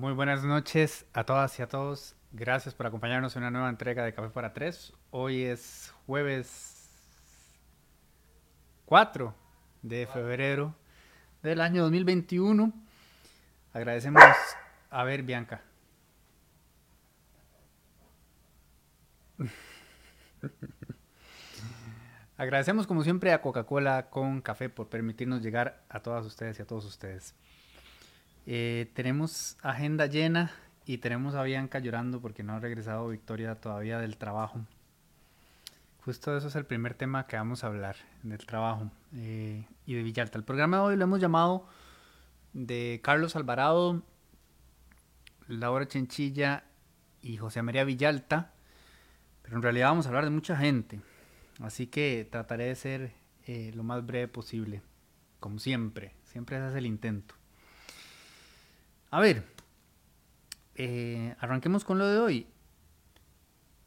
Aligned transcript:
Muy 0.00 0.14
buenas 0.14 0.42
noches 0.44 1.04
a 1.12 1.24
todas 1.24 1.58
y 1.58 1.62
a 1.62 1.68
todos. 1.68 2.16
Gracias 2.32 2.74
por 2.74 2.86
acompañarnos 2.86 3.36
en 3.36 3.42
una 3.42 3.50
nueva 3.50 3.68
entrega 3.68 4.02
de 4.02 4.14
Café 4.14 4.30
para 4.30 4.54
Tres. 4.54 4.94
Hoy 5.10 5.42
es 5.42 5.92
jueves 6.06 6.88
4 8.86 9.34
de 9.82 10.06
febrero 10.06 10.74
del 11.42 11.60
año 11.60 11.82
2021. 11.82 12.72
Agradecemos 13.74 14.22
a 14.88 15.04
ver, 15.04 15.22
Bianca. 15.22 15.60
Agradecemos 22.38 22.86
como 22.86 23.04
siempre 23.04 23.34
a 23.34 23.42
Coca-Cola 23.42 24.08
con 24.08 24.40
café 24.40 24.70
por 24.70 24.88
permitirnos 24.88 25.42
llegar 25.42 25.84
a 25.90 26.00
todas 26.00 26.24
ustedes 26.24 26.58
y 26.58 26.62
a 26.62 26.66
todos 26.66 26.86
ustedes. 26.86 27.34
Eh, 28.52 28.90
tenemos 28.94 29.56
agenda 29.62 30.06
llena 30.06 30.50
y 30.84 30.98
tenemos 30.98 31.36
a 31.36 31.44
Bianca 31.44 31.78
llorando 31.78 32.20
porque 32.20 32.42
no 32.42 32.54
ha 32.54 32.58
regresado 32.58 33.06
Victoria 33.06 33.54
todavía 33.54 34.00
del 34.00 34.16
trabajo. 34.16 34.58
Justo 36.04 36.36
eso 36.36 36.48
es 36.48 36.56
el 36.56 36.66
primer 36.66 36.94
tema 36.94 37.28
que 37.28 37.36
vamos 37.36 37.62
a 37.62 37.68
hablar, 37.68 37.94
del 38.24 38.44
trabajo 38.44 38.90
eh, 39.14 39.68
y 39.86 39.94
de 39.94 40.02
Villalta. 40.02 40.36
El 40.36 40.42
programa 40.42 40.78
de 40.78 40.82
hoy 40.82 40.96
lo 40.96 41.04
hemos 41.04 41.20
llamado 41.20 41.68
de 42.52 43.00
Carlos 43.04 43.36
Alvarado, 43.36 44.02
Laura 45.46 45.86
Chenchilla 45.86 46.64
y 47.22 47.36
José 47.36 47.62
María 47.62 47.84
Villalta, 47.84 48.50
pero 49.42 49.54
en 49.54 49.62
realidad 49.62 49.90
vamos 49.90 50.06
a 50.06 50.08
hablar 50.08 50.24
de 50.24 50.30
mucha 50.30 50.56
gente. 50.56 51.00
Así 51.60 51.86
que 51.86 52.26
trataré 52.28 52.64
de 52.64 52.74
ser 52.74 53.12
eh, 53.46 53.70
lo 53.76 53.84
más 53.84 54.04
breve 54.04 54.26
posible, 54.26 54.82
como 55.38 55.60
siempre. 55.60 56.16
Siempre 56.24 56.56
ese 56.56 56.70
es 56.70 56.74
el 56.74 56.86
intento. 56.86 57.39
A 59.12 59.18
ver, 59.18 59.44
eh, 60.76 61.34
arranquemos 61.40 61.84
con 61.84 61.98
lo 61.98 62.06
de 62.06 62.18
hoy. 62.20 62.46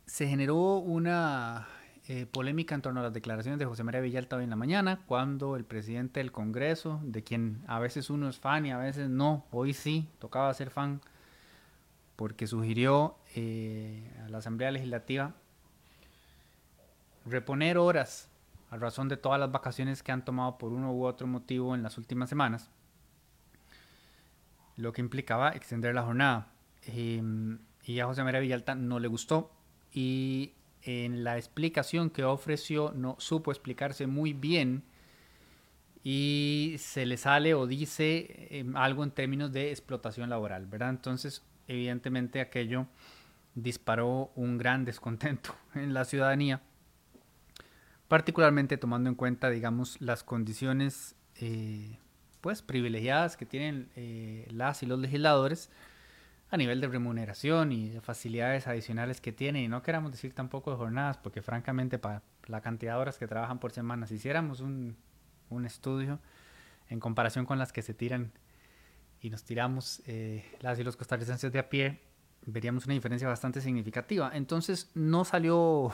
Se 0.06 0.28
generó 0.28 0.80
una 0.80 1.66
eh, 2.10 2.26
polémica 2.26 2.76
en 2.76 2.82
torno 2.82 3.00
a 3.00 3.04
las 3.04 3.14
declaraciones 3.14 3.58
de 3.58 3.66
José 3.66 3.86
María 3.86 4.02
Villalta 4.02 4.36
hoy 4.36 4.44
en 4.44 4.50
la 4.50 4.58
mañana, 4.58 5.00
cuando 5.06 5.56
el 5.56 5.64
presidente 5.64 6.20
del 6.20 6.34
Congreso, 6.34 7.00
de 7.04 7.24
quien 7.24 7.64
a 7.68 7.80
veces 7.80 8.10
uno 8.10 8.28
es 8.28 8.38
fan 8.38 8.66
y 8.66 8.72
a 8.72 8.78
veces 8.78 9.10
no, 9.10 9.46
hoy 9.52 9.74
sí, 9.74 10.10
tocaba 10.20 10.54
ser 10.54 10.70
fan, 10.70 11.00
porque 12.18 12.46
sugirió 12.46 13.16
a 13.36 14.30
la 14.30 14.40
Asamblea 14.40 14.72
Legislativa 14.72 15.34
reponer 17.26 17.78
horas 17.78 18.30
a 18.70 18.76
razón 18.76 19.08
de 19.08 19.16
todas 19.16 19.40
las 19.40 19.54
vacaciones 19.54 20.04
que 20.04 20.12
han 20.12 20.26
tomado 20.26 20.58
por 20.58 20.74
uno 20.74 20.92
u 20.94 21.06
otro 21.06 21.28
motivo 21.28 21.76
en 21.76 21.82
las 21.82 21.98
últimas 21.98 22.28
semanas, 22.28 22.70
lo 24.78 24.94
que 24.94 25.02
implicaba 25.02 25.52
extender 25.52 25.96
la 25.96 26.04
jornada. 26.04 26.52
Em, 26.86 27.60
y 27.86 28.00
a 28.00 28.06
José 28.06 28.24
María 28.24 28.40
Villalta 28.40 28.76
no 28.76 29.00
le 29.00 29.08
gustó 29.08 29.52
y 29.92 30.54
en 30.82 31.24
la 31.24 31.38
explicación 31.38 32.10
que 32.10 32.24
ofreció 32.24 32.92
no 32.96 33.16
supo 33.20 33.52
explicarse 33.52 34.08
muy 34.08 34.34
bien 34.34 34.84
y 36.04 36.76
se 36.80 37.06
le 37.06 37.18
sale 37.18 37.54
o 37.54 37.68
dice 37.68 38.48
em, 38.52 38.76
algo 38.76 39.04
en 39.04 39.12
términos 39.12 39.52
de 39.54 39.72
explotación 39.72 40.30
laboral, 40.30 40.66
¿verdad? 40.66 40.90
Entonces, 40.90 41.44
evidentemente 41.68 42.42
aquello 42.42 42.88
disparó 43.56 44.32
un 44.36 44.58
gran 44.58 44.86
descontento 44.86 45.56
en 45.76 45.94
la 45.94 46.06
ciudadanía 46.06 46.62
particularmente 48.14 48.78
tomando 48.78 49.10
en 49.10 49.16
cuenta, 49.16 49.50
digamos, 49.50 50.00
las 50.00 50.24
condiciones 50.24 51.16
eh, 51.38 51.98
pues 52.44 52.62
privilegiadas 52.62 53.38
que 53.38 53.46
tienen 53.46 53.90
eh, 53.96 54.46
las 54.52 54.84
y 54.84 54.86
los 54.86 55.00
legisladores 55.00 55.70
a 56.52 56.58
nivel 56.58 56.82
de 56.82 56.90
remuneración 56.90 57.72
y 57.72 57.90
de 57.90 58.02
facilidades 58.02 58.68
adicionales 58.68 59.22
que 59.22 59.32
tienen. 59.32 59.64
Y 59.64 59.68
no 59.70 59.82
queramos 59.82 60.12
decir 60.12 60.34
tampoco 60.34 60.72
de 60.72 60.78
jornadas, 60.78 61.18
porque 61.18 61.42
francamente 61.42 61.98
para 62.00 62.22
la 62.48 62.60
cantidad 62.60 62.96
de 62.96 63.00
horas 63.00 63.18
que 63.18 63.28
trabajan 63.28 63.60
por 63.60 63.72
semana, 63.72 64.08
si 64.08 64.16
hiciéramos 64.16 64.60
un, 64.60 64.98
un 65.50 65.66
estudio 65.66 66.20
en 66.90 67.00
comparación 67.00 67.46
con 67.46 67.58
las 67.58 67.72
que 67.72 67.82
se 67.82 67.94
tiran 67.94 68.34
y 69.22 69.30
nos 69.30 69.46
tiramos 69.46 70.02
eh, 70.06 70.44
las 70.60 70.78
y 70.78 70.84
los 70.84 70.98
costarricenses 70.98 71.50
de 71.50 71.60
a 71.60 71.70
pie, 71.70 72.02
veríamos 72.46 72.84
una 72.86 72.94
diferencia 72.94 73.26
bastante 73.26 73.62
significativa. 73.62 74.32
Entonces 74.34 74.92
no 74.96 75.24
salió 75.24 75.94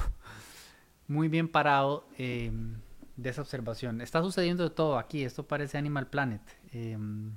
muy 1.07 1.27
bien 1.27 1.47
parado 1.47 2.09
em, 2.17 2.81
de 3.21 3.29
esa 3.29 3.41
observación. 3.41 4.01
Está 4.01 4.21
sucediendo 4.21 4.63
de 4.63 4.69
todo 4.69 4.97
aquí, 4.97 5.23
esto 5.23 5.45
parece 5.45 5.77
Animal 5.77 6.07
Planet. 6.07 6.41
Em, 6.71 7.33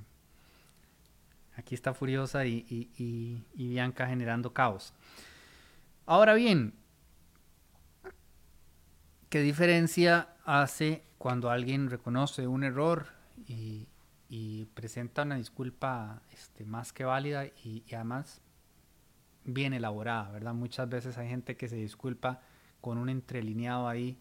aquí 1.55 1.75
está 1.75 1.93
Furiosa 1.93 2.45
y, 2.45 3.43
Bianca 3.53 4.07
generando 4.07 4.53
caos. 4.53 4.93
Ahora 6.05 6.33
bien, 6.35 6.73
¿qué 9.29 9.41
diferencia 9.41 10.29
hace 10.45 11.03
cuando 11.17 11.49
alguien 11.49 11.89
reconoce 11.89 12.47
un 12.47 12.63
error 12.63 13.07
y, 13.47 13.87
presenta 14.73 15.21
una 15.21 15.35
disculpa 15.35 16.23
este, 16.31 16.65
más 16.65 16.91
que 16.91 17.03
válida 17.03 17.45
y, 17.45 17.83
y, 17.85 17.93
además 17.93 18.41
bien 19.43 19.73
elaborada, 19.73 20.31
¿verdad? 20.31 20.55
Muchas 20.55 20.89
veces 20.89 21.17
hay 21.19 21.27
gente 21.29 21.55
que 21.55 21.67
se 21.67 21.75
disculpa 21.75 22.41
con 22.81 22.97
un 22.97 23.09
entrelineado 23.09 23.87
ahí 23.87 24.17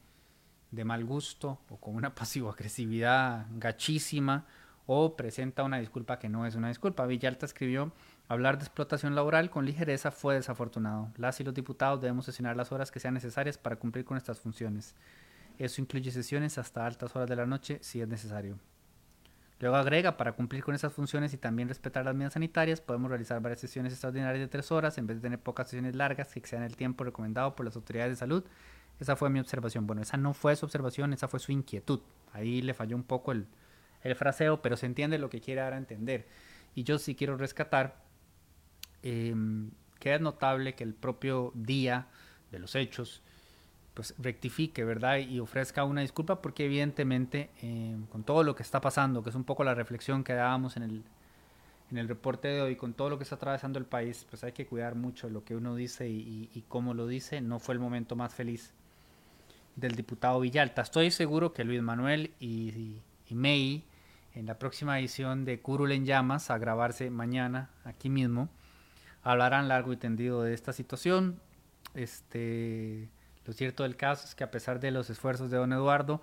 de 0.72 0.84
mal 0.84 1.04
gusto 1.04 1.60
o 1.70 1.76
con 1.76 1.94
una 1.94 2.14
pasivo-agresividad 2.14 3.46
gachísima 3.52 4.46
o 4.86 5.16
presenta 5.16 5.62
una 5.62 5.78
disculpa 5.78 6.18
que 6.18 6.28
no 6.28 6.44
es 6.44 6.56
una 6.56 6.68
disculpa. 6.68 7.06
Villalta 7.06 7.46
escribió, 7.46 7.92
hablar 8.28 8.58
de 8.58 8.64
explotación 8.64 9.14
laboral 9.14 9.50
con 9.50 9.64
ligereza 9.64 10.10
fue 10.10 10.34
desafortunado. 10.34 11.12
Las 11.16 11.40
y 11.40 11.44
los 11.44 11.54
diputados 11.54 12.00
debemos 12.00 12.24
sesionar 12.24 12.56
las 12.56 12.72
horas 12.72 12.90
que 12.90 12.98
sean 12.98 13.14
necesarias 13.14 13.58
para 13.58 13.76
cumplir 13.76 14.04
con 14.04 14.16
estas 14.16 14.40
funciones. 14.40 14.96
Eso 15.58 15.80
incluye 15.80 16.10
sesiones 16.10 16.58
hasta 16.58 16.84
altas 16.84 17.14
horas 17.14 17.28
de 17.28 17.36
la 17.36 17.46
noche 17.46 17.78
si 17.82 18.00
es 18.00 18.08
necesario. 18.08 18.58
Luego 19.60 19.76
agrega, 19.76 20.16
para 20.16 20.32
cumplir 20.32 20.64
con 20.64 20.74
esas 20.74 20.92
funciones 20.92 21.32
y 21.34 21.36
también 21.36 21.68
respetar 21.68 22.04
las 22.04 22.16
medidas 22.16 22.32
sanitarias, 22.32 22.80
podemos 22.80 23.08
realizar 23.08 23.40
varias 23.40 23.60
sesiones 23.60 23.92
extraordinarias 23.92 24.40
de 24.40 24.48
tres 24.48 24.72
horas 24.72 24.98
en 24.98 25.06
vez 25.06 25.18
de 25.18 25.22
tener 25.22 25.38
pocas 25.38 25.68
sesiones 25.68 25.94
largas 25.94 26.32
que 26.32 26.40
excedan 26.40 26.64
el 26.64 26.74
tiempo 26.74 27.04
recomendado 27.04 27.54
por 27.54 27.64
las 27.64 27.76
autoridades 27.76 28.10
de 28.10 28.16
salud. 28.16 28.44
Esa 29.02 29.16
fue 29.16 29.30
mi 29.30 29.40
observación. 29.40 29.84
Bueno, 29.84 30.00
esa 30.00 30.16
no 30.16 30.32
fue 30.32 30.54
su 30.54 30.64
observación, 30.64 31.12
esa 31.12 31.26
fue 31.26 31.40
su 31.40 31.50
inquietud. 31.50 32.00
Ahí 32.32 32.62
le 32.62 32.72
falló 32.72 32.94
un 32.94 33.02
poco 33.02 33.32
el, 33.32 33.48
fraseo, 34.14 34.62
pero 34.62 34.76
se 34.76 34.86
entiende 34.86 35.18
lo 35.18 35.28
que 35.28 35.40
quiere 35.40 35.60
dar 35.60 35.72
a 35.72 35.76
entender. 35.76 36.28
Y 36.76 36.84
yo 36.84 36.98
sí 36.98 37.16
quiero 37.16 37.36
rescatar 37.36 38.04
em, 39.02 39.72
que 39.98 40.14
es 40.14 40.20
notable 40.20 40.76
que 40.76 40.84
el 40.84 40.94
propio 40.94 41.50
día 41.56 42.06
de 42.52 42.60
los 42.60 42.76
hechos 42.76 43.22
pues 43.94 44.14
rectifique, 44.18 44.84
¿verdad? 44.84 45.18
Y 45.18 45.40
ofrezca 45.40 45.82
una 45.82 46.02
disculpa 46.02 46.40
porque 46.40 46.64
evidentemente 46.66 47.50
eh, 47.60 47.96
con 48.08 48.22
todo 48.22 48.44
lo 48.44 48.54
que 48.54 48.62
está 48.62 48.80
pasando, 48.80 49.24
que 49.24 49.30
es 49.30 49.36
un 49.36 49.44
poco 49.44 49.64
la 49.64 49.74
reflexión 49.74 50.22
que 50.22 50.32
dábamos 50.32 50.76
en 50.76 50.84
el, 50.84 51.02
en 51.90 51.98
el 51.98 52.08
reporte 52.08 52.46
de 52.46 52.62
hoy, 52.62 52.76
con 52.76 52.94
todo 52.94 53.10
lo 53.10 53.18
que 53.18 53.24
está 53.24 53.34
atravesando 53.34 53.80
el 53.80 53.84
país, 53.84 54.26
pues 54.30 54.44
hay 54.44 54.52
que 54.52 54.66
cuidar 54.66 54.94
mucho 54.94 55.28
lo 55.28 55.44
que 55.44 55.56
uno 55.56 55.74
dice 55.74 56.08
y, 56.08 56.64
cómo 56.68 56.94
lo 56.94 57.08
dice. 57.08 57.40
No 57.40 57.58
fue 57.58 57.74
el 57.74 57.80
momento 57.80 58.14
más 58.14 58.32
feliz 58.32 58.72
del 59.76 59.94
diputado 59.94 60.40
Villalta. 60.40 60.82
Estoy 60.82 61.10
seguro 61.10 61.52
que 61.52 61.64
Luis 61.64 61.82
Manuel 61.82 62.32
y, 62.38 63.00
y 63.28 63.34
May 63.34 63.84
en 64.34 64.46
la 64.46 64.58
próxima 64.58 64.98
edición 64.98 65.44
de 65.44 65.60
Curul 65.60 65.92
en 65.92 66.06
Llamas, 66.06 66.50
a 66.50 66.58
grabarse 66.58 67.10
mañana 67.10 67.70
aquí 67.84 68.08
mismo, 68.08 68.48
hablarán 69.22 69.68
largo 69.68 69.92
y 69.92 69.96
tendido 69.96 70.42
de 70.42 70.54
esta 70.54 70.72
situación. 70.72 71.40
Este 71.94 73.08
lo 73.44 73.52
cierto 73.52 73.82
del 73.82 73.96
caso 73.96 74.26
es 74.26 74.34
que 74.34 74.44
a 74.44 74.50
pesar 74.50 74.78
de 74.80 74.90
los 74.90 75.10
esfuerzos 75.10 75.50
de 75.50 75.56
don 75.56 75.72
Eduardo, 75.72 76.22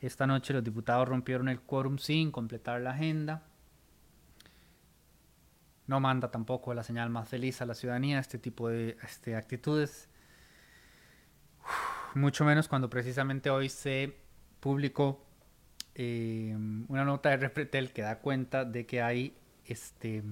esta 0.00 0.26
noche 0.26 0.52
los 0.52 0.62
diputados 0.62 1.08
rompieron 1.08 1.48
el 1.48 1.60
quórum 1.60 1.98
sin 1.98 2.30
completar 2.30 2.80
la 2.80 2.90
agenda. 2.90 3.42
No 5.86 6.00
manda 6.00 6.30
tampoco 6.30 6.74
la 6.74 6.82
señal 6.82 7.08
más 7.08 7.28
feliz 7.28 7.62
a 7.62 7.66
la 7.66 7.74
ciudadanía 7.74 8.18
este 8.18 8.38
tipo 8.38 8.68
de 8.68 8.98
este, 9.02 9.34
actitudes. 9.34 10.08
Mucho 12.14 12.44
menos 12.44 12.68
cuando 12.68 12.88
precisamente 12.90 13.50
hoy 13.50 13.68
se 13.68 14.16
publicó 14.60 15.24
eh, 15.94 16.54
una 16.88 17.04
nota 17.04 17.30
de 17.30 17.36
Repretel 17.38 17.92
que 17.92 18.02
da 18.02 18.18
cuenta 18.20 18.64
de 18.64 18.86
que 18.86 19.02
hay, 19.02 19.36
este, 19.64 20.22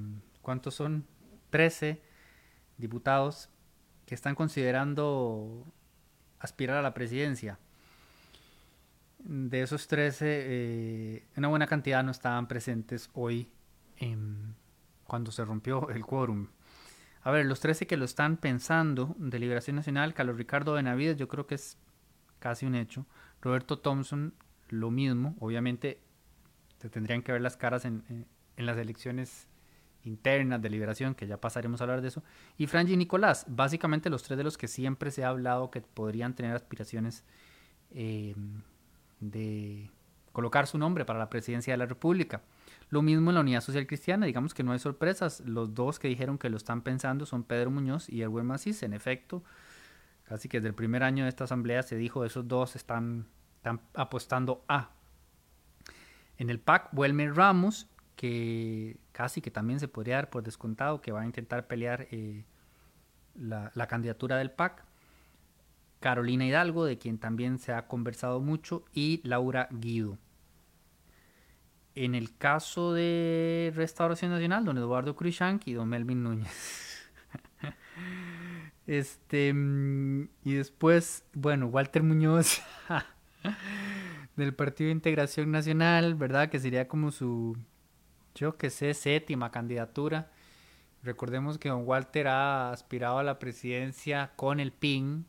¿cuántos 0.42 0.74
son? 0.74 1.06
13 1.50 2.00
diputados 2.76 3.48
que 4.04 4.14
están 4.14 4.34
considerando 4.34 5.64
aspirar 6.38 6.78
a 6.78 6.82
la 6.82 6.94
presidencia. 6.94 7.58
De 9.18 9.62
esos 9.62 9.88
13, 9.88 10.24
eh, 10.28 11.26
una 11.36 11.48
buena 11.48 11.66
cantidad 11.66 12.04
no 12.04 12.12
estaban 12.12 12.46
presentes 12.46 13.10
hoy 13.14 13.50
cuando 15.04 15.32
se 15.32 15.44
rompió 15.44 15.88
el 15.90 16.04
quórum. 16.04 16.48
A 17.26 17.32
ver, 17.32 17.44
los 17.44 17.58
13 17.58 17.88
que 17.88 17.96
lo 17.96 18.04
están 18.04 18.36
pensando 18.36 19.16
de 19.18 19.40
Liberación 19.40 19.74
Nacional, 19.74 20.14
Carlos 20.14 20.36
Ricardo 20.36 20.74
Benavides, 20.74 21.16
yo 21.16 21.26
creo 21.26 21.44
que 21.44 21.56
es 21.56 21.76
casi 22.38 22.66
un 22.66 22.76
hecho. 22.76 23.04
Roberto 23.42 23.80
Thompson, 23.80 24.32
lo 24.68 24.92
mismo. 24.92 25.34
Obviamente, 25.40 25.98
se 26.78 26.88
tendrían 26.88 27.22
que 27.22 27.32
ver 27.32 27.40
las 27.40 27.56
caras 27.56 27.84
en, 27.84 28.04
en 28.56 28.64
las 28.64 28.78
elecciones 28.78 29.48
internas 30.04 30.62
de 30.62 30.70
liberación, 30.70 31.16
que 31.16 31.26
ya 31.26 31.40
pasaremos 31.40 31.80
a 31.80 31.84
hablar 31.84 32.00
de 32.00 32.06
eso, 32.06 32.22
y 32.58 32.68
Franji 32.68 32.96
Nicolás, 32.96 33.44
básicamente 33.48 34.08
los 34.08 34.22
tres 34.22 34.38
de 34.38 34.44
los 34.44 34.56
que 34.56 34.68
siempre 34.68 35.10
se 35.10 35.24
ha 35.24 35.30
hablado 35.30 35.72
que 35.72 35.80
podrían 35.80 36.36
tener 36.36 36.54
aspiraciones 36.54 37.24
eh, 37.90 38.36
de 39.18 39.90
colocar 40.30 40.68
su 40.68 40.78
nombre 40.78 41.04
para 41.04 41.18
la 41.18 41.28
presidencia 41.28 41.72
de 41.72 41.78
la 41.78 41.86
República. 41.86 42.42
Lo 42.88 43.02
mismo 43.02 43.30
en 43.30 43.34
la 43.34 43.40
Unidad 43.40 43.62
Social 43.62 43.86
Cristiana, 43.86 44.26
digamos 44.26 44.54
que 44.54 44.62
no 44.62 44.72
hay 44.72 44.78
sorpresas. 44.78 45.40
Los 45.40 45.74
dos 45.74 45.98
que 45.98 46.08
dijeron 46.08 46.38
que 46.38 46.50
lo 46.50 46.56
están 46.56 46.82
pensando 46.82 47.26
son 47.26 47.42
Pedro 47.42 47.70
Muñoz 47.70 48.08
y 48.08 48.22
Erwin 48.22 48.46
Macís. 48.46 48.82
En 48.82 48.92
efecto, 48.92 49.42
casi 50.24 50.48
que 50.48 50.58
desde 50.58 50.68
el 50.68 50.74
primer 50.74 51.02
año 51.02 51.24
de 51.24 51.28
esta 51.28 51.44
asamblea 51.44 51.82
se 51.82 51.96
dijo 51.96 52.24
esos 52.24 52.46
dos 52.46 52.76
están, 52.76 53.26
apostando 53.94 54.64
a. 54.68 54.90
En 56.38 56.50
el 56.50 56.60
PAC, 56.60 56.90
Wilmer 56.92 57.34
Ramos, 57.34 57.88
que 58.14 58.98
casi 59.10 59.40
que 59.40 59.50
también 59.50 59.80
se 59.80 59.88
podría 59.88 60.16
dar 60.16 60.30
por 60.30 60.44
descontado 60.44 61.00
que 61.00 61.10
va 61.10 61.22
a 61.22 61.26
intentar 61.26 61.66
pelear 61.66 62.06
eh, 62.10 62.44
la, 63.34 63.72
la 63.74 63.88
candidatura 63.88 64.36
del 64.36 64.52
PAC. 64.52 64.84
Carolina 65.98 66.46
Hidalgo, 66.46 66.84
de 66.84 66.98
quien 66.98 67.18
también 67.18 67.58
se 67.58 67.72
ha 67.72 67.88
conversado 67.88 68.38
mucho, 68.40 68.84
y 68.92 69.20
Laura 69.24 69.66
Guido. 69.72 70.18
En 71.96 72.14
el 72.14 72.36
caso 72.36 72.92
de 72.92 73.72
Restauración 73.74 74.30
Nacional, 74.30 74.66
don 74.66 74.76
Eduardo 74.76 75.16
Cruzank 75.16 75.66
y 75.66 75.72
don 75.72 75.88
Melvin 75.88 76.22
Núñez. 76.22 77.10
este, 78.86 79.48
y 80.44 80.52
después, 80.52 81.24
bueno, 81.32 81.68
Walter 81.68 82.02
Muñoz 82.02 82.60
del 84.36 84.54
Partido 84.54 84.88
de 84.88 84.92
Integración 84.92 85.50
Nacional, 85.50 86.14
¿verdad? 86.16 86.50
Que 86.50 86.60
sería 86.60 86.86
como 86.86 87.10
su, 87.12 87.56
yo 88.34 88.58
que 88.58 88.68
sé, 88.68 88.92
séptima 88.92 89.50
candidatura. 89.50 90.30
Recordemos 91.02 91.56
que 91.56 91.70
don 91.70 91.86
Walter 91.86 92.28
ha 92.28 92.72
aspirado 92.72 93.18
a 93.18 93.22
la 93.22 93.38
presidencia 93.38 94.32
con 94.36 94.60
el 94.60 94.70
PIN, 94.70 95.24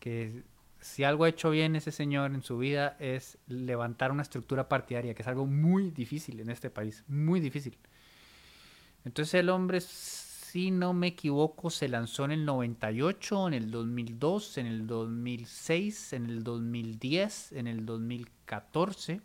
que 0.00 0.42
si 0.80 1.04
algo 1.04 1.24
ha 1.24 1.28
hecho 1.28 1.50
bien 1.50 1.76
ese 1.76 1.92
señor 1.92 2.32
en 2.32 2.42
su 2.42 2.58
vida 2.58 2.96
es 2.98 3.38
levantar 3.48 4.12
una 4.12 4.22
estructura 4.22 4.68
partidaria, 4.68 5.14
que 5.14 5.22
es 5.22 5.28
algo 5.28 5.46
muy 5.46 5.90
difícil 5.90 6.40
en 6.40 6.50
este 6.50 6.70
país, 6.70 7.04
muy 7.08 7.40
difícil. 7.40 7.76
Entonces 9.04 9.34
el 9.34 9.48
hombre, 9.50 9.80
si 9.80 10.70
no 10.70 10.92
me 10.92 11.08
equivoco, 11.08 11.70
se 11.70 11.88
lanzó 11.88 12.24
en 12.24 12.32
el 12.32 12.44
98, 12.44 13.48
en 13.48 13.54
el 13.54 13.70
2002, 13.70 14.58
en 14.58 14.66
el 14.66 14.86
2006, 14.86 16.12
en 16.12 16.26
el 16.26 16.42
2010, 16.42 17.52
en 17.52 17.66
el 17.68 17.86
2014. 17.86 19.20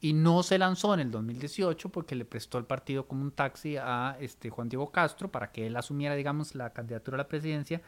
Y 0.00 0.12
no 0.12 0.42
se 0.42 0.58
lanzó 0.58 0.92
en 0.92 1.00
el 1.00 1.10
2018 1.10 1.88
porque 1.88 2.14
le 2.14 2.26
prestó 2.26 2.58
el 2.58 2.64
partido 2.64 3.06
como 3.06 3.22
un 3.22 3.32
taxi 3.32 3.76
a 3.76 4.18
este 4.20 4.50
Juan 4.50 4.68
Diego 4.68 4.90
Castro 4.92 5.30
para 5.30 5.50
que 5.50 5.66
él 5.66 5.76
asumiera, 5.76 6.14
digamos, 6.14 6.54
la 6.54 6.74
candidatura 6.74 7.16
a 7.16 7.18
la 7.18 7.28
presidencia 7.28 7.80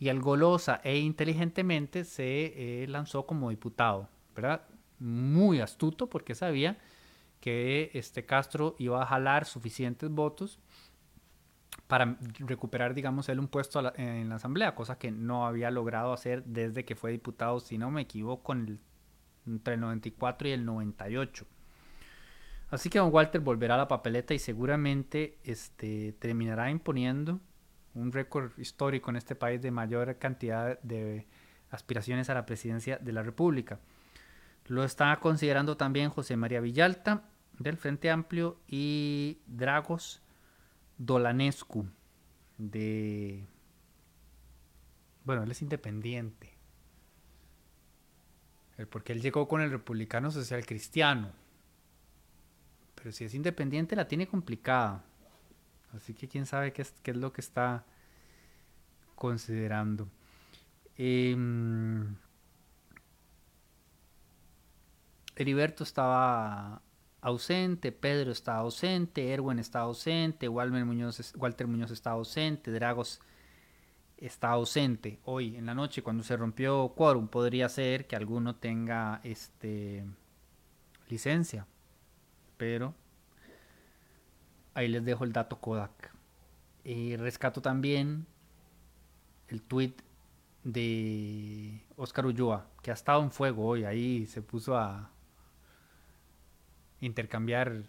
y 0.00 0.08
al 0.08 0.20
golosa 0.20 0.80
e 0.82 0.98
inteligentemente 0.98 2.04
se 2.04 2.82
eh, 2.82 2.88
lanzó 2.88 3.26
como 3.26 3.50
diputado, 3.50 4.08
¿verdad? 4.34 4.62
Muy 4.98 5.60
astuto 5.60 6.08
porque 6.08 6.34
sabía 6.34 6.78
que 7.38 7.90
este 7.92 8.24
Castro 8.24 8.74
iba 8.78 9.02
a 9.02 9.06
jalar 9.06 9.44
suficientes 9.44 10.10
votos 10.10 10.58
para 11.86 12.16
recuperar, 12.38 12.94
digamos, 12.94 13.28
él 13.28 13.38
un 13.40 13.48
puesto 13.48 13.92
en 13.96 14.30
la 14.30 14.36
asamblea, 14.36 14.74
cosa 14.74 14.98
que 14.98 15.10
no 15.10 15.46
había 15.46 15.70
logrado 15.70 16.14
hacer 16.14 16.44
desde 16.44 16.84
que 16.84 16.96
fue 16.96 17.10
diputado, 17.12 17.60
si 17.60 17.76
no 17.76 17.90
me 17.90 18.02
equivoco, 18.02 18.54
entre 18.54 19.74
el 19.74 19.80
94 19.80 20.48
y 20.48 20.52
el 20.52 20.64
98. 20.64 21.46
Así 22.70 22.88
que 22.88 23.00
don 23.00 23.12
Walter 23.12 23.40
volverá 23.40 23.74
a 23.74 23.78
la 23.78 23.88
papeleta 23.88 24.32
y 24.32 24.38
seguramente 24.38 25.38
este, 25.44 26.12
terminará 26.12 26.70
imponiendo 26.70 27.40
un 27.94 28.12
récord 28.12 28.52
histórico 28.58 29.10
en 29.10 29.16
este 29.16 29.34
país 29.34 29.60
de 29.60 29.70
mayor 29.70 30.16
cantidad 30.18 30.80
de 30.80 31.26
aspiraciones 31.70 32.30
a 32.30 32.34
la 32.34 32.46
presidencia 32.46 32.98
de 32.98 33.12
la 33.12 33.22
República. 33.22 33.78
Lo 34.66 34.84
está 34.84 35.18
considerando 35.20 35.76
también 35.76 36.10
José 36.10 36.36
María 36.36 36.60
Villalta 36.60 37.24
del 37.58 37.76
Frente 37.76 38.10
Amplio 38.10 38.58
y 38.66 39.38
Dragos 39.46 40.22
Dolanescu 40.98 41.86
de... 42.58 43.46
Bueno, 45.24 45.42
él 45.42 45.50
es 45.50 45.62
independiente. 45.62 46.54
Porque 48.90 49.12
él 49.12 49.20
llegó 49.20 49.46
con 49.48 49.60
el 49.60 49.70
republicano 49.70 50.30
social 50.30 50.64
cristiano. 50.64 51.30
Pero 52.94 53.12
si 53.12 53.24
es 53.24 53.34
independiente 53.34 53.96
la 53.96 54.08
tiene 54.08 54.26
complicada. 54.26 55.04
Así 55.94 56.14
que 56.14 56.28
quién 56.28 56.46
sabe 56.46 56.72
qué 56.72 56.82
es, 56.82 56.92
qué 57.02 57.10
es 57.10 57.16
lo 57.16 57.32
que 57.32 57.40
está 57.40 57.84
considerando. 59.14 60.08
Em, 60.96 62.16
Heriberto 65.36 65.84
estaba 65.84 66.82
ausente, 67.20 67.92
Pedro 67.92 68.32
estaba 68.32 68.58
ausente, 68.60 69.32
Erwin 69.32 69.58
estaba 69.58 69.86
ausente, 69.86 70.48
Walter 70.48 70.84
Muñoz, 70.84 71.34
Walter 71.36 71.66
Muñoz 71.66 71.90
estaba 71.90 72.16
ausente, 72.16 72.70
Dragos 72.70 73.20
está 74.16 74.50
ausente. 74.50 75.18
Hoy 75.24 75.56
en 75.56 75.66
la 75.66 75.74
noche 75.74 76.02
cuando 76.02 76.22
se 76.22 76.36
rompió 76.36 76.92
quórum 76.96 77.28
podría 77.28 77.68
ser 77.68 78.06
que 78.06 78.16
alguno 78.16 78.56
tenga 78.56 79.20
este 79.24 80.04
licencia, 81.08 81.66
pero 82.56 82.94
Ahí 84.74 84.88
les 84.88 85.04
dejo 85.04 85.24
el 85.24 85.32
dato 85.32 85.60
Kodak. 85.60 86.12
y 86.84 87.16
rescato 87.16 87.60
también 87.60 88.26
el 89.48 89.62
tweet 89.62 89.94
de 90.64 91.84
Oscar 91.96 92.26
Ulloa, 92.26 92.66
que 92.82 92.90
ha 92.90 92.94
estado 92.94 93.22
en 93.22 93.30
fuego 93.30 93.66
hoy. 93.66 93.84
Ahí 93.84 94.26
se 94.26 94.42
puso 94.42 94.76
a 94.76 95.10
intercambiar 97.00 97.84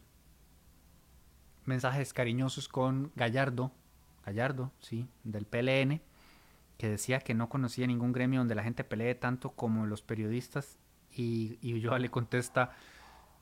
mensajes 1.66 2.14
cariñosos 2.14 2.68
con 2.68 3.12
Gallardo, 3.16 3.72
Gallardo, 4.26 4.72
sí, 4.80 5.08
del 5.24 5.46
PLN, 5.46 6.02
que 6.78 6.90
decía 6.90 7.20
que 7.20 7.34
no 7.34 7.50
conocía 7.50 7.88
ningún 7.88 8.12
gremio 8.12 8.40
donde 8.40 8.56
la 8.56 8.64
gente 8.64 8.84
pelee 8.84 9.16
tanto 9.16 9.52
como 9.52 9.86
los 9.86 10.02
periodistas. 10.02 10.78
Y, 11.14 11.58
y 11.62 11.74
Ulloa 11.74 12.00
le 12.00 12.10
contesta, 12.10 12.72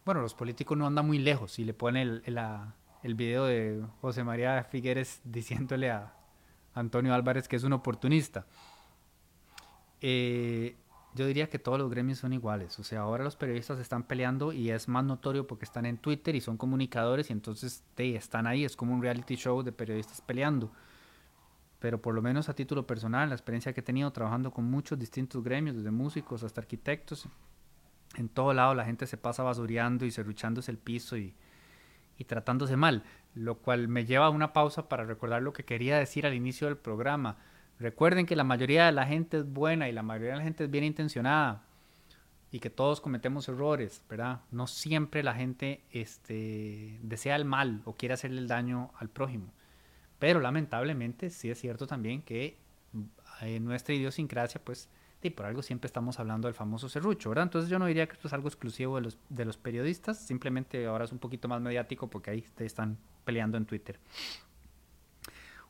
bueno, 0.04 0.22
los 0.22 0.34
políticos 0.34 0.78
no 0.78 0.88
andan 0.88 1.06
muy 1.08 1.20
lejos 1.20 1.60
y 1.60 1.66
le 1.66 1.74
pone 1.74 2.02
el, 2.02 2.24
la, 2.26 2.74
el 3.04 3.16
video 3.16 3.46
de 3.46 3.84
José 4.02 4.24
María 4.24 4.64
Figueres 4.64 5.22
diciéndole 5.24 5.92
a 5.92 6.14
Antonio 6.74 7.14
Álvarez 7.14 7.48
que 7.48 7.56
es 7.56 7.64
un 7.64 7.74
oportunista. 7.74 8.46
Eh, 10.02 10.76
yo 11.16 11.26
diría 11.26 11.50
que 11.50 11.60
todos 11.60 11.80
los 11.80 11.90
gremios 11.90 12.20
son 12.20 12.34
iguales. 12.34 12.78
O 12.80 12.84
sea, 12.84 13.02
ahora 13.02 13.24
los 13.24 13.36
periodistas 13.36 13.80
están 13.80 14.04
peleando 14.04 14.54
y 14.54 14.70
es 14.70 14.88
más 14.88 15.04
notorio 15.04 15.48
porque 15.48 15.66
están 15.66 15.86
en 15.86 15.98
Twitter 15.98 16.36
y 16.36 16.42
son 16.42 16.58
comunicadores 16.58 17.30
y 17.30 17.34
entonces 17.34 17.84
están 17.98 18.48
ahí. 18.48 18.64
Es 18.64 18.76
como 18.76 18.94
un 18.94 19.02
reality 19.02 19.36
show 19.36 19.64
de 19.64 19.72
periodistas 19.72 20.22
peleando. 20.22 20.72
Pero 21.80 22.02
por 22.02 22.14
lo 22.14 22.22
menos 22.22 22.50
a 22.50 22.54
título 22.54 22.86
personal, 22.86 23.30
la 23.30 23.36
experiencia 23.36 23.74
que 23.74 23.80
he 23.80 23.84
tenido 23.84 24.12
trabajando 24.12 24.52
con 24.52 24.66
muchos 24.66 25.00
distintos 25.00 25.44
gremios, 25.44 25.78
desde 25.78 25.92
músicos 25.92 26.44
hasta 26.44 26.62
arquitectos, 26.62 27.28
en 28.16 28.28
todo 28.28 28.54
lado 28.54 28.76
la 28.76 28.86
gente 28.86 29.08
se 29.08 29.18
pasa 29.18 29.44
basureando 29.44 30.06
y 30.06 30.12
serruchándose 30.12 30.72
el 30.72 30.78
piso 30.78 31.16
y, 31.16 31.34
y 32.20 32.26
tratándose 32.26 32.76
mal, 32.76 33.04
lo 33.34 33.56
cual 33.56 33.88
me 33.88 34.06
lleva 34.06 34.28
a 34.28 34.30
una 34.30 34.54
pausa 34.54 34.88
para 34.88 35.06
recordar 35.06 35.42
lo 35.42 35.54
que 35.54 35.64
quería 35.64 35.98
decir 35.98 36.28
al 36.28 36.36
inicio 36.36 36.68
del 36.68 36.78
programa. 36.78 37.38
Recuerden 37.80 38.28
que 38.28 38.36
la 38.36 38.44
mayoría 38.44 38.86
de 38.86 38.92
la 38.92 39.08
gente 39.08 39.38
es 39.38 39.52
buena 39.52 39.90
y 39.90 39.94
la 39.94 40.04
mayoría 40.04 40.34
de 40.34 40.38
la 40.38 40.44
gente 40.44 40.66
es 40.66 40.70
bien 40.70 40.84
intencionada 40.84 41.64
y 42.52 42.60
que 42.60 42.70
todos 42.70 43.00
cometemos 43.00 43.48
errores, 43.48 44.04
¿verdad? 44.10 44.42
No 44.52 44.68
siempre 44.68 45.24
la 45.24 45.34
gente 45.34 45.82
este, 45.92 47.00
desea 47.02 47.38
el 47.38 47.46
mal 47.46 47.82
o 47.86 47.94
quiere 47.94 48.14
hacerle 48.14 48.42
el 48.42 48.48
daño 48.48 48.92
al 48.98 49.10
prójimo. 49.10 49.54
Pero 50.20 50.42
lamentablemente 50.42 51.30
sí 51.30 51.50
es 51.50 51.60
cierto 51.60 51.88
también 51.88 52.22
que 52.22 52.58
en 53.42 53.64
nuestra 53.64 53.96
idiosincrasia 53.96 54.62
pues 54.62 54.90
y 55.22 55.30
por 55.32 55.46
algo 55.46 55.62
siempre 55.62 55.88
estamos 55.88 56.20
hablando 56.20 56.48
del 56.48 56.56
famoso 56.56 56.88
serrucho, 56.88 57.30
¿verdad? 57.30 57.44
Entonces 57.44 57.70
yo 57.70 57.78
no 57.80 57.86
diría 57.86 58.08
que 58.08 58.14
esto 58.14 58.28
es 58.28 58.34
algo 58.34 58.48
exclusivo 58.48 58.96
de 58.96 59.02
los, 59.02 59.18
de 59.30 59.46
los 59.46 59.58
periodistas, 59.58 60.18
simplemente 60.18 60.86
ahora 60.86 61.06
es 61.06 61.12
un 61.12 61.20
poquito 61.20 61.48
más 61.48 61.62
mediático 61.62 62.10
porque 62.10 62.32
ahí 62.32 62.42
te 62.56 62.66
están 62.66 62.98
peleando 63.26 63.58
en 63.58 63.66
Twitter. 63.66 64.00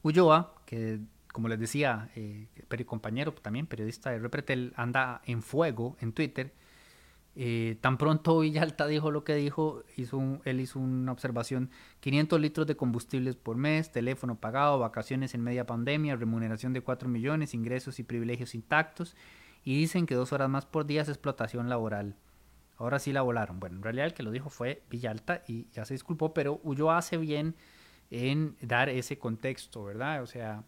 Ulloa, 0.03 0.55
que 0.65 0.99
como 1.31 1.47
les 1.47 1.59
decía, 1.59 2.09
eh, 2.15 2.47
compañero 2.85 3.33
también 3.33 3.67
periodista 3.67 4.11
de 4.11 4.19
Repretel, 4.19 4.73
anda 4.75 5.21
en 5.25 5.41
fuego 5.41 5.95
en 5.99 6.13
Twitter. 6.13 6.51
Eh, 7.41 7.77
tan 7.79 7.98
pronto 7.98 8.39
Villalta 8.39 8.86
dijo 8.86 9.12
lo 9.12 9.24
que 9.24 9.34
dijo, 9.34 9.86
hizo 9.96 10.41
él 10.43 10.60
hizo 10.60 10.77
una 10.77 11.13
observación, 11.13 11.69
500 12.01 12.38
litros 12.38 12.67
de 12.67 12.75
combustibles 12.75 13.38
por 13.38 13.55
mes, 13.55 13.93
teléfono 13.93 14.36
pagado, 14.36 14.77
vacaciones 14.77 15.34
en 15.34 15.43
media 15.43 15.65
pandemia, 15.65 16.17
remuneración 16.17 16.74
de 16.74 16.81
4 16.81 17.08
millones, 17.08 17.53
ingresos 17.53 17.98
y 17.98 18.03
privilegios 18.03 18.55
intactos, 18.55 19.15
y 19.63 19.77
dicen 19.77 20.05
que 20.05 20.15
dos 20.15 20.34
horas 20.34 20.50
más 20.50 20.65
por 20.65 20.86
día 20.86 21.01
es 21.01 21.08
explotación 21.08 21.69
laboral. 21.69 22.17
Ahora 22.75 23.00
sí 23.00 23.13
la 23.13 23.22
volaron. 23.22 23.62
Bueno, 23.62 23.77
en 23.77 23.84
realidad 23.84 24.08
el 24.08 24.13
que 24.13 24.24
lo 24.24 24.31
dijo 24.31 24.50
fue 24.50 24.84
Villalta 24.89 25.41
y 25.48 25.69
ya 25.72 25.86
se 25.86 25.93
disculpó, 25.93 26.34
pero 26.34 26.60
Ulloa 26.63 26.98
hace 26.98 27.15
bien 27.15 27.55
en 28.12 28.58
dar 28.60 28.89
ese 28.89 29.17
contexto, 29.17 29.86
¿verdad? 29.86 30.24
O 30.24 30.27
sea, 30.27 30.65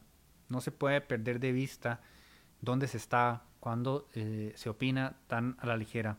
no 0.48 0.62
se 0.62 0.72
puede 0.72 1.02
perder 1.02 1.42
de 1.42 1.52
vista 1.52 2.00
dónde 2.62 2.88
se 2.88 2.96
está 2.96 3.44
cuando 3.60 4.08
eh, 4.14 4.54
se 4.56 4.70
opina 4.70 5.18
tan 5.28 5.58
a 5.60 5.68
la 5.68 5.76
ligera. 5.76 6.18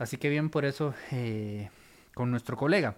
Así 0.00 0.16
que 0.16 0.30
bien 0.30 0.48
por 0.48 0.64
eso 0.64 0.94
eh, 1.12 1.68
con 2.14 2.30
nuestro 2.30 2.56
colega. 2.56 2.96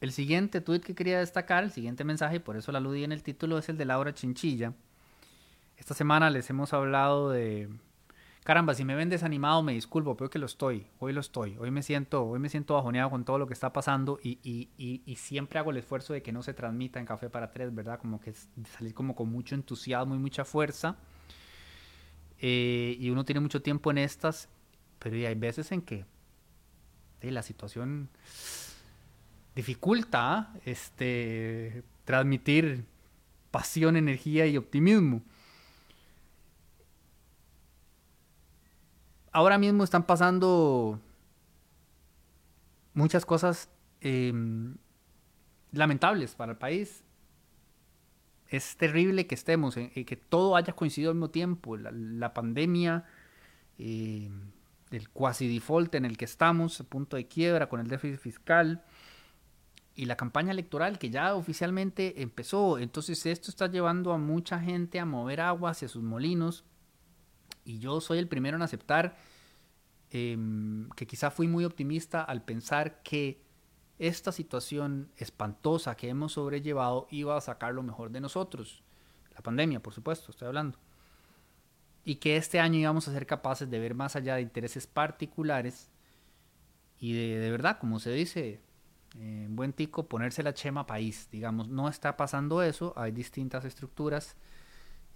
El 0.00 0.12
siguiente 0.12 0.60
tweet 0.60 0.78
que 0.78 0.94
quería 0.94 1.18
destacar, 1.18 1.64
el 1.64 1.72
siguiente 1.72 2.04
mensaje, 2.04 2.36
y 2.36 2.38
por 2.38 2.56
eso 2.56 2.70
lo 2.70 2.78
aludí 2.78 3.02
en 3.02 3.10
el 3.10 3.24
título, 3.24 3.58
es 3.58 3.68
el 3.68 3.76
de 3.76 3.84
Laura 3.84 4.14
Chinchilla. 4.14 4.74
Esta 5.76 5.94
semana 5.94 6.30
les 6.30 6.48
hemos 6.50 6.72
hablado 6.72 7.30
de 7.30 7.68
caramba, 8.44 8.74
si 8.74 8.84
me 8.84 8.94
ven 8.94 9.08
desanimado 9.08 9.60
me 9.64 9.72
disculpo, 9.72 10.16
pero 10.16 10.30
que 10.30 10.38
lo 10.38 10.46
estoy, 10.46 10.86
hoy 11.00 11.12
lo 11.12 11.20
estoy, 11.20 11.56
hoy 11.58 11.72
me 11.72 11.82
siento, 11.82 12.24
hoy 12.24 12.38
me 12.38 12.48
siento 12.48 12.74
bajoneado 12.74 13.10
con 13.10 13.24
todo 13.24 13.38
lo 13.38 13.48
que 13.48 13.54
está 13.54 13.72
pasando 13.72 14.20
y, 14.22 14.38
y, 14.44 15.02
y, 15.04 15.16
siempre 15.16 15.58
hago 15.58 15.72
el 15.72 15.78
esfuerzo 15.78 16.12
de 16.12 16.22
que 16.22 16.30
no 16.30 16.44
se 16.44 16.54
transmita 16.54 17.00
en 17.00 17.06
Café 17.06 17.28
para 17.28 17.50
Tres, 17.50 17.74
¿verdad? 17.74 17.98
Como 17.98 18.20
que 18.20 18.32
salir 18.32 18.94
como 18.94 19.16
con 19.16 19.32
mucho 19.32 19.56
entusiasmo 19.56 20.14
y 20.14 20.18
mucha 20.18 20.44
fuerza. 20.44 20.96
Eh, 22.42 22.96
y 22.98 23.08
uno 23.08 23.24
tiene 23.24 23.40
mucho 23.40 23.62
tiempo 23.62 23.90
en 23.90 23.98
estas, 23.98 24.50
pero 24.98 25.16
hay 25.16 25.34
veces 25.34 25.72
en 25.72 25.80
que 25.80 26.04
la 27.22 27.42
situación 27.42 28.10
dificulta 29.54 30.52
este, 30.64 31.82
transmitir 32.04 32.84
pasión, 33.50 33.96
energía 33.96 34.46
y 34.46 34.58
optimismo. 34.58 35.22
ahora 39.32 39.58
mismo 39.58 39.82
están 39.82 40.04
pasando 40.04 41.00
muchas 42.94 43.24
cosas 43.24 43.68
em, 44.00 44.76
lamentables 45.72 46.34
para 46.34 46.52
el 46.52 46.58
país. 46.58 47.02
Es 48.52 48.76
terrible 48.76 49.26
que 49.26 49.34
estemos, 49.34 49.78
en, 49.78 49.88
que 49.90 50.16
todo 50.16 50.56
haya 50.56 50.74
coincidido 50.74 51.10
al 51.10 51.16
mismo 51.16 51.30
tiempo. 51.30 51.78
La, 51.78 52.34
pandemia, 52.34 53.06
em, 53.78 54.50
el 54.90 55.08
cuasi 55.08 55.48
default 55.48 55.94
en 55.94 56.04
el 56.04 56.18
que 56.18 56.26
estamos, 56.26 56.78
a 56.78 56.84
punto 56.84 57.16
de 57.16 57.26
quiebra 57.26 57.70
con 57.70 57.80
el 57.80 57.88
déficit 57.88 58.20
fiscal 58.20 58.84
y 59.94 60.04
la 60.04 60.16
campaña 60.16 60.52
electoral 60.52 60.98
que 60.98 61.08
ya 61.08 61.34
oficialmente 61.34 62.20
empezó. 62.20 62.78
Entonces 62.78 63.24
esto 63.24 63.50
está 63.50 63.68
llevando 63.68 64.12
a 64.12 64.18
mucha 64.18 64.60
gente 64.60 65.00
a 65.00 65.06
mover 65.06 65.40
agua 65.40 65.70
hacia 65.70 65.88
sus 65.88 66.02
molinos 66.02 66.64
y 67.64 67.78
yo 67.78 68.02
soy 68.02 68.18
el 68.18 68.28
primero 68.28 68.58
en 68.58 68.62
aceptar 68.62 69.16
em, 70.10 70.90
que 70.90 71.06
quizá 71.06 71.30
fui 71.30 71.48
muy 71.48 71.64
optimista 71.64 72.22
al 72.22 72.44
pensar 72.44 73.02
que 73.02 73.42
esta 74.02 74.32
situación 74.32 75.12
espantosa 75.16 75.96
que 75.96 76.08
hemos 76.08 76.32
sobrellevado 76.32 77.06
iba 77.10 77.36
a 77.36 77.40
sacar 77.40 77.72
lo 77.72 77.84
mejor 77.84 78.10
de 78.10 78.20
nosotros. 78.20 78.82
La 79.32 79.42
pandemia, 79.42 79.80
por 79.80 79.94
supuesto, 79.94 80.32
estoy 80.32 80.48
hablando. 80.48 80.76
Y 82.04 82.16
que 82.16 82.36
este 82.36 82.58
año 82.58 82.80
íbamos 82.80 83.06
a 83.06 83.12
ser 83.12 83.26
capaces 83.26 83.70
de 83.70 83.78
ver 83.78 83.94
más 83.94 84.16
allá 84.16 84.34
de 84.34 84.42
intereses 84.42 84.88
particulares 84.88 85.88
y 86.98 87.12
de, 87.12 87.38
de 87.38 87.50
verdad, 87.52 87.78
como 87.78 88.00
se 88.00 88.10
dice, 88.10 88.60
en 89.14 89.54
buen 89.54 89.72
tico, 89.72 90.08
ponerse 90.08 90.42
la 90.42 90.52
chema 90.52 90.84
país. 90.84 91.28
Digamos, 91.30 91.68
no 91.68 91.88
está 91.88 92.16
pasando 92.16 92.60
eso, 92.60 92.92
hay 92.96 93.12
distintas 93.12 93.64
estructuras. 93.64 94.36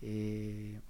Eh, 0.01 0.81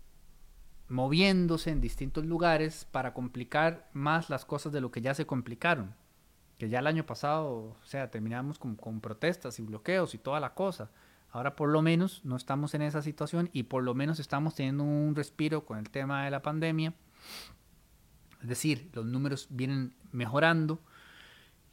moviéndose 0.88 1.70
en 1.70 1.80
distintos 1.80 2.26
lugares 2.26 2.84
para 2.84 3.14
complicar 3.14 3.88
más 3.94 4.28
las 4.28 4.44
cosas 4.44 4.72
de 4.72 4.82
lo 4.82 4.90
que 4.90 5.00
ya 5.00 5.14
se 5.14 5.26
complicaron. 5.26 5.94
Que 6.58 6.68
ya 6.68 6.78
el 6.78 6.86
año 6.86 7.04
pasado, 7.04 7.76
o 7.80 7.84
sea, 7.84 8.10
terminamos 8.10 8.58
con, 8.58 9.00
protestas 9.00 9.58
y 9.58 9.62
bloqueos 9.62 10.14
y 10.14 10.18
toda 10.18 10.40
la 10.40 10.54
cosa. 10.54 10.90
Ahora 11.30 11.54
por 11.54 11.68
lo 11.68 11.82
menos 11.82 12.24
no 12.24 12.36
estamos 12.36 12.74
en 12.74 12.82
esa 12.82 13.02
situación 13.02 13.50
y 13.52 13.64
por 13.64 13.82
lo 13.82 13.94
menos 13.94 14.20
estamos 14.20 14.54
teniendo 14.54 14.84
un 14.84 15.14
respiro 15.14 15.66
con 15.66 15.78
el 15.78 15.90
tema 15.90 16.24
de 16.24 16.30
la 16.30 16.40
pandemia. 16.40 16.94
Es 18.40 18.48
decir, 18.48 18.90
los 18.94 19.04
números 19.04 19.48
vienen 19.50 19.94
mejorando 20.12 20.80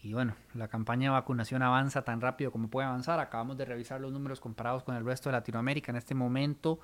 y 0.02 0.14
bueno, 0.14 0.36
la 0.54 0.68
campaña 0.68 1.10
de 1.10 1.14
vacunación 1.14 1.64
avanza 1.64 2.02
tan 2.02 2.20
rápido 2.20 2.52
como 2.52 2.70
puede 2.70 2.88
avanzar. 2.88 3.22
Acabamos 3.22 3.58
de 3.58 3.64
revisar 3.64 4.02
los 4.02 4.12
números 4.12 4.42
comparados 4.42 4.84
con 4.84 4.96
el 4.96 5.06
resto 5.06 5.30
de 5.30 5.34
Latinoamérica. 5.34 5.94
En 5.94 5.96
este 5.96 6.14
momento 6.14 6.82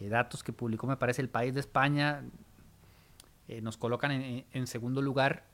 eh, 0.00 0.08
datos 0.08 0.42
que 0.42 0.52
publicó, 0.52 0.86
me 0.86 0.96
parece, 0.96 1.22
el 1.22 1.28
país 1.28 1.54
de 1.54 1.60
España, 1.60 2.24
eh, 3.48 3.60
nos 3.60 3.76
colocan 3.76 4.10
en, 4.10 4.66
segundo 4.66 5.00
lugar, 5.00 5.44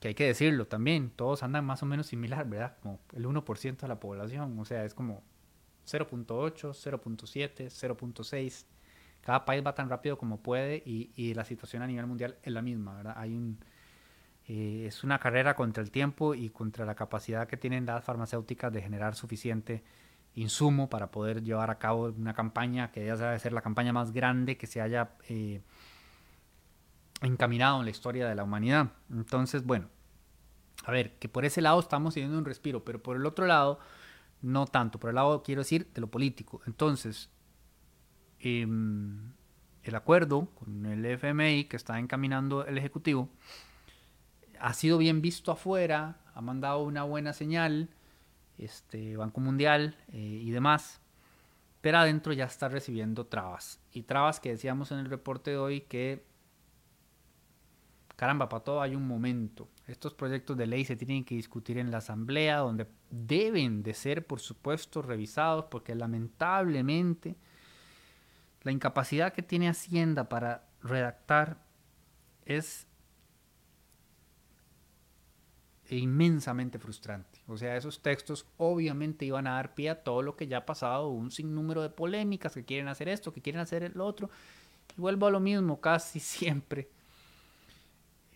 que 0.00 0.08
hay 0.08 0.14
que 0.14 0.26
decirlo 0.26 0.66
también, 0.66 1.10
todos 1.10 1.42
andan 1.42 1.64
más 1.64 1.82
o 1.82 1.86
menos 1.86 2.06
similar, 2.06 2.48
¿verdad? 2.48 2.76
Como 2.82 3.00
el 3.14 3.26
1% 3.26 3.76
de 3.76 3.88
la 3.88 4.00
población, 4.00 4.58
o 4.58 4.64
sea, 4.64 4.84
es 4.84 4.94
como 4.94 5.22
0.8, 5.86 6.72
0.7, 6.72 7.66
0.6. 7.68 8.64
Cada 9.20 9.44
país 9.44 9.62
va 9.64 9.74
tan 9.74 9.90
rápido 9.90 10.16
como 10.16 10.40
puede 10.40 10.82
y, 10.86 11.12
y, 11.14 11.34
la 11.34 11.44
situación 11.44 11.82
a 11.82 11.86
nivel 11.86 12.06
mundial 12.06 12.38
es 12.42 12.52
la 12.52 12.62
misma, 12.62 12.96
¿verdad? 12.96 13.14
Hay 13.16 13.34
un, 13.34 13.58
eh, 14.48 14.86
es 14.86 15.04
una 15.04 15.18
carrera 15.18 15.54
contra 15.54 15.82
el 15.82 15.90
tiempo 15.90 16.34
y 16.34 16.48
contra 16.48 16.86
la 16.86 16.94
capacidad 16.94 17.46
que 17.46 17.56
tienen 17.58 17.84
las 17.84 18.02
farmacéuticas 18.02 18.72
de 18.72 18.80
generar 18.80 19.14
suficiente 19.14 19.84
insumo 20.34 20.88
para 20.88 21.10
poder 21.10 21.42
llevar 21.42 21.70
a 21.70 21.78
cabo 21.78 22.06
una 22.06 22.34
campaña 22.34 22.90
que 22.90 23.04
ya 23.04 23.16
debe 23.16 23.38
ser 23.38 23.52
la 23.52 23.60
campaña 23.60 23.92
más 23.92 24.12
grande 24.12 24.56
que 24.56 24.66
se 24.66 24.80
haya 24.80 25.10
eh, 25.28 25.60
encaminado 27.20 27.78
en 27.78 27.84
la 27.84 27.90
historia 27.90 28.28
de 28.28 28.34
la 28.34 28.44
humanidad. 28.44 28.92
Entonces, 29.10 29.64
bueno, 29.64 29.88
a 30.84 30.90
ver, 30.90 31.18
que 31.18 31.28
por 31.28 31.44
ese 31.44 31.60
lado 31.60 31.80
estamos 31.80 32.14
teniendo 32.14 32.38
un 32.38 32.44
respiro, 32.44 32.84
pero 32.84 33.02
por 33.02 33.16
el 33.16 33.26
otro 33.26 33.46
lado, 33.46 33.78
no 34.42 34.66
tanto. 34.66 34.98
Por 34.98 35.10
el 35.10 35.16
lado, 35.16 35.42
quiero 35.42 35.60
decir, 35.60 35.90
de 35.92 36.00
lo 36.00 36.08
político. 36.08 36.62
Entonces, 36.66 37.30
em, 38.38 39.32
el 39.82 39.94
acuerdo 39.94 40.46
con 40.54 40.86
el 40.86 41.04
FMI 41.04 41.64
que 41.64 41.76
está 41.76 41.98
encaminando 41.98 42.64
el 42.66 42.78
Ejecutivo 42.78 43.28
ha 44.58 44.74
sido 44.74 44.98
bien 44.98 45.22
visto 45.22 45.52
afuera, 45.52 46.18
ha 46.34 46.40
mandado 46.40 46.82
una 46.82 47.02
buena 47.02 47.32
señal 47.32 47.88
este, 48.58 49.16
Banco 49.16 49.40
Mundial 49.40 49.96
eh, 50.12 50.18
y 50.18 50.50
demás, 50.50 51.00
pero 51.80 51.98
adentro 51.98 52.32
ya 52.32 52.44
está 52.44 52.68
recibiendo 52.68 53.26
trabas. 53.26 53.80
Y 53.92 54.02
trabas 54.02 54.38
que 54.38 54.50
decíamos 54.50 54.92
en 54.92 54.98
el 54.98 55.06
reporte 55.06 55.52
de 55.52 55.56
hoy 55.56 55.80
que, 55.82 56.24
caramba, 58.20 58.50
para 58.50 58.62
todo 58.62 58.82
hay 58.82 58.94
un 58.94 59.08
momento. 59.08 59.70
Estos 59.86 60.12
proyectos 60.12 60.54
de 60.54 60.66
ley 60.66 60.84
se 60.84 60.94
tienen 60.94 61.24
que 61.24 61.36
discutir 61.36 61.78
en 61.78 61.90
la 61.90 61.96
Asamblea, 61.96 62.58
donde 62.58 62.86
deben 63.08 63.82
de 63.82 63.94
ser, 63.94 64.26
por 64.26 64.40
supuesto, 64.40 65.00
revisados, 65.00 65.64
porque 65.70 65.94
lamentablemente 65.94 67.34
la 68.60 68.72
incapacidad 68.72 69.32
que 69.32 69.40
tiene 69.40 69.70
Hacienda 69.70 70.28
para 70.28 70.68
redactar 70.82 71.64
es 72.44 72.86
inmensamente 75.88 76.78
frustrante. 76.78 77.40
O 77.46 77.56
sea, 77.56 77.74
esos 77.74 78.02
textos 78.02 78.44
obviamente 78.58 79.24
iban 79.24 79.46
a 79.46 79.52
dar 79.52 79.74
pie 79.74 79.88
a 79.88 80.04
todo 80.04 80.20
lo 80.20 80.36
que 80.36 80.46
ya 80.46 80.58
ha 80.58 80.66
pasado, 80.66 81.08
un 81.08 81.30
sinnúmero 81.30 81.80
de 81.80 81.88
polémicas 81.88 82.52
que 82.52 82.66
quieren 82.66 82.88
hacer 82.88 83.08
esto, 83.08 83.32
que 83.32 83.40
quieren 83.40 83.62
hacer 83.62 83.82
el 83.82 83.98
otro. 83.98 84.28
Y 84.94 85.00
vuelvo 85.00 85.26
a 85.26 85.30
lo 85.30 85.40
mismo 85.40 85.80
casi 85.80 86.20
siempre. 86.20 86.99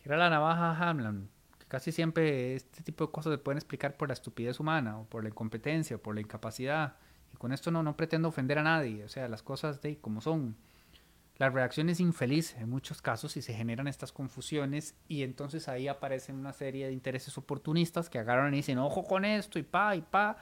Era 0.04 0.18
la 0.18 0.28
navaja 0.28 0.76
Hamlin, 0.76 1.30
que 1.58 1.66
casi 1.66 1.90
siempre 1.90 2.54
este 2.54 2.82
tipo 2.82 3.06
de 3.06 3.12
cosas 3.12 3.32
se 3.32 3.38
pueden 3.38 3.56
explicar 3.56 3.96
por 3.96 4.08
la 4.08 4.12
estupidez 4.12 4.60
humana, 4.60 4.98
o 4.98 5.04
por 5.06 5.22
la 5.22 5.30
incompetencia, 5.30 5.96
o 5.96 5.98
por 5.98 6.14
la 6.14 6.20
incapacidad. 6.20 6.96
Y 7.32 7.36
con 7.38 7.52
esto 7.52 7.70
no, 7.70 7.82
no 7.82 7.96
pretendo 7.96 8.28
ofender 8.28 8.58
a 8.58 8.62
nadie, 8.62 9.02
o 9.04 9.08
sea, 9.08 9.28
las 9.28 9.42
cosas 9.42 9.80
de 9.80 9.96
como 9.98 10.20
son. 10.20 10.56
La 11.38 11.50
reacción 11.50 11.88
es 11.88 11.98
infeliz 11.98 12.54
en 12.58 12.70
muchos 12.70 13.02
casos 13.02 13.36
y 13.36 13.42
se 13.42 13.54
generan 13.54 13.88
estas 13.88 14.12
confusiones 14.12 14.94
y 15.08 15.24
entonces 15.24 15.66
ahí 15.68 15.88
aparecen 15.88 16.36
una 16.36 16.52
serie 16.52 16.86
de 16.86 16.92
intereses 16.92 17.36
oportunistas 17.36 18.08
que 18.08 18.20
agarran 18.20 18.54
y 18.54 18.58
dicen, 18.58 18.78
ojo 18.78 19.02
con 19.02 19.24
esto 19.24 19.58
y 19.58 19.64
pa 19.64 19.96
y 19.96 20.02
pa. 20.02 20.36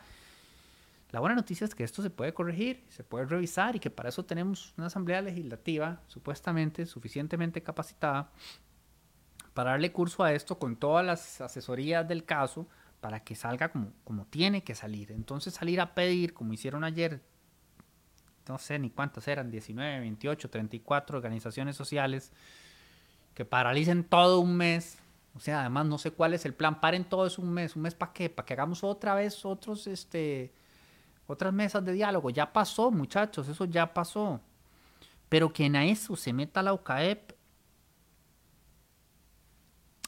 La 1.11 1.21
buena 1.21 1.35
noticia 1.35 1.65
es 1.65 1.75
que 1.75 1.85
esto 1.85 2.03
se 2.03 2.11
puede 2.11 2.35
corregir, 2.35 2.85
se 2.91 3.05
puede 3.05 3.25
revisar 3.25 3.77
y 3.77 3.79
que 3.79 3.91
para 3.91 4.11
eso 4.11 4.25
tenemos 4.25 4.75
una 4.77 4.89
asamblea 4.89 5.23
legislativa 5.23 6.03
supuestamente 6.09 6.85
suficientemente 6.85 7.63
capacitada 7.63 8.31
para 9.55 9.73
darle 9.73 9.93
curso 9.93 10.25
a 10.25 10.33
esto 10.33 10.59
con 10.59 10.77
todas 10.77 11.05
las 11.05 11.41
asesorías 11.41 12.07
del 12.07 12.25
caso 12.25 12.67
para 13.01 13.21
que 13.21 13.35
salga 13.35 13.71
como, 13.71 13.93
como 14.05 14.27
tiene 14.27 14.63
que 14.63 14.75
salir. 14.75 15.13
Entonces 15.13 15.55
salir 15.55 15.81
a 15.81 15.95
pedir, 15.95 16.35
como 16.35 16.53
hicieron 16.53 16.85
ayer 16.85 17.21
no 18.49 18.59
sé 18.59 18.79
ni 18.79 18.91
cuántas 18.91 19.29
eran, 19.29 19.51
19, 19.51 20.01
28, 20.01 20.51
34 20.51 21.17
organizaciones 21.17 21.77
sociales 21.77 22.33
que 23.35 23.45
paralicen 23.45 24.05
todo 24.05 24.41
un 24.41 24.57
mes. 24.57 24.99
O 25.35 25.41
sea, 25.41 25.61
además 25.61 25.87
no 25.87 25.99
sé 25.99 26.11
cuál 26.11 26.35
es 26.35 26.45
el 26.45 26.55
plan. 26.55 26.81
Paren 26.81 27.05
todo 27.05 27.27
eso 27.27 27.41
un 27.41 27.53
mes. 27.53 27.77
¿Un 27.77 27.83
mes 27.83 27.95
para 27.95 28.13
qué? 28.13 28.29
Para 28.29 28.45
que 28.45 28.53
hagamos 28.55 28.85
otra 28.85 29.15
vez 29.15 29.45
otros, 29.45 29.87
este, 29.87 30.53
otras 31.27 31.53
mesas 31.53 31.85
de 31.85 31.93
diálogo. 31.93 32.31
Ya 32.31 32.53
pasó, 32.53 32.91
muchachos, 32.91 33.49
eso 33.49 33.65
ya 33.65 33.95
pasó. 33.95 34.41
Pero 35.29 35.53
que 35.53 35.65
en 35.65 35.77
eso 35.77 36.17
se 36.17 36.33
meta 36.33 36.63
la 36.63 36.75
UCAEP 36.75 37.32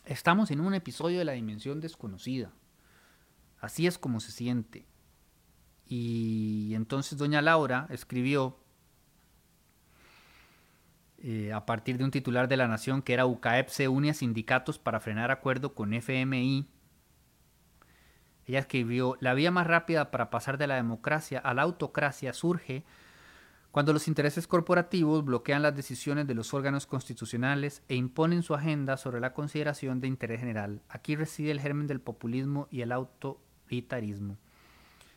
Estamos 0.05 0.51
en 0.51 0.61
un 0.61 0.75
episodio 0.75 1.19
de 1.19 1.25
la 1.25 1.33
dimensión 1.33 1.81
desconocida. 1.81 2.53
Así 3.59 3.87
es 3.87 3.97
como 3.97 4.21
se 4.21 4.33
siente. 4.33 4.87
Y 5.87 6.73
entonces 6.75 7.17
doña 7.17 7.41
Laura 7.41 7.87
escribió 7.91 8.59
eh, 11.19 11.55
a 11.55 11.65
partir 11.65 11.97
de 11.97 12.05
un 12.05 12.11
titular 12.11 12.49
de 12.49 12.59
la 12.59 12.69
Nación 12.69 13.01
que 13.01 13.15
era 13.15 13.25
UCAEP 13.25 13.69
se 13.69 13.89
une 13.89 14.11
a 14.11 14.15
sindicatos 14.15 14.79
para 14.79 15.01
frenar 15.01 15.31
acuerdo 15.31 15.75
con 15.75 15.95
FMI. 15.95 16.69
Ella 18.47 18.59
escribió, 18.59 19.17
la 19.21 19.33
vía 19.33 19.51
más 19.51 19.67
rápida 19.67 20.11
para 20.11 20.29
pasar 20.29 20.59
de 20.59 20.67
la 20.67 20.75
democracia 20.75 21.39
a 21.39 21.55
la 21.55 21.63
autocracia 21.63 22.35
surge 22.35 22.85
cuando 23.75 23.93
los 23.93 24.07
intereses 24.07 24.47
corporativos 24.47 25.25
bloquean 25.25 25.61
las 25.61 25.75
decisiones 25.75 26.29
de 26.29 26.35
los 26.35 26.55
órganos 26.55 26.87
constitucionales 26.87 27.83
e 27.89 27.97
imponen 27.97 28.45
su 28.45 28.55
agenda 28.55 28.97
sobre 28.97 29.19
la 29.19 29.35
consideración 29.35 30.01
de 30.01 30.07
interés 30.07 30.39
general. 30.39 30.81
Aquí 30.89 31.17
reside 31.17 31.51
el 31.51 31.61
germen 31.61 31.89
del 31.89 32.01
populismo 32.01 32.69
y 32.71 32.83
el 32.83 32.93
autoritarismo. 32.93 34.39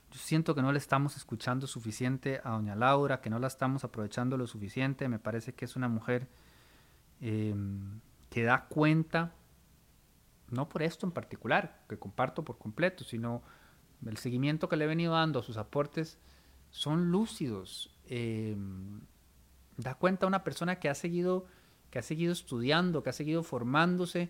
Yo 0.09 0.19
siento 0.19 0.55
que 0.55 0.63
no 0.63 0.71
le 0.71 0.79
estamos 0.79 1.17
escuchando 1.17 1.67
suficiente 1.67 2.41
a 2.43 2.49
doña 2.49 2.75
Laura, 2.75 3.21
que 3.21 3.29
no 3.29 3.37
la 3.37 3.45
estamos 3.45 3.83
aprovechando 3.83 4.37
lo 4.37 4.47
suficiente. 4.47 5.07
Me 5.07 5.19
parece 5.19 5.53
que 5.53 5.65
es 5.65 5.75
una 5.75 5.87
mujer 5.87 6.27
em, 7.21 7.99
que 8.31 8.41
da 8.41 8.65
cuenta, 8.65 9.35
no 10.49 10.67
por 10.67 10.81
esto 10.81 11.05
en 11.05 11.11
particular, 11.11 11.83
que 11.87 11.99
comparto 11.99 12.43
por 12.43 12.57
completo, 12.57 13.03
sino 13.03 13.43
el 14.03 14.17
seguimiento 14.17 14.67
que 14.67 14.77
le 14.77 14.85
he 14.85 14.87
venido 14.87 15.13
dando 15.13 15.41
a 15.41 15.43
sus 15.43 15.57
aportes 15.57 16.17
son 16.71 17.11
lúcidos, 17.11 17.91
Em, 18.09 19.01
da 19.77 19.95
cuenta 19.95 20.27
una 20.27 20.43
persona 20.43 20.79
que 20.79 20.89
ha 20.89 20.95
seguido 20.95 21.45
que 21.91 21.99
ha 21.99 22.01
seguido 22.01 22.33
estudiando, 22.33 23.01
que 23.03 23.11
ha 23.11 23.13
seguido 23.13 23.43
formándose 23.43 24.29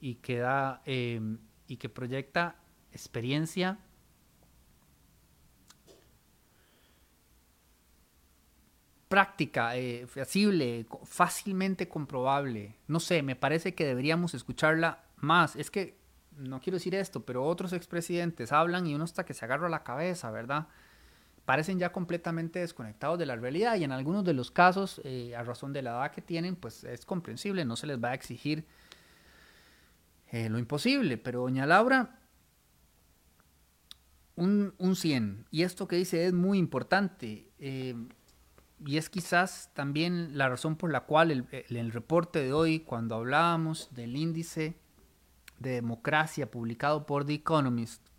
y 0.00 0.16
que 0.16 0.38
da 0.38 0.82
em, 0.84 1.38
y 1.66 1.76
que 1.76 1.88
proyecta 1.88 2.56
experiencia 2.92 3.78
práctica, 9.12 9.76
eh, 9.76 10.06
fácilmente 11.04 11.86
comprobable. 11.86 12.76
No 12.88 12.98
sé, 12.98 13.22
me 13.22 13.36
parece 13.36 13.74
que 13.74 13.84
deberíamos 13.84 14.32
escucharla 14.32 15.04
más. 15.16 15.54
Es 15.54 15.70
que, 15.70 15.98
no 16.38 16.60
quiero 16.60 16.78
decir 16.78 16.94
esto, 16.94 17.22
pero 17.22 17.44
otros 17.44 17.74
expresidentes 17.74 18.52
hablan 18.52 18.86
y 18.86 18.94
uno 18.94 19.04
está 19.04 19.26
que 19.26 19.34
se 19.34 19.44
agarra 19.44 19.68
la 19.68 19.82
cabeza, 19.82 20.30
¿verdad? 20.30 20.66
Parecen 21.44 21.78
ya 21.78 21.92
completamente 21.92 22.60
desconectados 22.60 23.18
de 23.18 23.26
la 23.26 23.36
realidad 23.36 23.76
y 23.76 23.84
en 23.84 23.92
algunos 23.92 24.24
de 24.24 24.32
los 24.32 24.50
casos, 24.50 25.00
eh, 25.04 25.34
a 25.36 25.42
razón 25.42 25.72
de 25.72 25.82
la 25.82 25.90
edad 25.90 26.12
que 26.12 26.22
tienen, 26.22 26.56
pues 26.56 26.84
es 26.84 27.04
comprensible, 27.04 27.64
no 27.64 27.76
se 27.76 27.86
les 27.86 28.02
va 28.02 28.10
a 28.10 28.14
exigir 28.14 28.64
eh, 30.30 30.48
lo 30.48 30.58
imposible, 30.58 31.18
pero 31.18 31.40
doña 31.40 31.66
Laura, 31.66 32.18
un, 34.36 34.74
un 34.78 34.96
100, 34.96 35.46
y 35.50 35.62
esto 35.62 35.88
que 35.88 35.96
dice 35.96 36.26
es 36.26 36.32
muy 36.32 36.58
importante, 36.58 37.50
eh, 37.58 37.94
y 38.84 38.96
es 38.96 39.10
quizás 39.10 39.70
también 39.74 40.38
la 40.38 40.48
razón 40.48 40.76
por 40.76 40.90
la 40.90 41.02
cual 41.02 41.30
el, 41.30 41.46
el 41.68 41.92
reporte 41.92 42.42
de 42.42 42.52
hoy, 42.52 42.80
cuando 42.80 43.16
hablábamos 43.16 43.88
del 43.92 44.16
índice 44.16 44.76
de 45.58 45.70
democracia 45.70 46.50
publicado 46.50 47.06
por 47.06 47.24
The 47.24 47.34
Economist, 47.34 48.11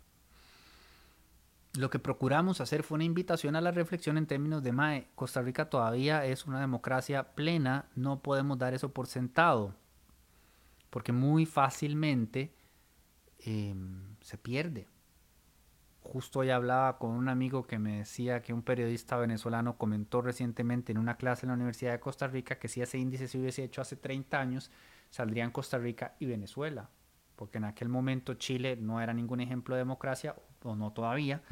lo 1.76 1.90
que 1.90 1.98
procuramos 1.98 2.60
hacer 2.60 2.84
fue 2.84 2.96
una 2.96 3.04
invitación 3.04 3.56
a 3.56 3.60
la 3.60 3.72
reflexión 3.72 4.16
en 4.16 4.26
términos 4.26 4.62
de 4.62 4.72
MAE. 4.72 5.08
Costa 5.14 5.42
Rica 5.42 5.68
todavía 5.68 6.24
es 6.24 6.46
una 6.46 6.60
democracia 6.60 7.34
plena, 7.34 7.86
no 7.96 8.20
podemos 8.20 8.58
dar 8.58 8.74
eso 8.74 8.92
por 8.92 9.08
sentado, 9.08 9.74
porque 10.90 11.12
muy 11.12 11.46
fácilmente 11.46 12.54
em, 13.40 14.14
se 14.20 14.38
pierde. 14.38 14.86
Justo 16.00 16.40
hoy 16.40 16.50
hablaba 16.50 16.98
con 16.98 17.10
un 17.10 17.28
amigo 17.28 17.66
que 17.66 17.78
me 17.78 17.98
decía 17.98 18.40
que 18.42 18.52
un 18.52 18.62
periodista 18.62 19.16
venezolano 19.16 19.76
comentó 19.76 20.20
recientemente 20.22 20.92
en 20.92 20.98
una 20.98 21.16
clase 21.16 21.46
en 21.46 21.48
la 21.48 21.54
Universidad 21.54 21.92
de 21.92 22.00
Costa 22.00 22.28
Rica 22.28 22.58
que 22.58 22.68
si 22.68 22.82
ese 22.82 22.98
índice 22.98 23.26
se 23.26 23.38
hubiese 23.38 23.64
hecho 23.64 23.80
hace 23.80 23.96
30 23.96 24.38
años, 24.38 24.70
saldrían 25.10 25.50
Costa 25.50 25.78
Rica 25.78 26.14
y 26.20 26.26
Venezuela, 26.26 26.90
porque 27.34 27.58
en 27.58 27.64
aquel 27.64 27.88
momento 27.88 28.34
Chile 28.34 28.76
no 28.76 29.00
era 29.00 29.12
ningún 29.12 29.40
ejemplo 29.40 29.74
de 29.74 29.80
democracia, 29.80 30.36
o 30.62 30.76
no 30.76 30.92
todavía, 30.92 31.42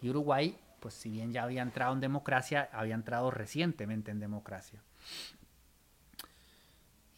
y 0.00 0.10
Uruguay, 0.10 0.56
pues 0.80 0.94
si 0.94 1.10
bien 1.10 1.32
ya 1.32 1.42
había 1.42 1.62
entrado 1.62 1.92
en 1.92 2.00
democracia, 2.00 2.68
había 2.72 2.94
entrado 2.94 3.30
recientemente 3.30 4.10
en 4.10 4.20
democracia. 4.20 4.82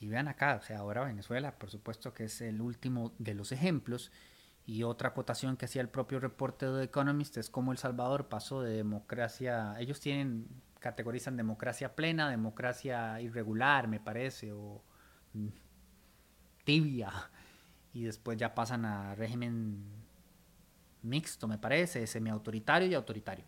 Y 0.00 0.08
vean 0.08 0.28
acá, 0.28 0.56
o 0.56 0.62
sea, 0.62 0.78
ahora 0.78 1.04
Venezuela, 1.04 1.58
por 1.58 1.70
supuesto 1.70 2.14
que 2.14 2.24
es 2.24 2.40
el 2.40 2.62
último 2.62 3.12
de 3.18 3.34
los 3.34 3.52
ejemplos. 3.52 4.10
Y 4.64 4.82
otra 4.82 5.10
acotación 5.10 5.56
que 5.56 5.66
hacía 5.66 5.82
el 5.82 5.88
propio 5.88 6.20
reporte 6.20 6.66
de 6.66 6.78
The 6.78 6.84
Economist 6.84 7.36
es 7.36 7.50
cómo 7.50 7.72
El 7.72 7.78
Salvador 7.78 8.28
pasó 8.28 8.62
de 8.62 8.76
democracia, 8.76 9.74
ellos 9.78 10.00
tienen, 10.00 10.46
categorizan 10.78 11.36
democracia 11.36 11.94
plena, 11.94 12.30
democracia 12.30 13.20
irregular, 13.20 13.88
me 13.88 14.00
parece, 14.00 14.52
o 14.52 14.82
mm, 15.34 15.48
tibia, 16.64 17.12
y 17.92 18.04
después 18.04 18.38
ya 18.38 18.54
pasan 18.54 18.84
a 18.84 19.14
régimen 19.16 19.84
mixto, 21.02 21.48
me 21.48 21.58
parece, 21.58 22.06
semiautoritario 22.06 22.88
y 22.88 22.94
autoritario. 22.94 23.44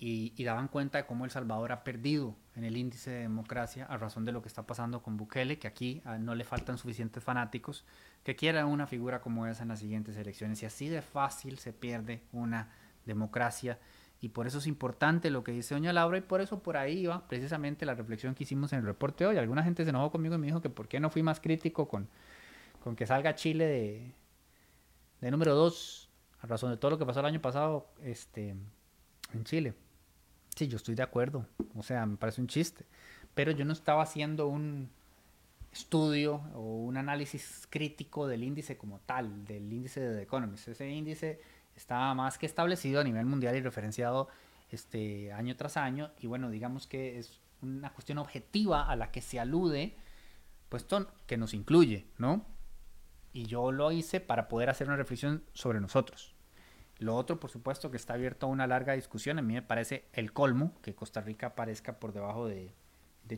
Y, 0.00 0.44
daban 0.44 0.68
cuenta 0.68 0.98
de 0.98 1.06
cómo 1.06 1.24
El 1.24 1.32
Salvador 1.32 1.72
ha 1.72 1.82
perdido 1.82 2.36
en 2.54 2.62
el 2.62 2.76
índice 2.76 3.10
de 3.10 3.20
democracia 3.22 3.84
a 3.86 3.96
razón 3.96 4.24
de 4.24 4.30
lo 4.30 4.42
que 4.42 4.48
está 4.48 4.64
pasando 4.64 5.02
con 5.02 5.16
Bukele, 5.16 5.58
que 5.58 5.66
aquí 5.66 6.02
ah, 6.04 6.18
no 6.18 6.36
le 6.36 6.44
faltan 6.44 6.78
suficientes 6.78 7.22
fanáticos 7.24 7.84
que 8.22 8.36
quieran 8.36 8.66
una 8.66 8.86
figura 8.86 9.20
como 9.20 9.46
esa 9.48 9.62
en 9.64 9.70
las 9.70 9.80
siguientes 9.80 10.16
elecciones. 10.16 10.62
Y 10.62 10.66
así 10.66 10.88
de 10.88 11.02
fácil 11.02 11.58
se 11.58 11.72
pierde 11.72 12.22
una 12.30 12.70
democracia. 13.06 13.78
Y 14.20 14.28
por 14.28 14.46
eso 14.46 14.58
es 14.58 14.68
importante 14.68 15.30
lo 15.30 15.42
que 15.42 15.50
dice 15.50 15.74
doña 15.74 15.92
Laura 15.92 16.18
y 16.18 16.22
por 16.22 16.40
eso 16.40 16.60
por 16.62 16.76
ahí 16.76 17.06
va 17.06 17.26
precisamente 17.26 17.84
la 17.84 17.94
reflexión 17.94 18.36
que 18.36 18.44
hicimos 18.44 18.72
en 18.72 18.80
el 18.80 18.84
reporte 18.84 19.26
hoy. 19.26 19.36
Alguna 19.36 19.64
gente 19.64 19.82
se 19.82 19.90
enojó 19.90 20.12
conmigo 20.12 20.36
y 20.36 20.38
me 20.38 20.46
dijo 20.46 20.60
que 20.60 20.70
por 20.70 20.86
qué 20.86 21.00
no 21.00 21.10
fui 21.10 21.24
más 21.24 21.40
crítico 21.40 21.88
con, 21.88 22.08
con 22.84 22.94
que 22.94 23.06
salga 23.06 23.34
Chile 23.34 23.66
de, 23.66 24.12
de 25.20 25.30
número 25.30 25.54
dos, 25.54 26.08
a 26.40 26.46
razón 26.46 26.70
de 26.70 26.76
todo 26.76 26.92
lo 26.92 26.98
que 26.98 27.06
pasó 27.06 27.20
el 27.20 27.26
año 27.26 27.40
pasado 27.40 27.88
este, 28.02 28.50
en 29.32 29.44
Chile. 29.44 29.74
Sí, 30.54 30.68
yo 30.68 30.76
estoy 30.76 30.94
de 30.94 31.02
acuerdo. 31.02 31.46
O 31.76 31.82
sea, 31.82 32.04
me 32.06 32.16
parece 32.16 32.40
un 32.40 32.48
chiste. 32.48 32.84
Pero 33.34 33.52
yo 33.52 33.64
no 33.64 33.72
estaba 33.72 34.02
haciendo 34.02 34.48
un 34.48 34.90
estudio 35.72 36.36
o 36.54 36.84
un 36.84 36.96
análisis 36.96 37.66
crítico 37.70 38.26
del 38.26 38.42
índice 38.42 38.76
como 38.76 39.00
tal, 39.00 39.44
del 39.44 39.72
índice 39.72 40.00
de 40.00 40.16
The 40.16 40.22
Economist. 40.22 40.68
Ese 40.68 40.88
índice 40.90 41.40
estaba 41.76 42.14
más 42.14 42.38
que 42.38 42.46
establecido 42.46 43.00
a 43.00 43.04
nivel 43.04 43.26
mundial 43.26 43.54
y 43.56 43.60
referenciado 43.60 44.28
este, 44.70 45.32
año 45.32 45.56
tras 45.56 45.76
año. 45.76 46.10
Y 46.20 46.26
bueno, 46.26 46.50
digamos 46.50 46.86
que 46.86 47.18
es 47.18 47.40
una 47.62 47.92
cuestión 47.92 48.18
objetiva 48.18 48.88
a 48.88 48.96
la 48.96 49.10
que 49.10 49.20
se 49.20 49.38
alude, 49.38 49.94
puesto 50.68 51.06
que 51.26 51.36
nos 51.36 51.54
incluye, 51.54 52.06
¿no? 52.18 52.44
Y 53.32 53.46
yo 53.46 53.72
lo 53.72 53.92
hice 53.92 54.20
para 54.20 54.48
poder 54.48 54.70
hacer 54.70 54.88
una 54.88 54.96
reflexión 54.96 55.44
sobre 55.52 55.80
nosotros. 55.80 56.34
Lo 56.98 57.14
otro, 57.14 57.38
por 57.38 57.50
supuesto, 57.50 57.90
que 57.90 57.96
está 57.96 58.14
abierto 58.14 58.46
a 58.46 58.48
una 58.48 58.66
larga 58.66 58.94
discusión. 58.94 59.38
A 59.38 59.42
mí 59.42 59.54
me 59.54 59.62
parece 59.62 60.08
el 60.12 60.32
colmo 60.32 60.74
que 60.82 60.94
Costa 60.94 61.20
Rica 61.20 61.48
aparezca 61.48 62.00
por 62.00 62.12
debajo 62.12 62.46
de, 62.46 62.74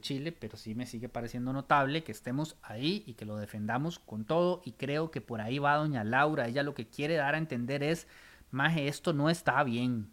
Chile, 0.01 0.31
pero 0.31 0.57
sí 0.57 0.77
me 0.77 0.87
sigue 0.87 1.09
pareciendo 1.09 1.53
notable 1.53 2.05
que 2.05 2.13
estemos 2.13 2.57
ahí 2.63 3.03
y 3.07 3.15
que 3.15 3.25
lo 3.25 3.37
defendamos 3.37 3.99
con 3.99 4.25
todo. 4.25 4.63
Y 4.65 4.73
creo 4.73 5.11
que 5.11 5.21
por 5.21 5.41
ahí 5.41 5.59
va 5.59 5.77
doña 5.77 6.05
Laura. 6.05 6.47
Ella 6.47 6.63
lo 6.63 6.75
que 6.75 6.89
quiere 6.89 7.17
dar 7.17 7.35
a 7.35 7.39
entender 7.39 7.83
es, 7.83 8.07
maje, 8.53 8.87
esto 8.87 9.13
no 9.13 9.29
está 9.29 9.63
bien. 9.65 10.09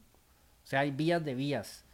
O 0.63 0.67
sea, 0.67 0.79
hay 0.79 0.89
vías 0.89 1.23
de 1.23 1.35
vías. 1.35 1.85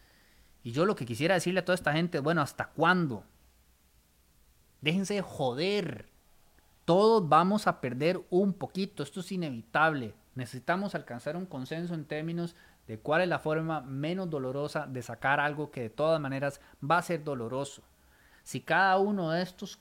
Y 0.64 0.72
yo 0.72 0.86
lo 0.86 0.96
que 0.96 1.06
quisiera 1.06 1.36
decirle 1.36 1.60
a 1.60 1.66
toda 1.66 1.76
esta 1.76 1.92
gente, 1.92 2.20
bueno, 2.20 2.42
¿hasta 2.42 2.70
cuándo? 2.70 3.26
Déjense 4.80 5.16
de 5.16 5.22
joder. 5.22 6.13
Todos 6.86 7.28
vamos 7.28 7.68
a 7.68 7.80
perder 7.80 8.22
un 8.30 8.54
poquito, 8.54 9.04
esto 9.04 9.22
es 9.22 9.32
inevitable. 9.32 10.14
Necesitamos 10.36 10.96
alcanzar 10.96 11.38
un 11.38 11.46
consenso 11.46 11.94
en 11.94 12.06
términos 12.06 12.56
de 12.88 13.00
cuál 13.00 13.22
es 13.22 13.30
la 13.30 13.40
forma 13.40 13.82
menos 13.82 14.30
dolorosa 14.30 14.86
de 14.88 15.02
sacar 15.02 15.40
algo 15.40 15.72
que 15.72 15.82
de 15.84 15.90
todas 15.90 16.20
maneras 16.20 16.60
va 16.84 16.98
a 16.98 17.04
ser 17.04 17.24
doloroso. 17.24 17.84
Si 18.44 18.60
cada 18.60 18.98
uno 18.98 19.32
de 19.32 19.42
estos 19.42 19.80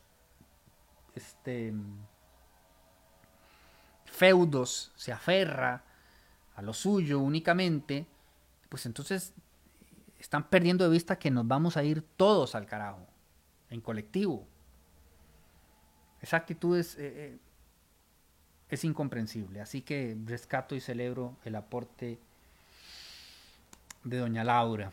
este, 1.15 1.75
feudos 4.05 4.93
se 4.95 5.13
aferra 5.13 5.83
a 6.55 6.63
lo 6.63 6.73
suyo 6.73 7.19
únicamente, 7.19 8.07
pues 8.69 8.87
entonces 8.87 9.35
están 10.19 10.49
perdiendo 10.49 10.85
de 10.85 10.91
vista 10.91 11.19
que 11.19 11.31
nos 11.31 11.47
vamos 11.49 11.77
a 11.77 11.83
ir 11.83 12.03
todos 12.17 12.55
al 12.55 12.67
carajo, 12.67 13.07
en 13.71 13.81
colectivo. 13.81 14.47
Esa 16.23 16.37
actitud 16.37 16.79
es, 16.79 16.97
eh, 16.97 17.01
eh, 17.15 17.39
es 18.71 18.85
incomprensible. 18.85 19.61
Así 19.61 19.83
que 19.83 20.17
rescato 20.25 20.75
y 20.75 20.81
celebro 20.81 21.37
el 21.45 21.57
aporte 21.57 22.19
de 24.05 24.17
doña 24.19 24.45
Laura. 24.45 24.93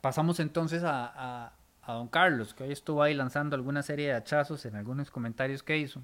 Pasamos 0.00 0.40
entonces 0.40 0.82
a, 0.84 1.52
don 1.86 2.08
Carlos, 2.08 2.54
que 2.54 2.64
hoy 2.64 2.72
estuvo 2.72 3.02
ahí 3.02 3.14
lanzando 3.14 3.54
alguna 3.54 3.82
serie 3.82 4.08
de 4.08 4.14
hachazos 4.14 4.64
en 4.64 4.74
algunos 4.74 5.10
comentarios 5.10 5.62
que 5.62 5.78
hizo. 5.78 6.02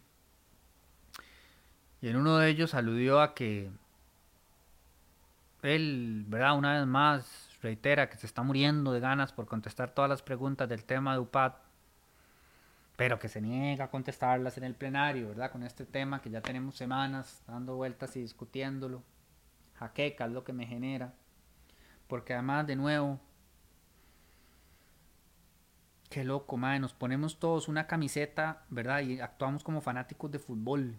Y 2.01 2.09
en 2.09 2.17
uno 2.17 2.39
de 2.39 2.49
ellos 2.49 2.75
aludió 2.75 3.21
a 3.21 3.35
que 3.35 3.71
él, 5.63 6.25
¿verdad? 6.29 6.57
Una 6.57 6.79
vez 6.79 6.87
más 6.87 7.49
reitera 7.61 8.09
que 8.09 8.17
se 8.19 8.27
está 8.27 8.43
muriendo 8.43 8.93
de 8.93 9.01
ganas 9.01 9.33
por 9.33 9.47
contestar 9.47 9.91
todas 9.91 10.09
las 10.09 10.23
preguntas 10.23 10.69
del 10.69 10.85
tema 10.85 11.15
de 11.15 11.19
UPAD, 11.19 11.55
pero 12.99 13.21
que 13.21 13.29
se 13.29 13.41
niega 13.41 13.85
a 13.85 13.91
contestarlas 13.93 14.59
en 14.59 14.65
el 14.65 14.75
plenario, 14.75 15.29
¿verdad? 15.29 15.53
Con 15.53 15.63
este 15.63 15.87
tema 15.87 16.21
que 16.21 16.31
ya 16.31 16.41
tenemos 16.41 16.75
semanas 16.75 17.45
dando 17.47 17.77
vueltas 17.77 18.17
y 18.17 18.23
discutiéndolo. 18.23 19.05
Jaqueca 19.75 20.27
es 20.27 20.33
lo 20.33 20.43
que 20.43 20.53
me 20.53 20.67
genera. 20.67 21.15
Porque 22.09 22.35
además, 22.35 22.67
de 22.67 22.75
nuevo, 22.75 23.21
qué 26.11 26.25
loco, 26.25 26.57
madre, 26.57 26.81
nos 26.81 26.93
ponemos 26.93 27.39
todos 27.39 27.69
una 27.69 27.87
camiseta, 27.87 28.65
¿verdad? 28.69 29.03
Y 29.03 29.21
actuamos 29.21 29.63
como 29.63 29.81
fanáticos 29.81 30.33
de 30.33 30.41
fútbol. 30.41 30.99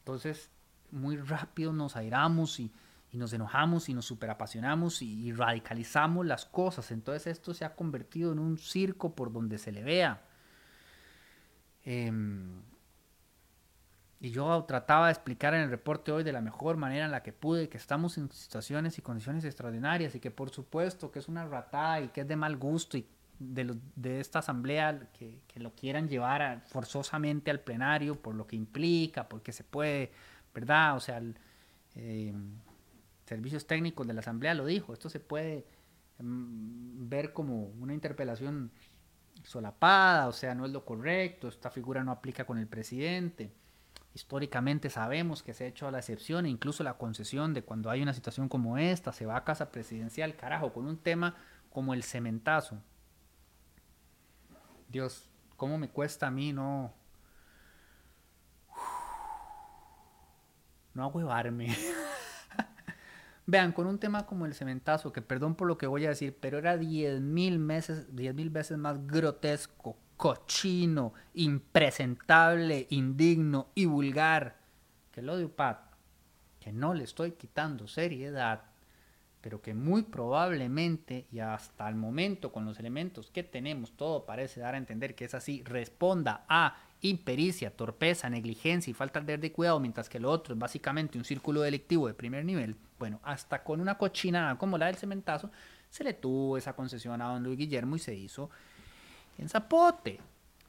Entonces, 0.00 0.50
muy 0.90 1.16
rápido 1.16 1.72
nos 1.72 1.96
airamos 1.96 2.60
y 2.60 2.70
nos 3.12 3.32
enojamos 3.32 3.88
y 3.88 3.94
nos 3.94 4.04
superapasionamos 4.04 5.00
y, 5.00 5.28
y 5.28 5.32
radicalizamos 5.32 6.26
las 6.26 6.44
cosas. 6.44 6.90
Entonces 6.90 7.26
esto 7.26 7.54
se 7.54 7.64
ha 7.64 7.74
convertido 7.74 8.32
en 8.32 8.38
un 8.38 8.58
circo 8.58 9.14
por 9.14 9.32
donde 9.32 9.56
se 9.56 9.72
le 9.72 9.82
vea. 9.82 10.26
Em, 11.86 12.60
y 14.20 14.30
yo 14.30 14.64
trataba 14.64 15.06
de 15.06 15.12
explicar 15.12 15.54
en 15.54 15.60
el 15.62 15.70
reporte 15.70 16.12
hoy 16.12 16.24
de 16.24 16.32
la 16.32 16.42
mejor 16.42 16.76
manera 16.76 17.06
en 17.06 17.12
la 17.12 17.22
que 17.22 17.32
pude 17.32 17.68
que 17.68 17.78
estamos 17.78 18.18
en 18.18 18.30
situaciones 18.30 18.98
y 18.98 19.02
condiciones 19.02 19.44
extraordinarias 19.44 20.14
y 20.14 20.20
que 20.20 20.30
por 20.30 20.50
supuesto 20.50 21.10
que 21.10 21.20
es 21.20 21.28
una 21.28 21.46
ratada 21.46 22.00
y 22.00 22.08
que 22.08 22.22
es 22.22 22.28
de 22.28 22.36
mal 22.36 22.56
gusto 22.56 22.98
y 22.98 23.06
de, 23.38 23.76
de 23.94 24.20
esta 24.20 24.40
asamblea 24.40 25.10
que, 25.12 25.40
que, 25.46 25.60
lo 25.60 25.74
quieran 25.74 26.08
llevar 26.08 26.62
forzosamente 26.66 27.50
al 27.50 27.60
plenario 27.60 28.20
por 28.20 28.34
lo 28.34 28.46
que 28.46 28.56
implica, 28.56 29.28
porque 29.28 29.52
se 29.52 29.62
puede, 29.62 30.10
¿verdad? 30.54 30.96
O 30.96 31.00
sea, 31.00 31.18
el, 31.18 31.38
eh, 31.96 32.34
servicios 33.26 33.66
técnicos 33.66 34.06
de 34.06 34.14
la 34.14 34.20
Asamblea 34.20 34.54
lo 34.54 34.66
dijo, 34.66 34.92
esto 34.92 35.08
se 35.08 35.20
puede 35.20 35.66
mm, 36.18 37.08
ver 37.08 37.32
como 37.32 37.66
una 37.80 37.94
interpelación 37.94 38.70
solapada, 39.44 40.28
o 40.28 40.32
sea, 40.32 40.54
no 40.54 40.66
es 40.66 40.72
lo 40.72 40.84
correcto, 40.84 41.48
esta 41.48 41.70
figura 41.70 42.04
no 42.04 42.12
aplica 42.12 42.44
con 42.44 42.58
el 42.58 42.66
presidente. 42.66 43.52
Históricamente 44.14 44.88
sabemos 44.88 45.42
que 45.42 45.52
se 45.52 45.64
ha 45.64 45.66
hecho 45.66 45.90
la 45.90 45.98
excepción 45.98 46.46
e 46.46 46.48
incluso 46.48 46.82
la 46.82 46.94
concesión 46.94 47.52
de 47.52 47.62
cuando 47.62 47.90
hay 47.90 48.02
una 48.02 48.14
situación 48.14 48.48
como 48.48 48.78
esta, 48.78 49.12
se 49.12 49.26
va 49.26 49.36
a 49.36 49.44
casa 49.44 49.70
presidencial, 49.70 50.36
carajo, 50.36 50.72
con 50.72 50.86
un 50.86 50.96
tema 50.96 51.36
como 51.70 51.92
el 51.92 52.02
cementazo. 52.02 52.78
Dios, 54.88 55.28
¿cómo 55.56 55.78
me 55.78 55.90
cuesta 55.90 56.28
a 56.28 56.30
mí 56.30 56.52
no... 56.52 56.94
No 60.94 61.04
ahuevarme. 61.04 61.76
Vean, 63.48 63.72
con 63.72 63.86
un 63.86 63.98
tema 63.98 64.26
como 64.26 64.44
el 64.44 64.54
cementazo, 64.54 65.12
que 65.12 65.22
perdón 65.22 65.54
por 65.54 65.68
lo 65.68 65.78
que 65.78 65.86
voy 65.86 66.04
a 66.04 66.08
decir, 66.08 66.36
pero 66.40 66.58
era 66.58 66.76
10 66.76 67.20
mil 67.20 67.58
veces, 67.60 68.76
más 68.76 69.06
grotesco, 69.06 69.96
cochino, 70.16 71.14
impresentable, 71.34 72.88
indigno 72.90 73.68
y 73.76 73.86
vulgar 73.86 74.58
que 75.12 75.22
lo 75.22 75.36
de 75.36 75.44
UPAD, 75.44 75.76
que 76.58 76.72
no 76.72 76.92
le 76.92 77.04
estoy 77.04 77.32
quitando 77.32 77.86
seriedad, 77.86 78.64
pero 79.46 79.62
que 79.62 79.74
muy 79.74 80.02
probablemente 80.02 81.28
y 81.30 81.38
hasta 81.38 81.88
el 81.88 81.94
momento 81.94 82.50
con 82.50 82.64
los 82.64 82.80
elementos 82.80 83.30
que 83.30 83.44
tenemos 83.44 83.92
todo 83.92 84.26
parece 84.26 84.58
dar 84.58 84.74
a 84.74 84.78
entender 84.78 85.14
que 85.14 85.24
es 85.24 85.34
así, 85.34 85.62
responda 85.62 86.44
a 86.48 86.76
impericia, 87.00 87.70
torpeza, 87.70 88.28
negligencia 88.28 88.90
y 88.90 88.94
falta 88.94 89.20
de 89.20 89.52
cuidado, 89.52 89.78
mientras 89.78 90.08
que 90.08 90.18
lo 90.18 90.32
otro 90.32 90.54
es 90.54 90.58
básicamente 90.58 91.16
un 91.16 91.24
círculo 91.24 91.60
delictivo 91.60 92.08
de 92.08 92.14
primer 92.14 92.44
nivel, 92.44 92.74
bueno, 92.98 93.20
hasta 93.22 93.62
con 93.62 93.80
una 93.80 93.96
cochinada 93.96 94.58
como 94.58 94.78
la 94.78 94.86
del 94.86 94.96
cementazo, 94.96 95.52
se 95.90 96.02
le 96.02 96.14
tuvo 96.14 96.58
esa 96.58 96.72
concesión 96.72 97.22
a 97.22 97.28
don 97.28 97.44
Luis 97.44 97.56
Guillermo 97.56 97.94
y 97.94 98.00
se 98.00 98.16
hizo 98.16 98.50
en 99.38 99.48
Zapote. 99.48 100.18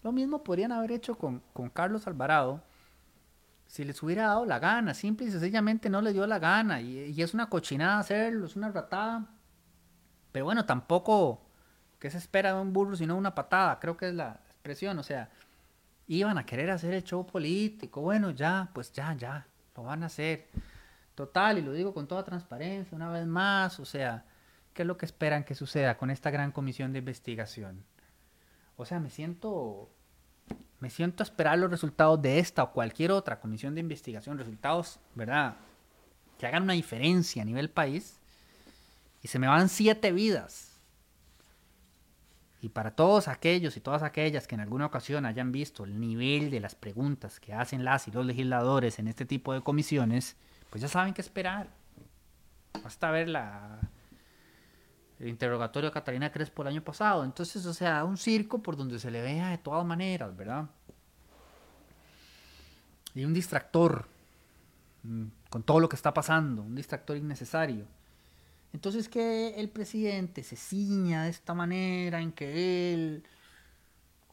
Lo 0.03 0.11
mismo 0.11 0.43
podrían 0.43 0.71
haber 0.71 0.91
hecho 0.91 1.17
con, 1.17 1.41
con 1.51 1.71
Carlos 1.71 2.05
Alvarado 2.05 2.61
si 3.67 3.83
les 3.83 4.01
hubiera 4.01 4.27
dado 4.27 4.45
la 4.45 4.59
gana, 4.59 4.93
simple 4.93 5.27
y 5.27 5.31
sencillamente 5.31 5.89
no 5.89 6.01
le 6.01 6.13
dio 6.13 6.25
la 6.25 6.39
gana 6.39 6.81
y, 6.81 7.21
es 7.21 7.33
una 7.33 7.49
cochinada 7.49 7.99
hacerlo, 7.99 8.45
es 8.45 8.55
una 8.55 8.71
ratada. 8.71 9.27
Pero 10.31 10.45
bueno, 10.45 10.65
tampoco 10.65 11.41
que 11.99 12.09
se 12.09 12.17
espera 12.17 12.53
de 12.53 12.61
un 12.61 12.73
burro 12.73 12.95
sino 12.95 13.15
una 13.15 13.35
patada, 13.35 13.79
creo 13.79 13.97
que 13.97 14.09
es 14.09 14.13
la 14.13 14.41
expresión, 14.47 14.97
o 14.99 15.03
sea, 15.03 15.29
iban 16.07 16.37
a 16.37 16.45
querer 16.45 16.69
hacer 16.71 16.93
el 16.93 17.03
show 17.03 17.25
político. 17.25 18.01
Bueno, 18.01 18.31
ya, 18.31 18.69
pues 18.73 18.91
ya, 18.93 19.13
ya, 19.13 19.47
lo 19.75 19.83
van 19.83 20.03
a 20.03 20.07
hacer. 20.07 20.47
Total, 21.15 21.57
y 21.57 21.61
lo 21.61 21.73
digo 21.73 21.93
con 21.93 22.07
toda 22.07 22.23
transparencia, 22.23 22.95
una 22.95 23.09
vez 23.09 23.25
más, 23.25 23.79
o 23.79 23.85
sea, 23.85 24.25
¿qué 24.73 24.83
es 24.83 24.87
lo 24.87 24.97
que 24.97 25.05
esperan 25.05 25.43
que 25.43 25.55
suceda 25.55 25.97
con 25.97 26.11
esta 26.11 26.29
gran 26.31 26.51
comisión 26.51 26.93
de 26.93 26.99
investigación? 26.99 27.83
O 28.75 28.85
sea, 28.85 28.99
me 28.99 29.09
siento, 29.09 29.89
me 30.79 30.89
siento 30.89 31.23
a 31.23 31.25
esperar 31.25 31.57
los 31.57 31.71
resultados 31.71 32.21
de 32.21 32.39
esta 32.39 32.63
o 32.63 32.71
cualquier 32.71 33.11
otra 33.11 33.39
comisión 33.39 33.73
de 33.75 33.81
investigación, 33.81 34.37
resultados, 34.37 34.99
¿verdad? 35.15 35.57
Que 36.37 36.45
hagan 36.45 36.63
una 36.63 36.73
diferencia 36.73 37.41
a 37.41 37.45
nivel 37.45 37.69
país, 37.69 38.19
y 39.21 39.27
se 39.27 39.39
me 39.39 39.47
van 39.47 39.69
siete 39.69 40.11
vidas 40.11 40.77
y 42.61 42.69
para 42.69 42.91
todos 42.91 43.27
aquellos 43.27 43.77
y 43.77 43.81
todas 43.81 44.03
aquellas 44.03 44.47
que 44.47 44.55
en 44.55 44.61
alguna 44.61 44.87
ocasión 44.87 45.25
hayan 45.25 45.51
visto 45.51 45.83
el 45.83 45.99
nivel 45.99 46.49
de 46.49 46.59
las 46.59 46.75
preguntas 46.75 47.39
que 47.39 47.53
hacen 47.53 47.85
las 47.85 48.07
y 48.07 48.11
los 48.11 48.25
legisladores 48.25 48.99
en 48.99 49.07
este 49.07 49.25
tipo 49.25 49.53
de 49.53 49.61
comisiones, 49.61 50.35
pues 50.69 50.81
ya 50.81 50.87
saben 50.87 51.13
qué 51.13 51.21
esperar. 51.21 51.69
Basta 52.83 53.11
ver 53.11 53.29
la, 53.29 53.79
el 55.19 55.27
interrogatorio 55.29 55.89
a 55.89 55.93
Catalina 55.93 56.31
Crespo 56.31 56.61
el 56.61 56.69
año 56.69 56.83
pasado. 56.83 57.23
Entonces, 57.23 57.65
o 57.65 57.73
sea, 57.73 58.03
un 58.03 58.17
circo 58.17 58.61
por 58.61 58.77
donde 58.77 58.99
se 58.99 59.11
le 59.11 59.21
vea 59.21 59.49
de 59.49 59.57
todas 59.57 59.85
maneras, 59.85 60.35
¿verdad? 60.35 60.69
Y 63.15 63.25
un 63.25 63.33
distractor 63.33 64.07
mm, 65.03 65.25
con 65.49 65.63
todo 65.63 65.79
lo 65.79 65.89
que 65.89 65.95
está 65.95 66.13
pasando, 66.13 66.61
un 66.61 66.75
distractor 66.75 67.17
innecesario. 67.17 67.85
Entonces 68.73 69.09
que 69.09 69.55
el 69.59 69.69
presidente 69.69 70.43
se 70.43 70.55
ciña 70.55 71.23
de 71.23 71.29
esta 71.29 71.53
manera 71.53 72.21
en 72.21 72.31
que 72.31 72.93
él 72.93 73.23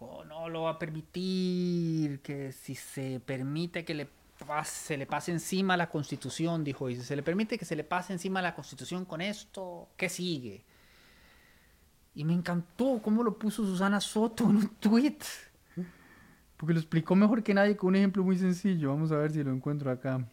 oh, 0.00 0.24
no 0.24 0.48
lo 0.50 0.62
va 0.62 0.72
a 0.72 0.78
permitir, 0.78 2.20
que 2.20 2.52
si 2.52 2.74
se 2.74 3.20
permite 3.20 3.86
que 3.86 3.94
le 3.94 4.08
pase, 4.46 4.86
se 4.86 4.96
le 4.98 5.06
pase 5.06 5.32
encima 5.32 5.76
la 5.78 5.88
constitución, 5.88 6.62
dijo, 6.62 6.90
y 6.90 6.96
si 6.96 7.02
se 7.02 7.16
le 7.16 7.22
permite 7.22 7.56
que 7.56 7.64
se 7.64 7.76
le 7.76 7.84
pase 7.84 8.12
encima 8.12 8.42
la 8.42 8.54
constitución 8.54 9.06
con 9.06 9.20
esto, 9.22 9.88
¿qué 9.96 10.10
sigue? 10.10 10.64
Y 12.14 12.24
me 12.24 12.32
encantó 12.32 13.00
cómo 13.02 13.22
lo 13.22 13.38
puso 13.38 13.64
Susana 13.64 14.00
Soto 14.00 14.44
en 14.44 14.56
un 14.56 14.68
tweet. 14.80 15.18
Porque 16.56 16.74
lo 16.74 16.80
explicó 16.80 17.16
mejor 17.16 17.42
que 17.42 17.54
nadie 17.54 17.76
con 17.76 17.88
un 17.88 17.96
ejemplo 17.96 18.22
muy 18.22 18.38
sencillo. 18.38 18.90
Vamos 18.90 19.10
a 19.10 19.16
ver 19.16 19.32
si 19.32 19.42
lo 19.42 19.52
encuentro 19.52 19.90
acá. 19.90 20.24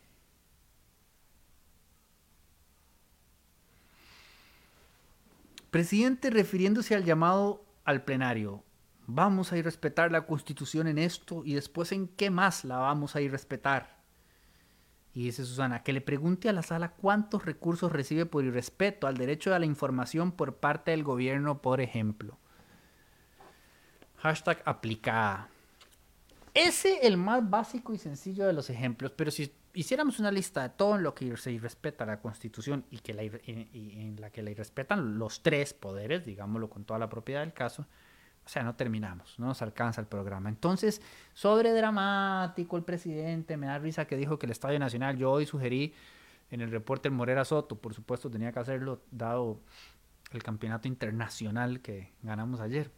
Presidente 5.72 6.30
refiriéndose 6.30 6.96
al 6.96 7.06
llamado 7.06 7.64
al 7.86 8.04
plenario. 8.04 8.64
Vamos 9.08 9.52
a 9.52 9.58
ir 9.58 9.64
a 9.64 9.70
respetar 9.70 10.12
la 10.12 10.26
constitución 10.26 10.88
en 10.88 10.98
esto 10.98 11.44
y 11.46 11.54
después 11.54 11.92
en 11.92 12.08
qué 12.08 12.30
más 12.30 12.66
la 12.66 12.78
vamos 12.78 13.16
a 13.16 13.22
ir 13.22 13.30
a 13.30 13.34
respetar. 13.34 14.01
Y 15.14 15.26
dice 15.26 15.44
Susana, 15.44 15.84
que 15.84 15.94
le 15.94 16.02
pregunte 16.02 16.48
a 16.48 16.54
la 16.54 16.62
sala 16.62 16.94
cuántos 16.94 17.46
recursos 17.46 17.92
recibe 17.92 18.26
por 18.26 18.46
irrespeto 18.46 19.08
al 19.08 19.18
derecho 19.18 19.54
a 19.54 19.60
la 19.60 19.66
información 19.66 20.32
por 20.32 20.56
parte 20.56 20.92
del 20.92 21.04
gobierno, 21.04 21.62
por 21.62 21.82
ejemplo. 21.82 22.38
Hashtag 24.18 24.62
aplicada. 24.66 25.50
Ese 26.54 27.08
el 27.08 27.18
más 27.18 27.50
básico 27.50 27.94
y 27.94 27.98
sencillo 27.98 28.46
de 28.46 28.54
los 28.54 28.70
ejemplos, 28.70 29.12
pero 29.16 29.32
si 29.32 29.54
hiciéramos 29.74 30.20
una 30.20 30.32
lista 30.32 30.64
de 30.64 30.70
todo 30.70 30.98
lo 30.98 31.14
que 31.14 31.36
se 31.38 31.52
irrespeta 31.52 32.06
la 32.06 32.22
Constitución 32.22 32.86
y, 32.90 33.00
que 33.00 33.12
en 33.46 34.20
la 34.20 34.30
que 34.30 34.42
la 34.42 34.52
irrespetan 34.52 35.18
los 35.18 35.44
tres 35.44 35.74
poderes, 35.74 36.26
digámoslo 36.26 36.70
con 36.70 36.84
toda 36.84 37.00
la 37.00 37.10
propiedad 37.10 37.42
del 37.42 37.54
caso, 37.54 37.86
sea, 38.52 38.64
no 38.64 38.76
terminamos, 38.76 39.40
no 39.40 39.46
nos 39.46 39.62
alcanza 39.62 40.02
el 40.02 40.08
programa. 40.08 40.50
Entonces, 40.50 41.02
sobre 41.34 41.72
dramático 41.72 42.76
el 42.76 42.84
presidente, 42.84 43.56
me 43.56 43.68
da 43.68 43.80
risa 43.80 44.06
que 44.06 44.18
dijo 44.18 44.38
que 44.38 44.46
el 44.46 44.52
Estadio 44.52 44.78
Nacional, 44.78 45.18
yo 45.18 45.32
hoy 45.32 45.46
sugerí 45.46 45.94
en 46.50 46.60
el 46.60 46.70
reporte 46.70 47.08
el 47.08 47.14
Morera 47.14 47.46
Soto, 47.46 47.78
por 47.78 47.94
supuesto 47.94 48.30
tenía 48.30 48.52
que 48.52 48.60
hacerlo 48.60 49.04
dado 49.10 49.62
el 50.34 50.44
campeonato 50.44 50.90
internacional 50.90 51.80
que 51.80 52.12
ganamos 52.24 52.60
ayer. 52.60 52.92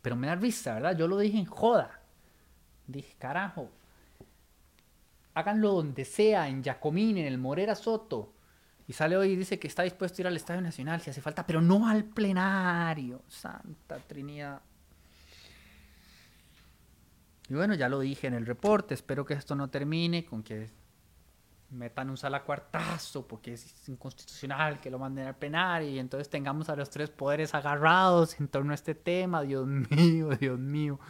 Pero 0.00 0.16
me 0.16 0.26
da 0.26 0.36
risa, 0.36 0.72
¿verdad? 0.72 0.96
Yo 0.96 1.06
lo 1.06 1.18
dije 1.18 1.38
en 1.38 1.44
joda. 1.44 2.00
Dije, 2.86 3.14
carajo, 3.18 3.68
háganlo 5.34 5.72
donde 5.72 6.06
sea, 6.06 6.48
en 6.48 6.64
Jacomín, 6.64 7.18
en 7.18 7.26
el 7.26 7.36
Morera 7.36 7.74
Soto. 7.74 8.32
Y 8.88 8.92
sale 8.92 9.16
hoy 9.16 9.30
y 9.30 9.36
dice 9.36 9.58
que 9.58 9.68
está 9.68 9.84
dispuesto 9.84 10.20
a 10.20 10.20
ir 10.22 10.26
al 10.26 10.36
Estadio 10.36 10.60
Nacional 10.60 11.00
si 11.00 11.10
hace 11.10 11.20
falta, 11.20 11.46
pero 11.46 11.60
no 11.60 11.88
al 11.88 12.04
plenario. 12.04 13.22
Santa 13.28 13.98
Trinidad. 13.98 14.60
Y 17.48 17.54
bueno, 17.54 17.74
ya 17.74 17.88
lo 17.88 18.00
dije 18.00 18.26
en 18.26 18.34
el 18.34 18.46
reporte, 18.46 18.94
espero 18.94 19.24
que 19.24 19.34
esto 19.34 19.54
no 19.54 19.68
termine 19.68 20.24
con 20.24 20.42
que 20.42 20.70
metan 21.72 22.10
un 22.10 22.16
sala 22.16 22.42
cuartazo 22.42 23.26
porque 23.26 23.54
es 23.54 23.88
inconstitucional 23.88 24.80
que 24.80 24.90
lo 24.90 24.98
manden 24.98 25.26
al 25.26 25.36
penar 25.36 25.82
y 25.82 25.98
entonces 25.98 26.28
tengamos 26.28 26.68
a 26.68 26.76
los 26.76 26.90
tres 26.90 27.10
poderes 27.10 27.54
agarrados 27.54 28.38
en 28.38 28.48
torno 28.48 28.72
a 28.72 28.74
este 28.74 28.94
tema, 28.94 29.42
Dios 29.42 29.66
mío, 29.66 30.30
Dios 30.38 30.58
mío. 30.58 31.00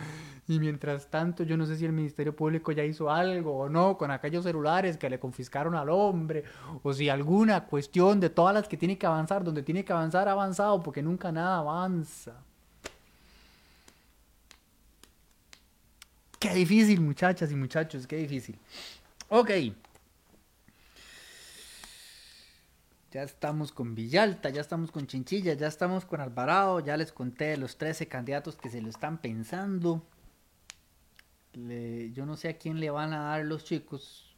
Y 0.49 0.59
mientras 0.61 1.09
tanto, 1.09 1.45
yo 1.45 1.57
no 1.57 1.67
sé 1.67 1.77
si 1.77 1.85
el 1.85 1.93
Ministerio 1.93 2.35
Público 2.35 2.73
ya 2.73 2.85
hizo 2.85 3.11
algo 3.11 3.59
o 3.59 3.69
no 3.69 3.97
con 3.97 4.11
aquellos 4.11 4.45
celulares 4.45 4.97
que 4.97 5.11
le 5.11 5.19
confiscaron 5.19 5.75
al 5.75 5.89
hombre, 5.91 6.45
o 6.83 6.93
si 6.93 7.09
alguna 7.09 7.67
cuestión 7.67 8.21
de 8.21 8.31
todas 8.31 8.55
las 8.55 8.69
que 8.69 8.77
tiene 8.77 8.99
que 8.99 9.07
avanzar, 9.07 9.45
donde 9.45 9.63
tiene 9.63 9.85
que 9.85 9.93
avanzar, 9.93 10.29
ha 10.29 10.33
avanzado, 10.33 10.83
porque 10.83 11.03
nunca 11.03 11.31
nada 11.33 11.59
avanza. 11.59 12.35
Qué 16.39 16.53
difícil, 16.55 17.01
muchachas 17.01 17.53
y 17.53 17.55
muchachos, 17.55 18.07
qué 18.07 18.17
difícil. 18.17 18.59
Ok. 19.29 19.51
Ya 23.13 23.23
estamos 23.25 23.73
con 23.73 23.95
Villalta, 23.95 24.49
ya 24.49 24.63
estamos 24.63 24.91
con 24.91 25.07
Chinchilla, 25.07 25.53
ya 25.53 25.67
estamos 25.67 26.07
con 26.07 26.23
Alvarado, 26.23 26.81
ya 26.81 26.97
les 26.97 27.13
conté 27.13 27.59
los 27.59 27.77
13 27.77 28.09
candidatos 28.09 28.57
que 28.57 28.71
se 28.71 28.81
lo 28.81 28.89
están 28.89 29.19
pensando. 29.19 30.03
yo 31.53 32.25
no 32.25 32.37
sé 32.37 32.49
a 32.49 32.59
quién 32.59 32.81
le 32.81 32.89
van 32.91 33.13
a 33.13 33.25
dar 33.25 33.45
los 33.45 33.65
chicos. 33.65 34.35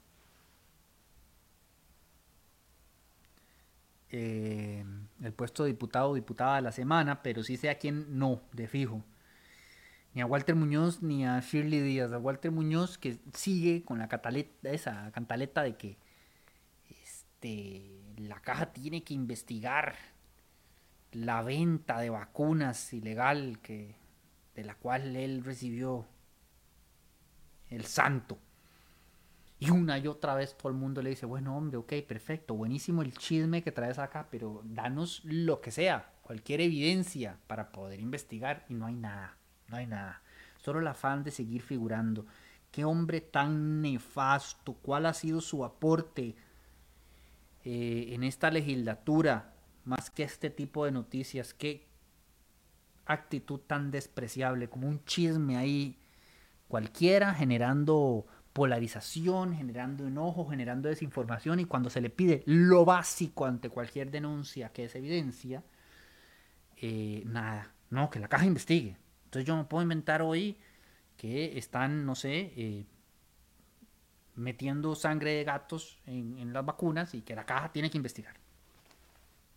Eh, 4.11 4.85
el 5.23 5.33
puesto 5.33 5.65
de 5.65 5.71
diputado 5.71 6.11
o 6.11 6.15
diputada 6.15 6.57
de 6.57 6.63
la 6.63 6.73
semana, 6.73 7.23
pero 7.23 7.45
sí 7.45 7.57
sé 7.57 7.71
a 7.71 7.79
quién 7.79 8.19
no, 8.19 8.43
de 8.53 8.67
fijo. 8.67 9.05
Ni 10.15 10.21
a 10.21 10.27
Walter 10.27 10.57
Muñoz 10.57 11.01
ni 11.03 11.25
a 11.25 11.41
Shirley 11.41 11.81
Díaz. 11.81 12.13
A 12.13 12.19
Walter 12.19 12.51
Muñoz 12.51 12.99
que 12.99 13.19
sigue 13.35 13.85
con 13.85 13.99
la 14.01 14.09
cataleta, 14.09 14.71
esa 14.71 15.13
cantaleta 15.13 15.63
de 15.63 15.77
que 15.77 16.04
este 17.45 17.91
la 18.17 18.41
caja 18.41 18.73
tiene 18.73 19.03
que 19.03 19.13
investigar 19.13 19.97
la 21.13 21.43
venta 21.43 22.01
de 22.01 22.11
vacunas 22.11 22.93
ilegal 22.93 23.59
que 23.61 23.97
de 24.55 24.65
la 24.65 24.77
cual 24.77 25.17
él 25.17 25.43
recibió 25.45 26.07
el 27.71 27.85
santo. 27.85 28.39
Y 29.59 29.71
una 29.71 29.99
y 29.99 30.07
otra 30.07 30.35
vez 30.35 30.57
todo 30.57 30.69
el 30.69 30.79
mundo 30.79 31.03
le 31.03 31.11
dice, 31.11 31.27
bueno 31.27 31.57
hombre, 31.57 31.77
ok, 31.77 31.93
perfecto, 32.07 32.55
buenísimo 32.55 33.03
el 33.03 33.15
chisme 33.15 33.63
que 33.63 33.73
traes 33.73 33.99
acá, 33.99 34.29
pero 34.31 34.63
danos 34.65 35.23
lo 35.25 35.61
que 35.61 35.71
sea, 35.71 36.13
cualquier 36.23 36.61
evidencia 36.61 37.39
para 37.49 37.73
poder 37.73 38.01
investigar 38.01 38.65
y 38.69 38.75
no 38.75 38.87
hay 38.87 38.95
nada, 38.95 39.37
no 39.69 39.77
hay 39.77 39.87
nada. 39.87 40.23
Solo 40.59 40.79
el 40.79 40.87
afán 40.87 41.25
de 41.25 41.31
seguir 41.31 41.63
figurando. 41.63 42.27
Qué 42.71 42.85
hombre 42.85 43.21
tan 43.21 43.83
nefasto, 43.83 44.75
cuál 44.75 45.07
ha 45.07 45.15
sido 45.15 45.41
su 45.41 45.65
aporte 45.65 46.37
eh, 47.65 48.09
en 48.11 48.25
esta 48.25 48.51
legislatura, 48.51 49.55
más 49.85 50.11
que 50.11 50.23
este 50.23 50.51
tipo 50.51 50.85
de 50.85 50.93
noticias, 50.93 51.55
qué 51.55 51.87
actitud 53.07 53.61
tan 53.61 53.91
despreciable, 53.91 54.69
como 54.69 54.89
un 54.89 55.05
chisme 55.05 55.57
ahí 55.57 55.99
cualquiera, 56.69 57.35
generando 57.35 58.27
polarización, 58.53 59.55
generando 59.55 60.07
enojo, 60.07 60.47
generando 60.49 60.89
desinformación 60.89 61.61
y 61.61 61.65
cuando 61.65 61.91
se 61.91 62.01
le 62.01 62.09
pide 62.09 62.43
lo 62.47 62.85
básico 62.85 63.47
ante 63.47 63.69
cualquier 63.69 64.11
denuncia 64.11 64.71
que 64.71 64.85
es 64.85 64.95
evidencia, 64.95 65.65
eh, 66.77 67.23
nada, 67.27 67.75
no, 67.91 68.11
que 68.11 68.21
la 68.21 68.29
caja 68.29 68.47
investigue. 68.47 68.97
Entonces 69.25 69.47
yo 69.47 69.57
me 69.57 69.65
puedo 69.65 69.83
inventar 69.83 70.23
hoy 70.23 70.57
que 71.17 71.59
están, 71.59 72.07
no 72.07 72.15
sé, 72.15 72.53
eh, 72.57 72.87
metiendo 74.37 74.95
sangre 74.95 75.33
de 75.33 75.45
gatos 75.45 75.99
en, 76.07 76.53
las 76.53 76.65
vacunas 76.65 77.15
y 77.15 77.23
que 77.23 77.35
la 77.35 77.45
caja 77.45 77.73
tiene 77.73 77.91
que 77.91 77.97
investigar. 77.97 78.35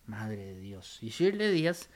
Madre 0.06 0.38
de 0.38 0.60
Dios. 0.60 1.00
Y 1.02 1.10
Shirley 1.10 1.52
Díaz 1.52 1.90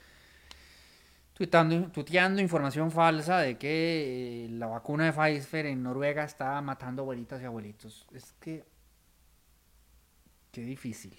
tuteando 1.34 2.40
información 2.40 2.90
falsa 2.90 3.38
de 3.38 3.58
que 3.58 4.44
eh, 4.44 4.48
la 4.50 4.66
vacuna 4.66 5.06
de 5.06 5.12
Pfizer 5.12 5.66
en 5.66 5.82
Noruega 5.82 6.24
está 6.24 6.60
matando 6.60 7.02
abuelitas 7.02 7.40
y 7.42 7.44
abuelitos. 7.44 8.06
Es 8.12 8.32
que... 8.40 8.64
Qué 10.52 10.60
difícil. 10.60 11.16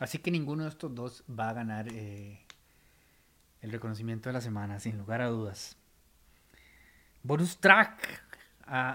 Así 0.00 0.18
que 0.18 0.30
ninguno 0.30 0.64
de 0.64 0.70
estos 0.70 0.92
dos 0.94 1.24
va 1.30 1.50
a 1.50 1.52
ganar 1.52 1.86
eh, 1.92 2.40
el 3.60 3.70
reconocimiento 3.70 4.28
de 4.28 4.32
la 4.32 4.40
semana, 4.40 4.80
sin 4.80 4.98
lugar 4.98 5.20
a 5.20 5.28
dudas. 5.28 5.76
Bonus 7.22 7.58
track 7.58 8.29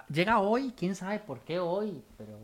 Llega 0.09 0.39
hoy, 0.39 0.73
quién 0.77 0.95
sabe 0.95 1.19
por 1.19 1.41
qué 1.41 1.59
hoy, 1.59 2.01
pero 2.17 2.39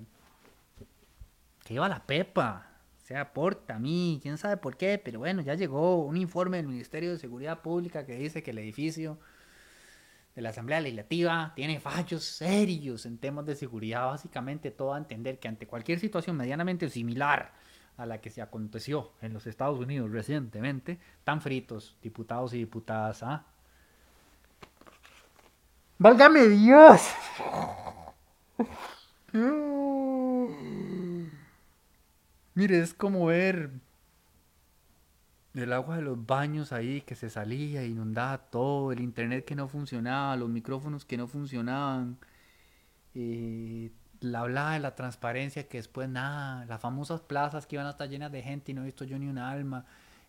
que 1.63 1.75
iba 1.75 1.87
la 1.87 2.05
Pepa, 2.05 2.67
se 2.97 3.15
aporta 3.15 3.75
a 3.75 3.79
mí, 3.79 4.19
quién 4.21 4.37
sabe 4.37 4.57
por 4.57 4.75
qué, 4.75 4.97
pero 4.97 5.19
bueno, 5.19 5.41
ya 5.41 5.55
llegó 5.55 6.03
un 6.03 6.17
informe 6.17 6.57
del 6.57 6.67
Ministerio 6.67 7.11
de 7.11 7.19
Seguridad 7.19 7.61
Pública 7.61 8.05
que 8.05 8.15
dice 8.15 8.43
que 8.43 8.51
el 8.51 8.57
edificio 8.57 9.17
de 10.35 10.41
la 10.41 10.49
Asamblea 10.49 10.81
Legislativa 10.81 11.53
tiene 11.55 11.79
fallos 11.79 12.23
serios 12.23 13.05
en 13.05 13.17
temas 13.17 13.45
de 13.45 13.55
seguridad, 13.55 14.07
básicamente 14.07 14.71
todo 14.71 14.93
a 14.93 14.97
entender 14.97 15.39
que 15.39 15.47
ante 15.47 15.67
cualquier 15.67 15.99
situación 15.99 16.35
medianamente 16.35 16.89
similar 16.89 17.53
a 17.97 18.05
la 18.05 18.19
que 18.19 18.29
se 18.29 18.41
aconteció 18.41 19.11
en 19.21 19.33
los 19.33 19.47
Estados 19.47 19.79
Unidos 19.79 20.11
recientemente, 20.11 20.99
tan 21.23 21.41
fritos 21.41 21.95
diputados 22.01 22.53
y 22.53 22.57
diputadas, 22.57 23.23
¿ah? 23.23 23.45
Válgame 26.01 26.47
Dios. 26.47 26.99
Mire, 32.55 32.79
es 32.79 32.95
como 32.95 33.27
ver 33.27 33.69
el 35.53 35.71
agua 35.71 35.97
de 35.97 36.01
los 36.01 36.25
baños 36.25 36.71
ahí 36.71 37.01
que 37.01 37.13
se 37.13 37.29
salía, 37.29 37.85
inundaba 37.85 38.39
todo, 38.39 38.91
el 38.91 38.99
internet 38.99 39.45
que 39.45 39.53
no 39.53 39.67
funcionaba, 39.67 40.35
los 40.37 40.49
micrófonos 40.49 41.05
que 41.05 41.17
no 41.17 41.27
funcionaban, 41.27 42.17
eh, 43.13 43.91
la 44.21 44.39
hablada 44.39 44.73
de 44.73 44.79
la 44.79 44.95
transparencia 44.95 45.67
que 45.67 45.77
después 45.77 46.09
nada, 46.09 46.65
las 46.65 46.81
famosas 46.81 47.21
plazas 47.21 47.67
que 47.67 47.75
iban 47.75 47.85
a 47.85 47.91
estar 47.91 48.09
llenas 48.09 48.31
de 48.31 48.41
gente 48.41 48.71
y 48.71 48.73
no 48.73 48.81
he 48.81 48.85
visto 48.85 49.05
yo 49.05 49.19
ni 49.19 49.27
un 49.27 49.37
alma 49.37 49.85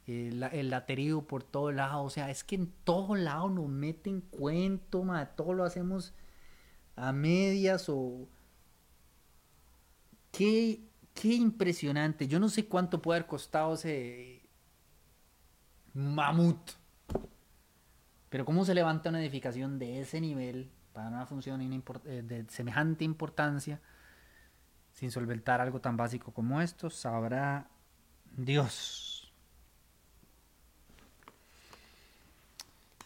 el, 0.07 0.71
laterío 0.71 1.23
por 1.23 1.43
todo 1.43 1.73
lado. 1.73 2.03
O 2.03 2.11
sea, 2.11 2.31
es 2.31 2.45
que 2.45 2.57
en 2.57 2.73
todo 2.85 3.15
lado 3.15 3.49
nos 3.49 3.69
meten 3.69 4.21
cuento, 4.21 5.05
todo 5.37 5.55
lo 5.55 5.65
hacemos 5.65 6.15
a 6.97 7.13
medias 7.13 7.89
o... 7.89 8.29
Qué, 10.31 10.81
qué 11.15 11.35
impresionante. 11.35 12.27
Yo 12.27 12.41
no 12.41 12.49
sé 12.49 12.67
cuánto 12.67 13.03
puede 13.03 13.19
haber 13.19 13.29
costado 13.29 13.75
ese 13.75 14.43
mamut. 15.93 16.71
Pero 18.31 18.47
cómo 18.47 18.65
se 18.65 18.75
levanta 18.75 19.11
una 19.11 19.21
edificación 19.21 19.79
de 19.79 20.01
ese 20.01 20.21
nivel 20.21 20.71
para 20.95 21.09
una 21.09 21.27
función 21.27 21.61
eh, 21.61 22.23
de 22.23 22.47
semejante 22.49 23.05
importancia 23.05 23.81
sin 24.93 25.11
solventar 25.11 25.61
algo 25.61 25.81
tan 25.81 25.97
básico 25.97 26.33
como 26.33 26.61
esto, 26.61 26.91
sabrá 26.91 27.69
Dios. 28.37 29.12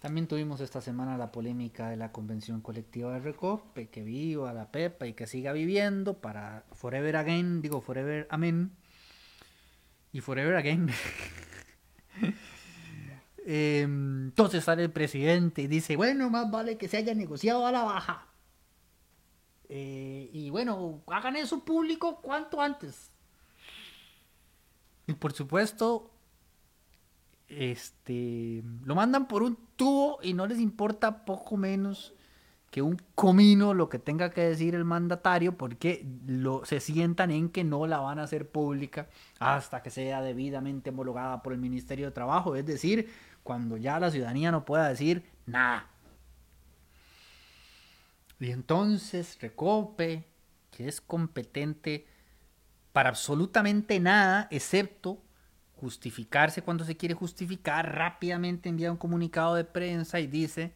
También 0.00 0.26
tuvimos 0.26 0.60
esta 0.60 0.80
semana 0.80 1.16
la 1.16 1.32
polémica 1.32 1.90
de 1.90 1.96
la 1.96 2.12
convención 2.12 2.60
colectiva 2.60 3.12
de 3.14 3.20
Recope, 3.20 3.88
que 3.88 4.02
viva 4.02 4.52
la 4.52 4.70
Pepa 4.70 5.06
y 5.06 5.14
que 5.14 5.26
siga 5.26 5.52
viviendo 5.52 6.20
para 6.20 6.64
Forever 6.72 7.16
Again, 7.16 7.62
digo 7.62 7.80
Forever 7.80 8.26
Amen, 8.30 8.72
y 10.12 10.20
Forever 10.20 10.56
Again. 10.56 10.88
Em, 13.48 14.24
entonces 14.24 14.64
sale 14.64 14.82
el 14.82 14.90
presidente 14.90 15.62
y 15.62 15.68
dice, 15.68 15.94
bueno, 15.94 16.28
más 16.30 16.50
vale 16.50 16.76
que 16.76 16.88
se 16.88 16.96
haya 16.96 17.14
negociado 17.14 17.64
a 17.64 17.70
la 17.70 17.84
baja. 17.84 18.26
Eh, 19.68 20.30
y 20.32 20.50
bueno, 20.50 21.04
hagan 21.06 21.36
eso 21.36 21.64
público 21.64 22.20
cuanto 22.20 22.60
antes. 22.60 23.12
Y 25.06 25.12
por 25.12 25.32
supuesto, 25.32 26.10
este, 27.48 28.62
lo 28.84 28.94
mandan 28.94 29.28
por 29.28 29.42
un 29.42 29.58
tubo 29.76 30.18
y 30.22 30.34
no 30.34 30.46
les 30.46 30.58
importa 30.58 31.24
poco 31.24 31.56
menos 31.56 32.14
que 32.70 32.82
un 32.82 33.00
comino 33.14 33.72
lo 33.72 33.88
que 33.88 33.98
tenga 33.98 34.30
que 34.30 34.42
decir 34.42 34.74
el 34.74 34.84
mandatario 34.84 35.56
porque 35.56 36.06
lo, 36.26 36.64
se 36.64 36.80
sientan 36.80 37.30
en 37.30 37.48
que 37.48 37.64
no 37.64 37.86
la 37.86 37.98
van 37.98 38.18
a 38.18 38.24
hacer 38.24 38.50
pública 38.50 39.08
hasta 39.38 39.82
que 39.82 39.90
sea 39.90 40.20
debidamente 40.20 40.90
homologada 40.90 41.42
por 41.42 41.52
el 41.52 41.58
Ministerio 41.58 42.06
de 42.06 42.12
Trabajo, 42.12 42.56
es 42.56 42.66
decir, 42.66 43.10
cuando 43.42 43.76
ya 43.76 44.00
la 44.00 44.10
ciudadanía 44.10 44.50
no 44.50 44.64
pueda 44.64 44.88
decir 44.88 45.24
nada. 45.46 45.88
Y 48.40 48.50
entonces 48.50 49.38
Recope, 49.40 50.26
que 50.70 50.88
es 50.88 51.00
competente 51.00 52.06
para 52.92 53.08
absolutamente 53.08 54.00
nada, 54.00 54.48
excepto 54.50 55.22
justificarse 55.76 56.62
cuando 56.62 56.84
se 56.84 56.96
quiere 56.96 57.14
justificar, 57.14 57.94
rápidamente 57.94 58.68
envía 58.68 58.90
un 58.90 58.96
comunicado 58.96 59.54
de 59.54 59.64
prensa 59.64 60.20
y 60.20 60.26
dice, 60.26 60.72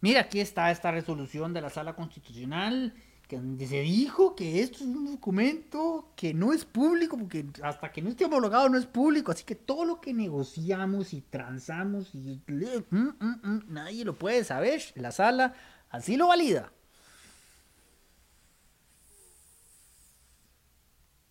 mira, 0.00 0.22
aquí 0.22 0.40
está 0.40 0.70
esta 0.70 0.90
resolución 0.90 1.52
de 1.52 1.60
la 1.60 1.70
sala 1.70 1.94
constitucional 1.94 2.94
que 3.28 3.66
se 3.66 3.80
dijo 3.80 4.34
que 4.34 4.60
esto 4.60 4.78
es 4.78 4.82
un 4.82 5.06
documento 5.06 6.12
que 6.14 6.34
no 6.34 6.52
es 6.52 6.64
público, 6.64 7.16
porque 7.16 7.46
hasta 7.62 7.90
que 7.90 8.02
no 8.02 8.10
esté 8.10 8.26
homologado 8.26 8.68
no 8.68 8.78
es 8.78 8.86
público, 8.86 9.32
así 9.32 9.44
que 9.44 9.54
todo 9.54 9.84
lo 9.84 10.00
que 10.00 10.12
negociamos 10.12 11.14
y 11.14 11.22
transamos 11.22 12.14
y 12.14 12.40
mm, 12.46 12.96
mm, 12.96 13.40
mm, 13.42 13.62
nadie 13.68 14.04
lo 14.04 14.14
puede 14.14 14.44
saber, 14.44 14.82
la 14.94 15.10
sala 15.10 15.54
así 15.90 16.16
lo 16.16 16.28
valida. 16.28 16.70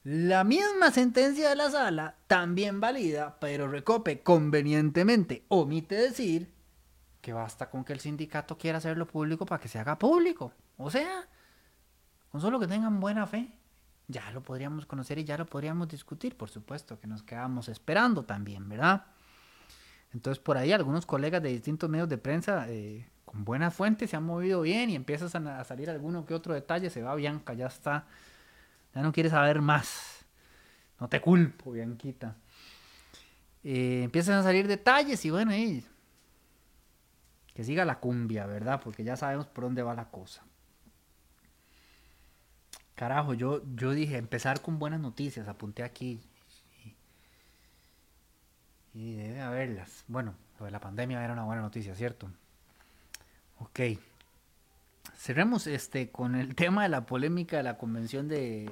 La 0.03 0.43
misma 0.43 0.91
sentencia 0.91 1.49
de 1.49 1.55
la 1.55 1.71
sala 1.71 2.15
también 2.27 2.81
valida, 2.81 3.37
pero 3.39 3.69
Recope 3.69 4.21
convenientemente 4.21 5.45
omite 5.47 5.95
decir 5.95 6.51
que 7.21 7.31
basta 7.31 7.69
con 7.69 7.85
que 7.85 7.93
el 7.93 8.01
sindicato 8.01 8.57
quiera 8.57 8.79
hacerlo 8.79 9.07
público 9.07 9.45
para 9.45 9.61
que 9.61 9.69
se 9.69 9.79
haga 9.79 9.97
público. 9.97 10.51
O 10.75 10.91
sea, 10.91 11.25
con 12.29 12.41
solo 12.41 12.59
que 12.59 12.67
tengan 12.67 12.99
buena 12.99 13.25
fe, 13.25 13.49
ya 14.09 14.29
lo 14.31 14.43
podríamos 14.43 14.85
conocer 14.85 15.19
y 15.19 15.23
ya 15.23 15.37
lo 15.37 15.45
podríamos 15.45 15.87
discutir. 15.87 16.35
Por 16.35 16.49
supuesto 16.49 16.99
que 16.99 17.07
nos 17.07 17.23
quedamos 17.23 17.69
esperando 17.69 18.25
también, 18.25 18.67
¿verdad? 18.67 19.05
Entonces 20.13 20.43
por 20.43 20.57
ahí 20.57 20.73
algunos 20.73 21.05
colegas 21.05 21.41
de 21.41 21.49
distintos 21.49 21.89
medios 21.89 22.09
de 22.09 22.17
prensa 22.17 22.65
eh, 22.67 23.09
con 23.25 23.45
buena 23.45 23.71
fuente 23.71 24.05
se 24.07 24.15
han 24.15 24.23
movido 24.23 24.61
bien 24.61 24.89
y 24.89 24.95
empiezas 24.95 25.33
a, 25.33 25.63
salir 25.63 25.89
alguno 25.89 26.25
que 26.25 26.33
otro 26.33 26.53
detalle, 26.53 26.89
se 26.89 27.01
va 27.01 27.15
Bianca, 27.15 27.53
ya 27.53 27.67
está, 27.67 28.05
ya 28.93 29.01
no 29.01 29.11
quiere 29.11 29.29
saber 29.29 29.61
más. 29.61 30.25
No 30.99 31.09
te 31.09 31.21
culpo, 31.21 31.71
Bianquita. 31.71 32.35
Eh, 33.63 34.01
empiezan 34.03 34.35
a 34.35 34.43
salir 34.43 34.67
detalles 34.67 35.23
y 35.25 35.29
bueno, 35.29 35.51
que 37.53 37.63
siga 37.63 37.85
la 37.85 37.99
cumbia, 37.99 38.45
¿verdad? 38.45 38.81
Porque 38.83 39.03
ya 39.03 39.15
sabemos 39.15 39.47
por 39.47 39.63
dónde 39.63 39.83
va 39.83 39.93
la 39.93 40.09
cosa. 40.09 40.43
Carajo, 42.95 43.33
yo, 43.33 43.63
yo 43.75 43.91
dije 43.91 44.17
empezar 44.17 44.61
con 44.61 44.79
buenas 44.79 44.99
noticias, 44.99 45.47
apunté 45.47 45.83
aquí. 45.83 46.21
Y, 48.93 49.15
debe 49.15 49.41
haberlas. 49.41 50.03
Bueno, 50.07 50.35
lo 50.59 50.65
de 50.65 50.71
la 50.71 50.79
pandemia 50.79 51.23
era 51.23 51.33
una 51.33 51.43
buena 51.43 51.61
noticia, 51.61 51.95
¿cierto? 51.95 52.29
Ok. 53.59 53.79
Cerremos 55.15 55.67
este 55.67 56.11
con 56.11 56.35
el 56.35 56.55
tema 56.55 56.83
de 56.83 56.89
la 56.89 57.05
polémica 57.05 57.57
de 57.57 57.63
la 57.63 57.77
convención 57.77 58.27
de. 58.27 58.69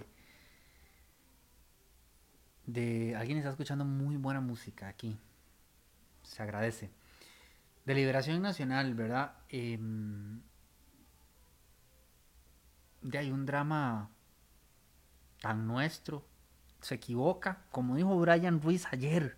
De. 2.73 3.15
Alguien 3.15 3.37
está 3.37 3.49
escuchando 3.49 3.85
muy 3.85 4.17
buena 4.17 4.41
música 4.41 4.87
aquí. 4.87 5.17
Se 6.23 6.43
agradece. 6.43 6.91
De 7.85 7.95
Liberación 7.95 8.41
Nacional, 8.41 8.93
¿verdad? 8.93 9.33
Eh, 9.49 9.79
de 13.01 13.17
hay 13.17 13.31
un 13.31 13.45
drama 13.45 14.09
tan 15.41 15.67
nuestro. 15.67 16.25
Se 16.81 16.95
equivoca, 16.95 17.65
como 17.71 17.95
dijo 17.95 18.17
Brian 18.19 18.61
Ruiz 18.61 18.85
ayer. 18.91 19.37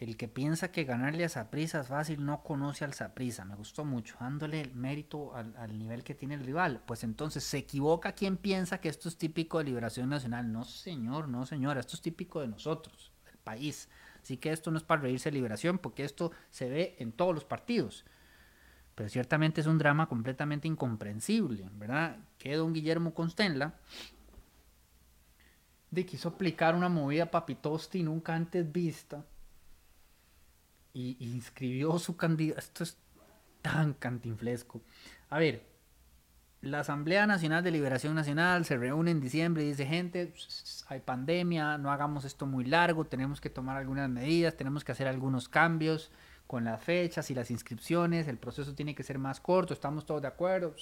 El 0.00 0.16
que 0.16 0.28
piensa 0.28 0.72
que 0.72 0.84
ganarle 0.84 1.26
a 1.26 1.28
Saprisa 1.28 1.82
es 1.82 1.88
fácil 1.88 2.24
no 2.24 2.42
conoce 2.42 2.86
al 2.86 2.94
Saprisa. 2.94 3.44
Me 3.44 3.54
gustó 3.54 3.84
mucho, 3.84 4.16
dándole 4.18 4.62
el 4.62 4.74
mérito 4.74 5.34
al, 5.36 5.78
nivel 5.78 6.02
que 6.04 6.14
tiene 6.14 6.36
el 6.36 6.40
rival. 6.42 6.82
Pues 6.86 7.04
entonces 7.04 7.44
se 7.44 7.58
equivoca 7.58 8.12
quien 8.12 8.38
piensa 8.38 8.80
que 8.80 8.88
esto 8.88 9.10
es 9.10 9.18
típico 9.18 9.58
de 9.58 9.64
Liberación 9.64 10.08
Nacional. 10.08 10.50
No, 10.50 10.64
señor, 10.64 11.28
no, 11.28 11.44
señora. 11.44 11.80
Esto 11.80 11.96
es 11.96 12.00
típico 12.00 12.40
de 12.40 12.48
nosotros, 12.48 13.12
del 13.26 13.36
país. 13.36 13.90
Así 14.22 14.38
que 14.38 14.50
esto 14.52 14.70
no 14.70 14.78
es 14.78 14.84
para 14.84 15.02
reírse 15.02 15.30
de 15.30 15.34
Liberación, 15.34 15.76
porque 15.76 16.04
esto 16.04 16.32
se 16.48 16.70
ve 16.70 16.96
en 16.98 17.12
todos 17.12 17.34
los 17.34 17.44
partidos. 17.44 18.06
Pero 18.94 19.10
ciertamente 19.10 19.60
es 19.60 19.66
un 19.66 19.76
drama 19.76 20.08
completamente 20.08 20.66
incomprensible, 20.66 21.68
¿verdad? 21.74 22.16
Que 22.38 22.56
don 22.56 22.72
Guillermo 22.72 23.12
Constenla 23.12 23.74
de 25.90 26.06
quiso 26.06 26.30
aplicar 26.30 26.74
una 26.74 26.88
movida 26.88 27.30
papitosti 27.30 28.02
nunca 28.02 28.34
antes 28.34 28.72
vista 28.72 29.26
y, 30.92 31.16
inscribió 31.20 31.98
su 31.98 32.16
candidato. 32.16 32.60
Esto 32.60 32.84
es 32.84 32.96
tan 33.62 33.94
cantinflesco. 33.94 34.80
A 35.28 35.38
ver, 35.38 35.62
la 36.62 36.80
Asamblea 36.80 37.26
Nacional 37.26 37.64
de 37.64 37.70
Liberación 37.70 38.14
Nacional 38.14 38.64
se 38.64 38.76
reúne 38.76 39.12
en 39.12 39.20
diciembre 39.20 39.62
y 39.62 39.68
dice, 39.68 39.86
gente, 39.86 40.34
hay 40.88 41.00
pandemia, 41.00 41.78
no 41.78 41.90
hagamos 41.90 42.24
esto 42.24 42.46
muy 42.46 42.64
largo, 42.64 43.04
tenemos 43.04 43.40
que 43.40 43.48
tomar 43.48 43.76
algunas 43.76 44.10
medidas, 44.10 44.56
tenemos 44.56 44.84
que 44.84 44.92
hacer 44.92 45.08
algunos 45.08 45.48
cambios 45.48 46.10
con 46.46 46.64
las 46.64 46.82
fechas 46.82 47.30
y 47.30 47.34
las 47.34 47.50
inscripciones, 47.50 48.26
el 48.26 48.36
proceso 48.36 48.74
tiene 48.74 48.94
que 48.94 49.04
ser 49.04 49.18
más 49.18 49.40
corto, 49.40 49.72
estamos 49.72 50.04
todos 50.04 50.20
de 50.20 50.28
acuerdo, 50.28 50.74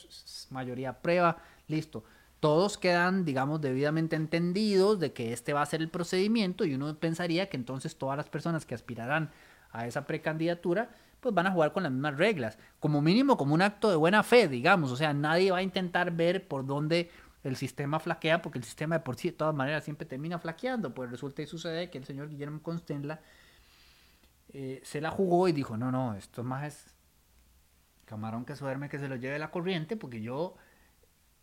mayoría 0.51 1.01
prueba, 1.01 1.37
listo. 1.67 2.05
Todos 2.41 2.79
quedan, 2.79 3.25
digamos, 3.25 3.61
debidamente 3.61 4.17
entendidos 4.17 4.99
de 4.99 5.13
que 5.13 5.33
este 5.33 5.53
va 5.53 5.63
a 5.63 5.67
ser 5.67 5.83
el 5.83 5.91
procedimiento 5.91 6.65
y 6.65 6.75
uno 6.75 6.97
pensaría 6.97 7.49
que 7.49 7.57
entonces 7.57 7.97
todas 7.97 8.17
las 8.17 8.29
personas 8.29 8.65
que 8.65 8.75
aspirarán 8.75 9.31
a 9.71 9.87
esa 9.87 10.07
precandidatura 10.07 10.91
pues 11.21 11.35
van 11.35 11.47
a 11.47 11.51
jugar 11.51 11.73
con 11.73 11.83
las 11.83 11.91
mismas 11.91 12.17
reglas, 12.17 12.59
como 12.79 13.03
mínimo 13.03 13.37
como 13.37 13.55
un 13.55 13.63
acto 13.63 13.91
de 13.91 13.97
buena 13.97 14.23
fe, 14.23 14.49
digamos, 14.49 14.93
o 14.93 14.97
sea, 14.97 15.13
nadie 15.13 15.51
va 15.51 15.59
a 15.59 15.63
intentar 15.63 16.13
ver 16.13 16.47
por 16.47 16.65
dónde 16.65 17.11
el 17.43 17.57
sistema 17.57 17.99
flaquea, 17.99 18.43
porque 18.43 18.59
el 18.59 18.65
sistema 18.65 18.99
de 18.99 19.01
por 19.01 19.17
sí 19.17 19.31
de 19.31 19.37
todas 19.37 19.55
maneras 19.55 19.85
siempre 19.85 20.07
termina 20.07 20.39
flaqueando, 20.39 20.95
pues 20.95 21.11
resulta 21.11 21.43
y 21.43 21.47
sucede 21.47 21.91
que 21.91 21.99
el 21.99 22.05
señor 22.05 22.29
Guillermo 22.29 22.63
Constenla 22.63 23.21
eh, 24.51 24.81
se 24.85 25.01
la 25.01 25.11
jugó 25.11 25.49
y 25.49 25.53
dijo, 25.53 25.77
no, 25.77 25.91
no, 25.91 26.15
esto 26.15 26.45
más 26.45 26.65
es 26.65 26.95
camarón 28.05 28.45
que 28.45 28.55
duerme 28.55 28.89
que 28.89 28.99
se 28.99 29.09
lo 29.09 29.17
lleve 29.17 29.39
la 29.39 29.51
corriente, 29.51 29.97
porque 29.97 30.21
yo, 30.23 30.57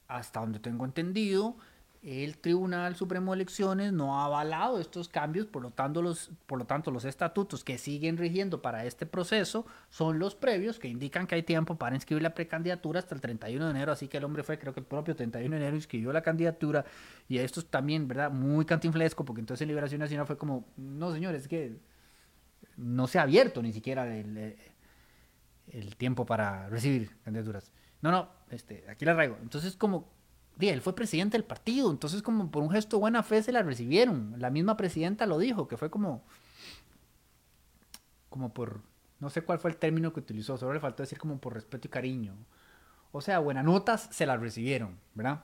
hasta 0.07 0.39
donde 0.39 0.59
tengo 0.59 0.85
entendido, 0.85 1.57
el 2.05 2.37
Tribunal 2.37 2.95
Supremo 2.95 3.31
de 3.31 3.37
Elecciones 3.37 3.91
no 3.91 4.19
ha 4.19 4.25
avalado 4.25 4.79
estos 4.79 5.09
cambios, 5.09 5.47
por 5.47 5.63
lo, 5.63 5.71
tanto 5.71 6.03
los, 6.03 6.29
por 6.45 6.59
lo 6.59 6.65
tanto 6.65 6.91
los 6.91 7.03
estatutos 7.03 7.63
que 7.63 7.79
siguen 7.79 8.17
rigiendo 8.17 8.61
para 8.61 8.85
este 8.85 9.07
proceso 9.07 9.65
son 9.89 10.19
los 10.19 10.35
previos 10.35 10.77
que 10.77 10.87
indican 10.87 11.25
que 11.25 11.33
hay 11.33 11.41
tiempo 11.41 11.77
para 11.79 11.95
inscribir 11.95 12.21
la 12.21 12.35
precandidatura 12.35 12.99
hasta 12.99 13.15
el 13.15 13.21
31 13.21 13.65
de 13.65 13.71
enero, 13.71 13.91
así 13.91 14.07
que 14.07 14.17
el 14.17 14.23
hombre 14.23 14.43
fue, 14.43 14.59
creo 14.59 14.71
que 14.71 14.81
el 14.81 14.85
propio 14.85 15.15
31 15.15 15.49
de 15.49 15.61
enero 15.61 15.75
inscribió 15.75 16.13
la 16.13 16.21
candidatura 16.21 16.85
y 17.27 17.39
esto 17.39 17.59
es 17.59 17.65
también, 17.65 18.07
¿verdad? 18.07 18.29
Muy 18.29 18.65
cantinflesco, 18.65 19.25
porque 19.25 19.39
entonces 19.39 19.63
en 19.63 19.69
Liberación 19.69 19.99
Nacional 19.99 20.27
fue 20.27 20.37
como, 20.37 20.67
no 20.77 21.11
señores, 21.11 21.41
es 21.41 21.47
que 21.47 21.79
no 22.77 23.07
se 23.07 23.17
ha 23.17 23.23
abierto 23.23 23.63
ni 23.63 23.73
siquiera 23.73 24.15
el, 24.15 24.37
eh, 24.37 24.57
el 25.69 25.95
tiempo 25.95 26.23
para 26.23 26.69
recibir 26.69 27.17
candidaturas. 27.23 27.71
No, 28.03 28.11
no, 28.11 28.29
este, 28.51 28.85
aquí 28.87 29.05
la 29.05 29.15
traigo. 29.15 29.39
Entonces, 29.41 29.75
como, 29.75 30.14
di, 30.55 30.69
él 30.69 30.81
fue 30.81 30.95
presidente 30.95 31.37
del 31.37 31.45
partido, 31.45 31.91
entonces 31.91 32.21
como 32.21 32.49
por 32.51 32.63
un 32.63 32.69
gesto 32.69 32.97
de 32.97 33.01
buena 33.01 33.23
fe 33.23 33.43
se 33.43 33.51
la 33.51 33.63
recibieron. 33.63 34.35
La 34.37 34.49
misma 34.49 34.77
presidenta 34.77 35.25
lo 35.25 35.37
dijo, 35.37 35.67
que 35.67 35.77
fue 35.77 35.89
como, 35.89 36.23
como 38.29 38.53
por, 38.53 38.81
no 39.19 39.29
sé 39.29 39.41
cuál 39.41 39.59
fue 39.59 39.71
el 39.71 39.77
término 39.77 40.13
que 40.13 40.19
utilizó, 40.19 40.57
solo 40.57 40.73
le 40.73 40.79
faltó 40.79 41.03
decir 41.03 41.17
como 41.17 41.39
por 41.39 41.53
respeto 41.53 41.87
y 41.87 41.91
cariño. 41.91 42.35
O 43.11 43.21
sea, 43.21 43.39
buenas 43.39 43.63
notas 43.63 44.09
se 44.11 44.25
las 44.25 44.39
recibieron, 44.39 44.97
¿verdad? 45.13 45.43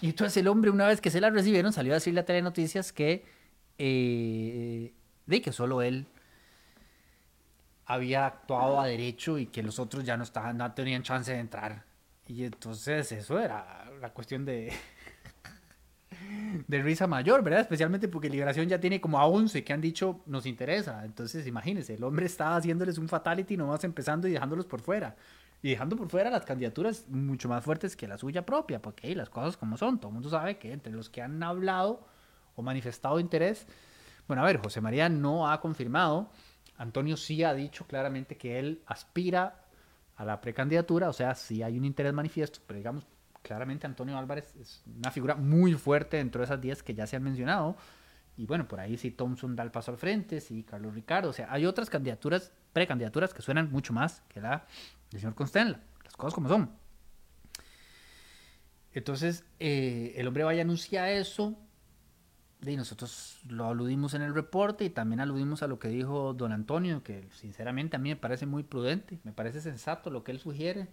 Y 0.00 0.08
entonces 0.08 0.36
el 0.36 0.48
hombre, 0.48 0.70
una 0.70 0.86
vez 0.86 1.00
que 1.00 1.10
se 1.10 1.20
las 1.20 1.32
recibieron, 1.32 1.72
salió 1.72 1.92
a 1.92 1.94
decirle 1.94 2.20
a 2.20 2.24
Telenoticias 2.24 2.92
que, 2.92 3.24
eh, 3.78 4.92
de 5.26 5.42
que 5.42 5.52
solo 5.52 5.80
él 5.80 6.06
había 7.86 8.26
actuado 8.26 8.80
a 8.80 8.86
derecho 8.86 9.38
y 9.38 9.46
que 9.46 9.62
los 9.62 9.78
otros 9.78 10.04
ya 10.04 10.16
no 10.16 10.24
estaban, 10.24 10.58
no 10.58 10.72
tenían 10.74 11.02
chance 11.02 11.32
de 11.32 11.38
entrar. 11.38 11.84
Y 12.28 12.44
entonces 12.44 13.12
eso 13.12 13.38
era 13.38 13.90
la 14.00 14.10
cuestión 14.10 14.44
de 14.44 14.72
de 16.66 16.82
risa 16.82 17.06
mayor, 17.06 17.42
¿verdad? 17.42 17.60
Especialmente 17.60 18.08
porque 18.08 18.28
Liberación 18.28 18.68
ya 18.68 18.80
tiene 18.80 19.00
como 19.00 19.18
a 19.18 19.26
11 19.26 19.62
que 19.64 19.72
han 19.72 19.80
dicho 19.80 20.20
nos 20.26 20.46
interesa. 20.46 21.04
Entonces, 21.04 21.46
imagínense, 21.46 21.94
el 21.94 22.04
hombre 22.04 22.26
estaba 22.26 22.56
haciéndoles 22.56 22.98
un 22.98 23.08
fatality 23.08 23.56
nomás 23.56 23.84
empezando 23.84 24.26
y 24.28 24.32
dejándolos 24.32 24.66
por 24.66 24.80
fuera. 24.80 25.16
Y 25.62 25.70
dejando 25.70 25.96
por 25.96 26.08
fuera 26.08 26.30
las 26.30 26.44
candidaturas 26.44 27.08
mucho 27.08 27.48
más 27.48 27.64
fuertes 27.64 27.96
que 27.96 28.06
la 28.06 28.18
suya 28.18 28.44
propia, 28.44 28.80
porque 28.82 29.14
las 29.14 29.30
cosas 29.30 29.56
como 29.56 29.76
son. 29.76 29.98
Todo 29.98 30.08
el 30.08 30.14
mundo 30.14 30.28
sabe 30.28 30.58
que 30.58 30.72
entre 30.72 30.92
los 30.92 31.08
que 31.08 31.22
han 31.22 31.42
hablado 31.42 32.06
o 32.54 32.62
manifestado 32.62 33.20
interés, 33.20 33.66
bueno, 34.26 34.42
a 34.42 34.46
ver, 34.46 34.58
José 34.58 34.80
María 34.80 35.08
no 35.08 35.50
ha 35.50 35.60
confirmado 35.60 36.30
Antonio 36.78 37.16
sí 37.16 37.42
ha 37.42 37.54
dicho 37.54 37.86
claramente 37.86 38.36
que 38.36 38.58
él 38.58 38.82
aspira 38.86 39.65
a 40.16 40.24
la 40.24 40.40
precandidatura, 40.40 41.08
o 41.08 41.12
sea, 41.12 41.34
sí 41.34 41.62
hay 41.62 41.78
un 41.78 41.84
interés 41.84 42.12
manifiesto, 42.12 42.60
pero 42.66 42.78
digamos, 42.78 43.06
claramente 43.42 43.86
Antonio 43.86 44.16
Álvarez 44.16 44.54
es 44.56 44.82
una 44.86 45.10
figura 45.10 45.36
muy 45.36 45.74
fuerte 45.74 46.16
dentro 46.16 46.40
de 46.40 46.46
esas 46.46 46.60
10 46.60 46.82
que 46.82 46.94
ya 46.94 47.06
se 47.06 47.16
han 47.16 47.22
mencionado. 47.22 47.76
Y 48.36 48.44
bueno, 48.46 48.66
por 48.68 48.80
ahí 48.80 48.96
sí 48.96 49.10
Thompson 49.10 49.56
da 49.56 49.62
el 49.62 49.70
paso 49.70 49.92
al 49.92 49.98
frente, 49.98 50.40
sí 50.40 50.62
Carlos 50.62 50.94
Ricardo, 50.94 51.30
o 51.30 51.32
sea, 51.32 51.50
hay 51.50 51.64
otras 51.64 51.88
candidaturas, 51.88 52.52
precandidaturas 52.72 53.32
que 53.32 53.40
suenan 53.40 53.70
mucho 53.70 53.92
más 53.92 54.22
que 54.28 54.40
la 54.40 54.66
del 55.10 55.20
señor 55.20 55.34
Constenla, 55.34 55.80
las 56.04 56.16
cosas 56.16 56.34
como 56.34 56.48
son. 56.48 56.70
Entonces, 58.92 59.44
eh, 59.58 60.14
el 60.16 60.26
hombre 60.26 60.44
vaya 60.44 60.62
a 60.62 60.64
anunciar 60.64 61.08
eso, 61.08 61.54
y 62.62 62.76
nosotros 62.76 63.40
lo 63.48 63.66
aludimos 63.66 64.14
en 64.14 64.22
el 64.22 64.34
reporte 64.34 64.84
y 64.84 64.90
también 64.90 65.20
aludimos 65.20 65.62
a 65.62 65.66
lo 65.66 65.78
que 65.78 65.88
dijo 65.88 66.32
don 66.34 66.52
Antonio, 66.52 67.02
que 67.02 67.28
sinceramente 67.32 67.96
a 67.96 67.98
mí 67.98 68.08
me 68.08 68.16
parece 68.16 68.46
muy 68.46 68.62
prudente, 68.62 69.18
me 69.24 69.32
parece 69.32 69.60
sensato 69.60 70.10
lo 70.10 70.24
que 70.24 70.32
él 70.32 70.38
sugiere. 70.38 70.88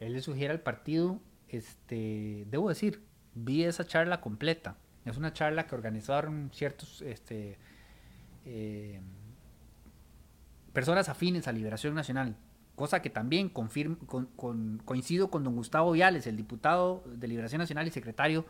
Él 0.00 0.14
le 0.14 0.22
sugiere 0.22 0.52
al 0.52 0.60
partido 0.60 1.20
este, 1.52 2.46
debo 2.50 2.70
decir, 2.70 3.04
vi 3.34 3.64
esa 3.64 3.86
charla 3.86 4.20
completa. 4.20 4.76
Es 5.04 5.16
una 5.16 5.32
charla 5.32 5.66
que 5.66 5.74
organizaron 5.74 6.50
ciertos 6.52 7.02
este, 7.02 7.58
eh, 8.46 9.00
personas 10.72 11.08
afines 11.08 11.46
a 11.46 11.52
Liberación 11.52 11.94
Nacional, 11.94 12.36
cosa 12.74 13.02
que 13.02 13.10
también 13.10 13.48
confirmo, 13.50 13.98
con, 14.06 14.80
coincido 14.84 15.30
con 15.30 15.44
don 15.44 15.54
Gustavo 15.54 15.92
Viales, 15.92 16.26
el 16.26 16.36
diputado 16.36 17.04
de 17.06 17.28
Liberación 17.28 17.58
Nacional 17.58 17.86
y 17.86 17.90
secretario 17.90 18.46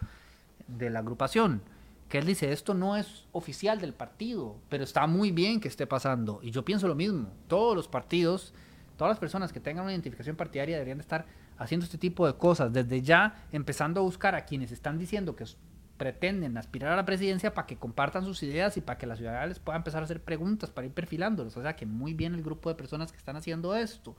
de 0.68 0.90
la 0.90 1.00
agrupación, 1.00 1.62
que 2.12 2.18
él 2.18 2.26
dice, 2.26 2.52
esto 2.52 2.74
no 2.74 2.94
es 2.98 3.24
oficial 3.32 3.80
del 3.80 3.94
partido, 3.94 4.58
pero 4.68 4.84
está 4.84 5.06
muy 5.06 5.30
bien 5.30 5.60
que 5.60 5.68
esté 5.68 5.86
pasando. 5.86 6.40
Y 6.42 6.50
yo 6.50 6.62
pienso 6.62 6.86
lo 6.86 6.94
mismo, 6.94 7.30
todos 7.48 7.74
los 7.74 7.88
partidos, 7.88 8.52
todas 8.98 9.12
las 9.12 9.18
personas 9.18 9.50
que 9.50 9.60
tengan 9.60 9.84
una 9.84 9.94
identificación 9.94 10.36
partidaria 10.36 10.74
deberían 10.76 10.98
de 10.98 11.02
estar 11.04 11.24
haciendo 11.56 11.86
este 11.86 11.96
tipo 11.96 12.26
de 12.26 12.34
cosas, 12.34 12.70
desde 12.70 13.00
ya 13.00 13.46
empezando 13.50 14.00
a 14.00 14.02
buscar 14.02 14.34
a 14.34 14.44
quienes 14.44 14.72
están 14.72 14.98
diciendo 14.98 15.34
que 15.34 15.46
pretenden 15.96 16.58
aspirar 16.58 16.92
a 16.92 16.96
la 16.96 17.06
presidencia 17.06 17.54
para 17.54 17.66
que 17.66 17.78
compartan 17.78 18.26
sus 18.26 18.42
ideas 18.42 18.76
y 18.76 18.82
para 18.82 18.98
que 18.98 19.06
la 19.06 19.16
ciudadanía 19.16 19.46
les 19.46 19.58
pueda 19.58 19.78
empezar 19.78 20.02
a 20.02 20.04
hacer 20.04 20.22
preguntas 20.22 20.68
para 20.68 20.86
ir 20.86 20.92
perfilándolos. 20.92 21.56
O 21.56 21.62
sea 21.62 21.76
que 21.76 21.86
muy 21.86 22.12
bien 22.12 22.34
el 22.34 22.42
grupo 22.42 22.68
de 22.68 22.74
personas 22.74 23.10
que 23.10 23.16
están 23.16 23.36
haciendo 23.36 23.74
esto. 23.74 24.18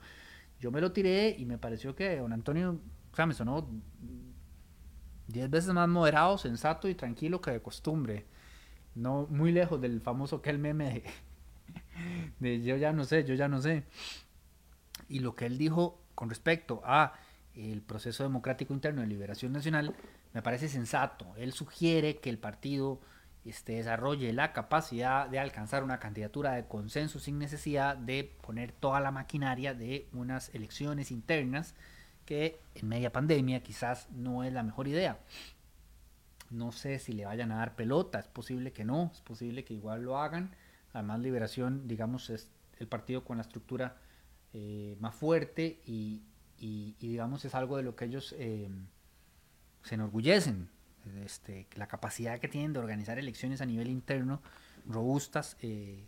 Yo 0.58 0.72
me 0.72 0.80
lo 0.80 0.90
tiré 0.90 1.36
y 1.38 1.44
me 1.44 1.58
pareció 1.58 1.94
que 1.94 2.16
don 2.16 2.32
Antonio, 2.32 2.76
o 3.12 3.14
sea, 3.14 3.26
me 3.26 3.34
sonó 3.34 3.68
diez 5.26 5.50
veces 5.50 5.72
más 5.72 5.88
moderado, 5.88 6.38
sensato 6.38 6.88
y 6.88 6.94
tranquilo 6.94 7.40
que 7.40 7.50
de 7.50 7.62
costumbre. 7.62 8.26
No 8.94 9.26
muy 9.30 9.52
lejos 9.52 9.80
del 9.80 10.00
famoso 10.00 10.40
que 10.40 10.50
el 10.50 10.58
meme 10.58 11.02
de 12.40 12.62
yo 12.62 12.76
ya 12.76 12.92
no 12.92 13.04
sé, 13.04 13.24
yo 13.24 13.34
ya 13.34 13.48
no 13.48 13.60
sé. 13.60 13.84
Y 15.08 15.20
lo 15.20 15.34
que 15.34 15.46
él 15.46 15.58
dijo 15.58 16.00
con 16.14 16.28
respecto 16.28 16.80
a 16.84 17.14
el 17.54 17.82
proceso 17.82 18.22
democrático 18.22 18.72
interno 18.72 19.00
de 19.00 19.06
liberación 19.06 19.52
nacional 19.52 19.94
me 20.32 20.42
parece 20.42 20.68
sensato. 20.68 21.34
Él 21.36 21.52
sugiere 21.52 22.16
que 22.18 22.30
el 22.30 22.38
partido 22.38 23.00
este, 23.44 23.74
desarrolle 23.74 24.32
la 24.32 24.52
capacidad 24.52 25.28
de 25.28 25.38
alcanzar 25.38 25.84
una 25.84 25.98
candidatura 25.98 26.52
de 26.52 26.66
consenso 26.66 27.18
sin 27.18 27.38
necesidad 27.38 27.96
de 27.96 28.36
poner 28.42 28.72
toda 28.72 29.00
la 29.00 29.10
maquinaria 29.10 29.74
de 29.74 30.08
unas 30.12 30.52
elecciones 30.54 31.10
internas 31.10 31.74
que 32.24 32.60
en 32.74 32.88
media 32.88 33.12
pandemia 33.12 33.62
quizás 33.62 34.08
no 34.10 34.44
es 34.44 34.52
la 34.52 34.62
mejor 34.62 34.88
idea. 34.88 35.18
No 36.50 36.72
sé 36.72 36.98
si 36.98 37.12
le 37.12 37.24
vayan 37.24 37.52
a 37.52 37.56
dar 37.56 37.74
pelota, 37.74 38.18
es 38.20 38.28
posible 38.28 38.72
que 38.72 38.84
no, 38.84 39.10
es 39.12 39.20
posible 39.20 39.64
que 39.64 39.74
igual 39.74 40.02
lo 40.02 40.18
hagan. 40.18 40.54
Además, 40.92 41.20
Liberación, 41.20 41.88
digamos, 41.88 42.30
es 42.30 42.50
el 42.78 42.86
partido 42.86 43.24
con 43.24 43.38
la 43.38 43.42
estructura 43.42 43.96
eh, 44.52 44.96
más 45.00 45.14
fuerte 45.14 45.80
y, 45.84 46.22
digamos, 47.00 47.44
es 47.44 47.54
algo 47.54 47.76
de 47.76 47.82
lo 47.82 47.96
que 47.96 48.04
ellos... 48.04 48.34
Eh, 48.38 48.68
se 49.84 49.94
enorgullecen 49.94 50.68
este, 51.24 51.68
la 51.74 51.86
capacidad 51.86 52.38
que 52.40 52.48
tienen 52.48 52.72
de 52.72 52.78
organizar 52.78 53.18
elecciones 53.18 53.60
a 53.60 53.66
nivel 53.66 53.88
interno 53.88 54.40
robustas 54.86 55.56
eh, 55.60 56.06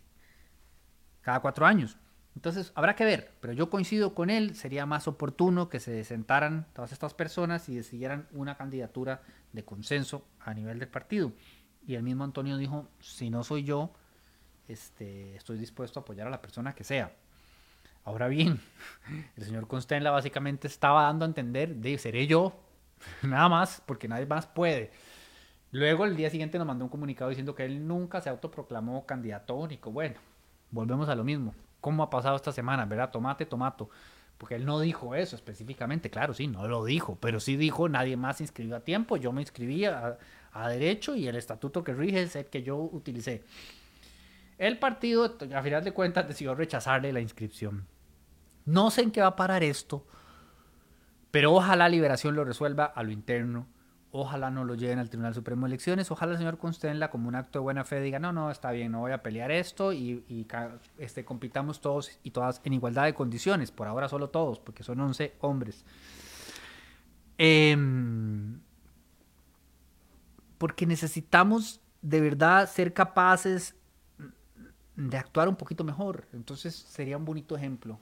cada 1.21 1.39
cuatro 1.39 1.65
años. 1.65 1.97
Entonces, 2.37 2.71
habrá 2.75 2.95
que 2.95 3.03
ver, 3.03 3.31
pero 3.39 3.51
yo 3.51 3.71
coincido 3.71 4.13
con 4.13 4.29
él, 4.29 4.53
sería 4.53 4.85
más 4.85 5.07
oportuno 5.07 5.69
que 5.69 5.79
se 5.79 6.03
sentaran 6.03 6.67
todas 6.73 6.91
estas 6.91 7.15
personas 7.15 7.67
y 7.67 7.75
decidieran 7.75 8.27
una 8.31 8.55
candidatura 8.55 9.23
de 9.53 9.65
consenso 9.65 10.23
a 10.39 10.53
nivel 10.53 10.77
del 10.77 10.87
partido. 10.87 11.31
Y 11.87 11.95
el 11.95 12.03
mismo 12.03 12.23
Antonio 12.23 12.55
dijo, 12.57 12.87
si 12.99 13.31
no 13.31 13.43
soy 13.43 13.63
yo, 13.63 13.91
este, 14.67 15.35
estoy 15.35 15.57
dispuesto 15.57 15.99
a 15.99 16.01
apoyar 16.03 16.27
a 16.27 16.29
la 16.29 16.39
persona 16.39 16.75
que 16.75 16.83
sea. 16.83 17.11
Ahora 18.03 18.27
bien, 18.27 18.61
el 19.35 19.43
señor 19.43 19.67
Constenla 19.67 20.11
básicamente 20.11 20.67
estaba 20.67 21.05
dando 21.05 21.25
a 21.25 21.29
entender, 21.29 21.77
de 21.77 21.97
seré 21.97 22.27
yo, 22.27 22.53
Nada 23.23 23.49
más, 23.49 23.81
porque 23.83 24.07
nadie 24.07 24.27
más 24.27 24.45
puede. 24.45 24.91
Luego 25.71 26.05
el 26.05 26.15
día 26.15 26.29
siguiente 26.29 26.59
nos 26.59 26.67
mandó 26.67 26.85
un 26.85 26.89
comunicado 26.89 27.29
diciendo 27.29 27.55
que 27.55 27.65
él 27.65 27.87
nunca 27.87 28.21
se 28.21 28.29
autoproclamó 28.29 29.07
candidato 29.07 29.55
único. 29.55 29.91
Bueno, 29.91 30.19
volvemos 30.69 31.09
a 31.09 31.15
lo 31.15 31.23
mismo. 31.23 31.55
¿Cómo 31.81 32.03
ha 32.03 32.09
pasado 32.09 32.35
esta 32.35 32.51
semana? 32.51 32.85
¿Verdad? 32.85 33.11
Tomate, 33.11 33.45
tomato. 33.45 33.89
Porque 34.37 34.55
él 34.55 34.65
no 34.65 34.79
dijo 34.79 35.15
eso 35.15 35.35
específicamente. 35.35 36.09
Claro, 36.09 36.33
sí, 36.33 36.47
no 36.47 36.67
lo 36.67 36.85
dijo. 36.85 37.17
Pero 37.19 37.39
sí 37.39 37.55
dijo, 37.55 37.89
nadie 37.89 38.17
más 38.17 38.37
se 38.37 38.43
inscribió 38.43 38.75
a 38.75 38.81
tiempo. 38.81 39.17
Yo 39.17 39.31
me 39.31 39.41
inscribí 39.41 39.85
a, 39.85 40.17
a 40.51 40.69
derecho 40.69 41.15
y 41.15 41.27
el 41.27 41.35
estatuto 41.35 41.83
que 41.83 41.93
rige 41.93 42.21
es 42.21 42.35
el 42.35 42.45
que 42.45 42.63
yo 42.63 42.77
utilicé. 42.77 43.43
El 44.57 44.79
partido, 44.79 45.37
a 45.53 45.61
final 45.61 45.83
de 45.83 45.91
cuentas, 45.91 46.27
decidió 46.27 46.55
rechazarle 46.55 47.13
la 47.13 47.21
inscripción. 47.21 47.87
No 48.65 48.91
sé 48.91 49.01
en 49.01 49.11
qué 49.11 49.21
va 49.21 49.27
a 49.27 49.35
parar 49.35 49.63
esto 49.63 50.05
pero 51.31 51.53
ojalá 51.53 51.89
Liberación 51.89 52.35
lo 52.35 52.45
resuelva 52.45 52.85
a 52.85 53.03
lo 53.03 53.11
interno. 53.11 53.67
Ojalá 54.11 54.49
no 54.49 54.63
lo 54.63 54.75
lleven 54.75 54.99
al 54.99 55.09
Tribunal 55.09 55.33
Supremo 55.33 55.65
de 55.65 55.71
Elecciones. 55.71 56.09
Ojalá 56.11 56.31
el 56.33 56.37
señor 56.37 56.57
Constenla, 56.57 57.09
como 57.09 57.27
un 57.27 57.35
acto 57.35 57.59
de 57.59 57.63
buena 57.63 57.83
fe, 57.83 57.99
diga: 57.99 58.19
No, 58.19 58.31
no, 58.31 58.49
está 58.49 58.71
bien, 58.71 58.91
no 58.91 58.99
voy 58.99 59.11
a 59.11 59.21
pelear 59.21 59.51
esto 59.51 59.91
y, 59.91 60.23
este, 60.97 61.25
compitamos 61.25 61.81
todos 61.81 62.17
y 62.23 62.31
todas 62.31 62.61
en 62.63 62.73
igualdad 62.73 63.05
de 63.05 63.13
condiciones. 63.13 63.71
Por 63.71 63.87
ahora, 63.87 64.07
solo 64.07 64.29
todos, 64.29 64.59
porque 64.59 64.83
son 64.83 64.99
11 65.01 65.35
hombres. 65.41 65.83
Em, 67.37 68.59
porque 70.57 70.85
necesitamos 70.85 71.81
de 72.01 72.21
verdad 72.21 72.69
ser 72.69 72.93
capaces 72.93 73.75
de 74.95 75.17
actuar 75.17 75.49
un 75.49 75.55
poquito 75.57 75.83
mejor. 75.83 76.27
Entonces, 76.33 76.75
sería 76.75 77.17
un 77.17 77.25
bonito 77.25 77.57
ejemplo 77.57 77.99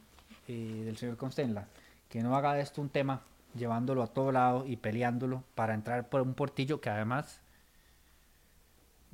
eh, 0.48 0.84
del 0.86 0.98
señor 0.98 1.18
Constenla 1.18 1.68
que 2.10 2.22
no 2.22 2.36
haga 2.36 2.54
de 2.54 2.62
esto 2.62 2.82
un 2.82 2.90
tema 2.90 3.22
llevándolo 3.56 4.04
a 4.04 4.08
todo 4.08 4.32
lado 4.32 4.66
y 4.66 4.78
peleándolo 4.78 5.44
para 5.56 5.74
entrar 5.74 6.10
por 6.10 6.22
un 6.22 6.34
portillo 6.34 6.82
que 6.82 6.90
además 6.90 7.42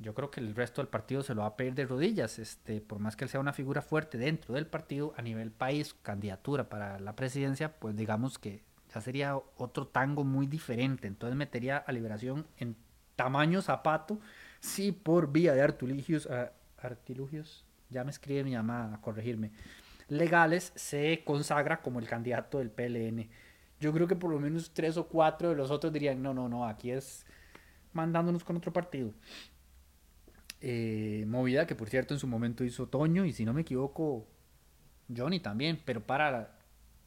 yo 0.02 0.14
creo 0.14 0.30
que 0.30 0.40
el 0.40 0.54
resto 0.54 0.80
del 0.80 0.88
partido 0.88 1.22
se 1.22 1.34
lo 1.34 1.42
va 1.42 1.48
a 1.48 1.56
pedir 1.56 1.74
de 1.74 1.86
rodillas, 1.86 2.38
este, 2.38 2.80
por 2.80 2.98
más 2.98 3.16
que 3.16 3.24
él 3.24 3.30
sea 3.30 3.40
una 3.40 3.52
figura 3.52 3.82
fuerte 3.82 4.18
dentro 4.18 4.54
del 4.54 4.66
partido 4.66 5.14
a 5.16 5.22
nivel 5.22 5.52
país, 5.52 5.94
candidatura 6.02 6.68
para 6.68 6.98
la 6.98 7.14
presidencia, 7.14 7.78
pues 7.78 7.96
digamos 7.96 8.38
que 8.38 8.62
ya 8.92 9.00
sería 9.00 9.36
otro 9.56 9.86
tango 9.86 10.24
muy 10.24 10.46
diferente, 10.46 11.06
entonces 11.06 11.36
metería 11.36 11.78
a 11.78 11.92
Liberación 11.92 12.46
en 12.58 12.76
tamaño 13.16 13.62
zapato, 13.62 14.18
sí 14.60 14.92
por 14.92 15.30
vía 15.30 15.54
de 15.54 15.62
artilugios, 15.62 16.28
artilugios, 16.78 17.64
ya 17.88 18.04
me 18.04 18.10
escribe 18.10 18.44
mi 18.44 18.54
mamá 18.54 18.94
a 18.94 19.00
corregirme, 19.00 19.52
legales 20.08 20.72
se 20.74 21.22
consagra 21.24 21.80
como 21.80 22.00
el 22.00 22.08
candidato 22.08 22.58
del 22.58 22.70
PLN. 22.70 23.28
Yo 23.82 23.92
creo 23.92 24.06
que 24.06 24.14
por 24.14 24.30
lo 24.30 24.38
menos 24.38 24.70
tres 24.72 24.96
o 24.96 25.08
cuatro 25.08 25.48
de 25.48 25.56
los 25.56 25.72
otros 25.72 25.92
dirían, 25.92 26.22
no, 26.22 26.32
no, 26.32 26.48
no, 26.48 26.68
aquí 26.68 26.92
es 26.92 27.26
mandándonos 27.92 28.44
con 28.44 28.56
otro 28.56 28.72
partido. 28.72 29.12
Eh, 30.60 31.24
movida 31.26 31.66
que 31.66 31.74
por 31.74 31.88
cierto 31.90 32.14
en 32.14 32.20
su 32.20 32.28
momento 32.28 32.62
hizo 32.62 32.86
Toño 32.86 33.24
y 33.24 33.32
si 33.32 33.44
no 33.44 33.52
me 33.52 33.62
equivoco 33.62 34.28
Johnny 35.14 35.40
también, 35.40 35.82
pero 35.84 36.00
para 36.00 36.54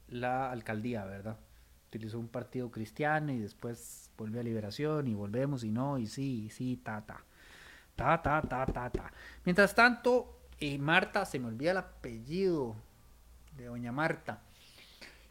la, 0.10 0.52
alcaldía, 0.52 1.06
¿verdad? 1.06 1.38
Utilizó 1.88 2.20
un 2.20 2.28
partido 2.28 2.70
cristiano 2.70 3.32
y 3.32 3.40
después 3.40 4.12
volvió 4.18 4.42
a 4.42 4.44
Liberación 4.44 5.08
y 5.08 5.14
volvemos 5.14 5.64
y 5.64 5.72
no, 5.72 5.98
y 5.98 6.08
sí, 6.08 6.48
y 6.48 6.50
sí, 6.50 6.76
ta, 6.84 7.06
ta. 7.06 7.24
Ta, 7.96 8.22
ta, 8.22 8.42
ta, 8.42 8.66
ta, 8.66 8.90
ta. 8.90 9.14
Mientras 9.46 9.74
tanto, 9.74 10.42
y 10.60 10.78
Marta, 10.78 11.24
se 11.24 11.40
me 11.40 11.48
olvida 11.48 11.72
el 11.72 11.78
apellido 11.78 12.76
de 13.56 13.68
doña 13.68 13.94
Marta, 13.94 14.42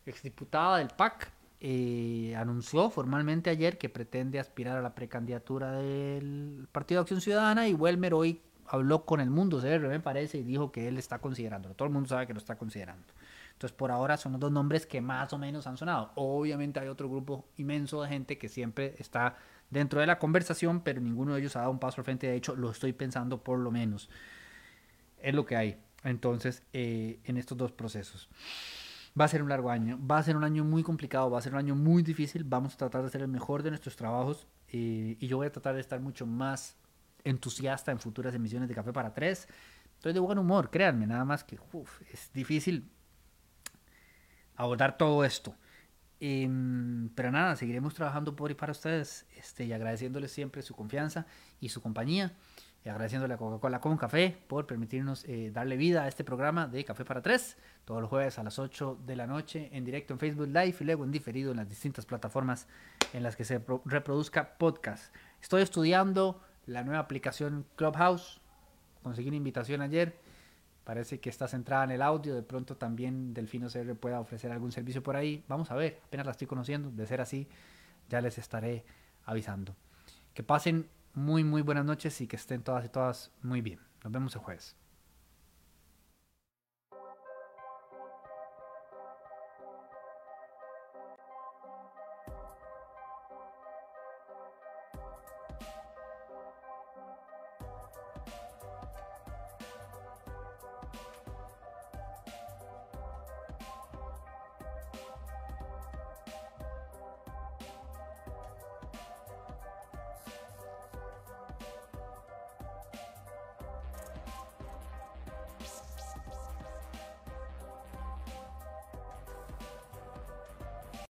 exdiputada 0.07 0.79
del 0.79 0.89
PAC, 0.89 1.31
eh, 1.61 2.35
anunció 2.37 2.91
formalmente 2.91 3.49
ayer 3.51 3.79
que 3.79 3.89
pretende 3.89 4.39
aspirar 4.39 4.77
a 4.77 4.83
la 4.83 4.95
precandidatura 4.95 5.73
del 5.73 6.69
Partido 6.71 7.01
de 7.01 7.03
Acción 7.03 7.21
Ciudadana 7.21 7.69
y 7.69 7.75
Welmer 7.75 8.13
hoy 8.13 8.41
habló 8.67 9.05
con 9.05 9.21
el 9.21 9.31
mundo 9.31 9.61
CR, 9.61 9.89
me 9.89 10.01
parece, 10.01 10.39
y 10.39 10.43
dijo 10.43 10.73
que 10.73 10.89
él 10.89 10.99
está 10.99 11.21
considerándolo. 11.21 11.75
Todo 11.75 11.87
el 11.87 11.95
mundo 11.95 12.09
sabe 12.09 12.27
que 12.27 12.33
lo 12.33 12.39
está 12.39 12.57
considerando. 12.57 13.07
Entonces, 13.53 13.77
por 13.77 13.91
ahora 13.91 14.17
son 14.17 14.33
los 14.33 14.41
dos 14.41 14.53
nombres 14.53 14.85
que 14.85 15.01
más 15.01 15.33
o 15.33 15.39
menos 15.39 15.67
han 15.67 15.77
sonado. 15.77 16.11
Obviamente 16.17 16.81
hay 16.81 16.89
otro 16.89 17.09
grupo 17.09 17.47
inmenso 17.57 18.03
de 18.03 18.09
gente 18.09 18.37
que 18.37 18.49
siempre 18.49 18.95
está 18.99 19.37
dentro 19.71 20.01
de 20.01 20.07
la 20.07 20.19
conversación, 20.19 20.81
pero 20.81 21.01
ninguno 21.01 21.35
de 21.35 21.41
ellos 21.41 21.57
ha 21.57 21.61
dado 21.61 21.71
un 21.71 21.79
paso 21.79 22.01
al 22.01 22.05
frente. 22.05 22.27
De 22.27 22.35
hecho, 22.35 22.57
lo 22.57 22.71
estoy 22.71 22.93
pensando 22.93 23.43
por 23.43 23.59
lo 23.59 23.71
menos. 23.71 24.11
Es 25.23 25.35
lo 25.35 25.47
que 25.47 25.57
hay. 25.57 25.79
Entonces, 26.03 26.63
eh, 26.73 27.21
en 27.25 27.37
estos 27.37 27.57
dos 27.57 27.73
procesos. 27.73 28.29
Va 29.19 29.27
a 29.27 29.29
ser 29.29 29.43
un 29.43 29.49
largo 29.49 29.71
año, 29.71 29.99
va 30.05 30.19
a 30.19 30.23
ser 30.23 30.37
un 30.37 30.43
año 30.43 30.65
muy 30.65 30.83
complicado, 30.83 31.31
va 31.31 31.39
a 31.39 31.43
ser 31.43 31.53
un 31.53 31.59
año 31.59 31.77
muy 31.77 32.03
difícil. 32.03 32.43
Vamos 32.45 32.75
a 32.75 32.77
tratar 32.77 33.03
de 33.03 33.07
hacer 33.09 33.23
el 33.23 33.29
mejor 33.29 33.63
de 33.63 33.71
nuestros 33.71 33.95
trabajos 33.95 34.49
eh, 34.69 35.17
y 35.21 35.27
yo 35.29 35.37
voy 35.37 35.47
a 35.47 35.53
tratar 35.53 35.75
de 35.75 35.81
estar 35.81 36.01
mucho 36.01 36.27
más 36.27 36.77
entusiasta 37.23 37.93
en 37.93 38.01
futuras 38.01 38.35
emisiones 38.35 38.69
de 38.69 38.75
Café 38.75 38.93
para 38.93 39.15
Tres. 39.15 39.49
Estoy 39.95 40.13
de 40.13 40.21
buen 40.21 40.37
humor, 40.39 40.71
créanme, 40.71 41.07
nada 41.07 41.25
más 41.25 41.45
que 41.45 41.59
es 42.13 42.31
difícil 42.33 42.91
abordar 44.57 44.99
todo 44.99 45.25
esto. 45.25 45.55
Em, 46.21 47.09
pero 47.15 47.31
nada, 47.31 47.57
seguiremos 47.57 47.95
trabajando 47.95 48.35
por 48.35 48.51
y 48.51 48.55
para 48.55 48.73
ustedes 48.73 49.27
este, 49.37 49.65
y 49.65 49.73
agradeciéndoles 49.73 50.31
siempre 50.31 50.63
su 50.63 50.75
confianza 50.75 51.27
y 51.61 51.69
su 51.69 51.81
compañía. 51.83 52.33
Y 52.85 52.91
agradeciéndole 52.91 53.33
a 53.33 53.37
Coca-Cola 53.39 53.81
con 53.81 53.97
Café 53.97 54.37
por 54.47 54.67
permitirnos 54.67 55.25
eh, 55.25 55.51
darle 55.51 55.79
vida 55.79 56.03
a 56.03 56.09
este 56.09 56.23
programa 56.23 56.67
de 56.67 56.85
Café 56.85 57.07
para 57.07 57.23
Tres, 57.23 57.57
todos 57.87 58.03
los 58.03 58.11
jueves 58.11 58.39
a 58.39 58.43
las 58.43 58.59
8 58.59 58.99
de 59.07 59.17
la 59.17 59.27
noche 59.27 59.71
en 59.73 59.87
directo 59.87 60.13
en 60.13 60.19
Facebook 60.19 60.49
Live 60.49 60.77
y 60.81 60.85
luego 60.85 61.05
en 61.05 61.11
diferido 61.11 61.53
en 61.53 61.57
las 61.57 61.69
distintas 61.69 62.05
plataformas 62.05 62.67
en 63.15 63.23
las 63.23 63.37
que 63.37 63.45
se 63.45 63.65
reproduzca 63.87 64.59
podcast. 64.59 65.15
Estoy 65.41 65.63
estudiando 65.63 66.43
la 66.67 66.85
nueva 66.85 67.01
aplicación 67.01 67.65
Clubhouse, 67.77 68.43
conseguí 69.03 69.29
una 69.29 69.39
invitación 69.39 69.81
ayer, 69.81 70.19
parece 70.85 71.21
que 71.21 71.31
está 71.31 71.49
centrada 71.49 71.85
en 71.85 71.93
el 71.93 72.03
audio, 72.03 72.35
de 72.35 72.43
pronto 72.43 72.77
también 72.77 73.33
Delfino 73.33 73.69
CR 73.69 73.95
pueda 73.95 74.21
ofrecer 74.21 74.53
algún 74.53 74.73
servicio 74.73 75.03
por 75.03 75.17
ahí, 75.17 75.43
vamos 75.49 75.71
a 75.71 75.75
ver, 75.75 76.01
apenas 76.05 76.27
la 76.27 76.33
estoy 76.33 76.47
conociendo, 76.47 76.91
de 76.91 77.07
ser 77.07 77.23
así 77.23 77.49
ya 78.11 78.21
les 78.21 78.37
estaré 78.37 78.85
avisando. 79.25 79.75
Que 80.35 80.43
pasen 80.43 80.89
muy, 81.15 81.45
muy 81.45 81.63
buenas 81.63 81.85
noches 81.85 82.21
y 82.21 82.27
que 82.27 82.37
estén 82.37 82.63
todas 82.63 82.85
y 82.85 82.89
todas 82.89 83.31
muy 83.43 83.61
bien. 83.61 83.81
Nos 84.03 84.13
vemos 84.13 84.35
el 84.35 84.41
jueves. 84.43 84.77